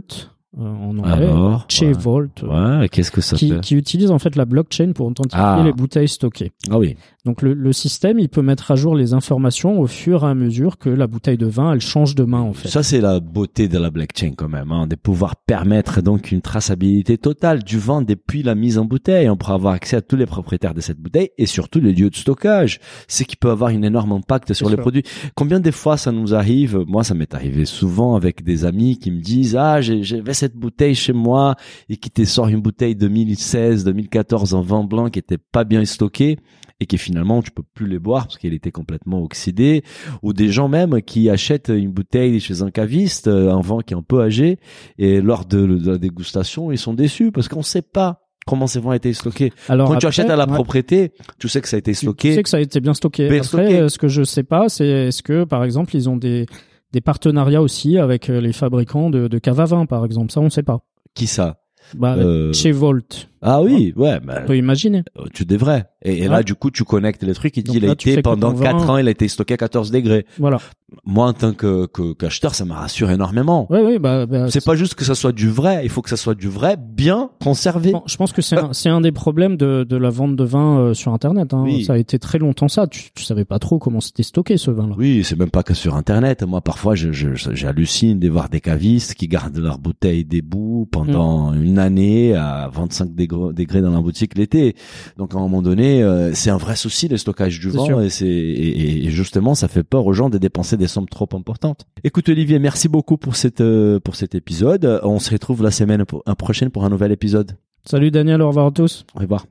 Euh, 0.59 0.63
en 0.63 0.99
anglais, 0.99 1.13
Alors, 1.29 1.65
Che 1.69 1.83
ouais. 1.83 1.93
Vault, 1.93 2.29
euh, 2.43 2.81
Ouais, 2.81 2.89
qu'est-ce 2.89 3.11
que 3.11 3.21
ça 3.21 3.37
qui, 3.37 3.51
fait 3.51 3.61
qui 3.61 3.75
utilise 3.75 4.11
en 4.11 4.19
fait 4.19 4.37
la 4.37 4.45
blockchain 4.45 4.93
pour 4.95 5.07
authentifier 5.07 5.43
Ah. 5.43 5.63
les 5.65 5.73
bouteilles 5.73 6.09
stockées. 6.09 6.53
Ah 6.71 6.79
oui. 6.79 6.97
Donc 7.25 7.41
le, 7.43 7.55
le 7.55 7.73
système, 7.73 8.19
il 8.19 8.29
peut 8.29 8.43
mettre 8.43 8.73
à 8.73 8.75
jour 8.75 8.97
les 8.97 9.15
informations 9.15 9.79
au 9.79 9.87
fur 9.87 10.25
et 10.25 10.27
à 10.27 10.35
mesure 10.35 10.77
que 10.77 10.91
la 10.91 11.07
bouteille 11.07 11.37
de 11.39 11.47
vin, 11.47 11.73
elle 11.73 11.81
change 11.81 12.17
de 12.17 12.25
main 12.25 12.41
en 12.41 12.53
fait. 12.53 12.67
Ça, 12.67 12.83
c'est 12.83 13.01
la 13.01 13.21
beauté 13.21 13.69
de 13.69 13.79
la 13.79 13.91
blockchain 13.91 14.33
quand 14.37 14.49
même, 14.49 14.73
hein, 14.73 14.89
de 14.89 14.97
pouvoir 14.97 15.37
permettre 15.37 16.03
donc 16.03 16.33
une 16.33 16.41
traçabilité 16.43 17.19
totale 17.19 17.63
du 17.63 17.79
vin 17.79 18.03
depuis 18.03 18.43
la 18.43 18.57
mise 18.57 18.77
en 18.77 18.85
bouteille. 18.85 19.31
On 19.31 19.37
pourra 19.37 19.55
avoir 19.55 19.75
accès 19.75 19.95
à 19.97 20.03
tous 20.03 20.17
les 20.17 20.27
propriétaires 20.27 20.75
de 20.75 20.81
cette 20.81 20.99
bouteille 20.99 21.31
et 21.39 21.47
surtout 21.47 21.79
les 21.81 21.93
lieux 21.93 22.11
de 22.11 22.17
stockage, 22.17 22.81
ce 23.07 23.23
qui 23.23 23.37
peut 23.37 23.51
avoir 23.51 23.71
un 23.71 23.83
énorme 23.83 24.11
impact 24.11 24.53
sur 24.53 24.69
les 24.69 24.75
sûr. 24.75 24.81
produits. 24.81 25.05
Combien 25.37 25.61
des 25.61 25.71
fois 25.73 25.97
ça 25.97 26.11
nous 26.11 26.35
arrive 26.35 26.83
Moi, 26.89 27.05
ça 27.05 27.15
m'est 27.15 27.35
arrivé 27.35 27.67
souvent 27.67 28.17
avec 28.17 28.43
des 28.43 28.65
amis 28.65 28.99
qui 28.99 29.13
me 29.13 29.21
disent 29.21 29.55
ah 29.55 29.81
j'ai- 29.81 30.03
j'avais 30.03 30.35
cette 30.35 30.57
bouteille 30.57 30.97
chez 30.97 31.13
moi 31.13 31.55
et 31.89 31.97
qui 31.99 32.11
te 32.11 32.25
sort 32.25 32.49
une 32.49 32.61
bouteille 32.63 32.97
2016, 32.97 33.85
2014 33.85 34.55
en 34.55 34.61
vin 34.63 34.83
blanc 34.83 35.09
qui 35.09 35.21
était 35.21 35.39
pas 35.39 35.63
bien 35.63 35.85
stockée 35.85 36.37
et 36.81 36.87
qui 36.87 36.99
finalement 37.13 37.43
tu 37.43 37.51
peux 37.51 37.63
plus 37.75 37.87
les 37.87 37.99
boire 37.99 38.25
parce 38.25 38.39
qu'elle 38.39 38.55
était 38.55 38.71
complètement 38.71 39.23
oxydée 39.23 39.83
ou 40.23 40.33
des 40.33 40.49
gens 40.49 40.69
même 40.69 41.03
qui 41.03 41.29
achètent 41.29 41.69
une 41.69 41.91
bouteille 41.93 42.41
chez 42.41 42.63
un 42.63 42.71
caviste, 42.71 43.29
euh, 43.29 43.53
un 43.53 43.61
vin 43.61 43.79
qui 43.87 43.93
est 43.93 43.97
un 43.97 44.03
peu 44.03 44.23
âgé, 44.23 44.59
et 44.99 45.21
lors 45.21 45.45
de, 45.45 45.67
de 45.67 45.91
la 45.93 45.99
dégustation, 45.99 46.73
ils 46.73 46.79
sont 46.79 46.95
déçus 46.95 47.31
parce 47.31 47.49
qu'on 47.49 47.59
ne 47.59 47.65
sait 47.65 47.83
pas 47.83 48.21
comment 48.47 48.67
ces 48.67 48.81
vins 48.81 48.91
ont 48.91 48.95
été 48.95 49.13
stockés. 49.13 49.53
Alors 49.69 49.89
Quand 49.89 49.99
tu 49.99 50.07
achètes 50.07 50.31
à 50.31 50.37
la 50.37 50.47
ouais, 50.49 50.55
propriété, 50.55 51.13
tu 51.39 51.49
sais 51.49 51.61
que 51.61 51.69
ça 51.69 51.77
a 51.77 51.79
été 51.79 51.95
stocké. 51.95 52.31
Tu 52.31 52.35
sais 52.37 52.43
que 52.43 52.49
ça 52.49 52.57
a 52.57 52.61
été 52.61 52.81
bien 52.81 52.95
stocké. 52.95 53.29
Bien 53.29 53.39
Après, 53.43 53.47
stocké. 53.47 53.89
ce 53.89 53.99
que 53.99 54.09
je 54.09 54.23
sais 54.25 54.43
pas, 54.43 54.69
c'est 54.69 54.87
est-ce 54.87 55.23
que 55.23 55.45
par 55.45 55.63
exemple 55.65 55.95
ils 55.95 56.09
ont 56.09 56.17
des 56.17 56.47
des 56.93 57.01
partenariats 57.01 57.63
aussi 57.63 57.99
avec 57.99 58.29
euh, 58.31 58.41
les 58.41 58.53
fabricants 58.53 59.11
de, 59.11 59.27
de 59.29 59.39
cave 59.39 59.61
à 59.61 59.65
vin, 59.65 59.87
par 59.87 60.05
exemple. 60.05 60.31
Ça, 60.31 60.41
on 60.41 60.51
sait 60.51 60.63
pas. 60.63 60.81
Qui 61.15 61.27
ça? 61.27 61.59
Bah, 61.95 62.17
Euh, 62.17 62.53
chez 62.53 62.71
Volt, 62.71 63.31
Ah 63.43 63.61
oui, 63.63 63.93
ouais, 63.97 64.21
bah, 64.21 64.41
on 64.43 64.47
peut 64.47 64.57
imaginer. 64.57 65.03
euh, 65.19 65.25
tu 65.35 65.45
devrais. 65.45 65.87
Et, 66.05 66.19
et 66.25 66.29
là, 66.29 66.39
Ouais. 66.39 66.45
du 66.45 66.55
coup, 66.55 66.71
tu 66.71 66.85
connectes 66.85 67.23
les 67.23 67.35
trucs. 67.35 67.57
Il 67.57 67.63
dit, 67.65 67.73
Donc 67.73 67.77
il 67.77 67.85
a 67.85 67.89
là, 67.89 67.97
tu 67.97 68.09
sais 68.09 68.13
été 68.15 68.23
pendant 68.23 68.53
ton 68.53 68.59
vin- 68.59 68.65
4 68.65 68.91
ans, 68.91 68.99
il 68.99 69.07
a 69.09 69.11
été 69.11 69.27
stocké 69.29 69.55
à 69.55 69.57
14 69.57 69.91
degrés. 69.91 70.27
Voilà. 70.39 70.59
Moi, 71.05 71.27
en 71.27 71.33
tant 71.33 71.53
que 71.53 71.87
que- 71.87 72.13
qu'acheteur, 72.13 72.55
ça 72.55 72.65
me 72.65 72.73
rassure 72.73 73.11
énormément. 73.11 73.67
Oui, 73.71 73.79
oui, 73.85 73.99
bah, 73.99 74.27
bah, 74.27 74.51
C'est 74.51 74.65
pas 74.65 74.75
juste 74.77 74.95
que 74.95 75.05
ça 75.05 75.15
soit 75.15 75.33
du 75.33 75.49
vrai, 75.49 75.81
il 75.85 75.89
faut 75.91 76.03
que 76.03 76.11
ça 76.11 76.17
soit 76.17 76.35
du 76.35 76.49
vrai 76.49 76.77
bien 76.79 77.31
conservé. 77.43 77.93
Bon, 77.93 78.03
je 78.07 78.17
pense 78.17 78.33
que 78.33 78.43
c'est 78.43 78.59
un, 78.59 78.73
c'est 78.73 78.89
un 78.91 79.01
des 79.01 79.13
problèmes 79.13 79.57
de, 79.57 79.85
de 79.89 79.97
la 79.97 80.11
vente 80.11 80.37
de 80.37 80.45
vin 80.45 80.79
euh, 80.79 80.95
sur 80.95 81.13
Internet. 81.15 81.55
Hein. 81.55 81.63
Oui. 81.65 81.85
Ça 81.85 81.95
a 81.95 81.99
été 81.99 82.19
très 82.19 82.39
longtemps 82.39 82.69
ça. 82.69 82.87
Tu, 82.87 83.11
tu 83.15 83.25
savais 83.25 83.45
pas 83.47 83.59
trop 83.59 83.79
comment 83.79 84.01
c'était 84.01 84.23
stocké 84.23 84.57
ce 84.59 84.71
vin-là. 84.71 84.95
Oui, 84.99 85.23
c'est 85.25 85.39
même 85.39 85.51
pas 85.51 85.63
que 85.63 85.73
sur 85.75 85.97
Internet. 85.97 86.43
Moi, 86.43 86.61
parfois, 86.61 86.95
je, 86.95 87.11
je, 87.13 87.29
j'hallucine 87.35 88.19
de 88.19 88.29
voir 88.29 88.49
des 88.51 88.61
cavistes 88.61 89.15
qui 89.15 89.29
gardent 89.29 89.57
leur 89.59 89.79
bouteille 89.79 90.25
debout 90.25 90.89
pendant 90.93 91.53
Mm. 91.53 91.63
une 91.63 91.79
année 91.79 92.35
à 92.35 92.69
25 92.73 93.15
degrés, 93.15 93.32
degrés 93.53 93.81
dans 93.81 93.91
la 93.91 94.01
boutique 94.01 94.37
l'été. 94.37 94.75
Donc, 95.17 95.35
à 95.35 95.39
un 95.39 95.41
moment 95.41 95.63
donné, 95.63 96.03
euh, 96.03 96.33
c'est 96.35 96.51
un 96.51 96.57
vrai 96.57 96.77
souci 96.77 97.09
le 97.09 97.17
stockage 97.17 97.59
du 97.61 97.71
sûr. 97.71 98.01
et 98.03 98.11
c'est 98.11 98.27
et, 98.27 99.07
et 99.07 99.11
justement, 99.11 99.55
ça 99.55 99.69
fait 99.69 99.83
peur 99.83 100.07
aux 100.07 100.13
gens 100.13 100.31
de 100.31 100.39
dépenser 100.39 100.77
des 100.77 100.87
sommes 100.89 101.09
trop 101.09 101.29
importantes. 101.33 101.87
Écoute, 102.05 102.29
Olivier, 102.29 102.59
merci 102.59 102.89
beaucoup 102.89 103.17
pour 103.17 103.37
cette 103.37 103.61
euh, 103.61 103.99
pour 104.01 104.17
cet 104.17 104.35
épisode. 104.35 105.01
On 105.03 105.19
se 105.19 105.31
retrouve 105.31 105.63
la 105.63 105.71
semaine 105.71 106.05
pour- 106.05 106.23
un 106.27 106.35
prochaine 106.35 106.71
pour 106.71 106.85
un 106.85 106.89
nouvel 106.91 107.13
épisode. 107.13 107.53
Salut 107.85 108.11
Daniel, 108.11 108.43
au 108.43 108.49
revoir 108.49 108.67
à 108.67 108.71
tous. 108.71 109.05
Au 109.15 109.21
revoir. 109.21 109.47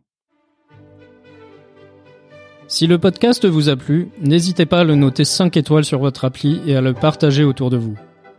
Si 2.67 2.87
le 2.87 2.97
podcast 2.97 3.45
vous 3.45 3.67
a 3.67 3.75
plu, 3.75 4.07
n'hésitez 4.21 4.65
pas 4.65 4.79
à 4.79 4.83
le 4.85 4.95
noter 4.95 5.25
5 5.25 5.57
étoiles 5.57 5.83
sur 5.83 5.99
votre 5.99 6.23
appli 6.23 6.61
et 6.65 6.75
à 6.77 6.81
le 6.81 6.93
partager 6.93 7.43
autour 7.43 7.69
de 7.69 7.75
vous. 7.75 7.97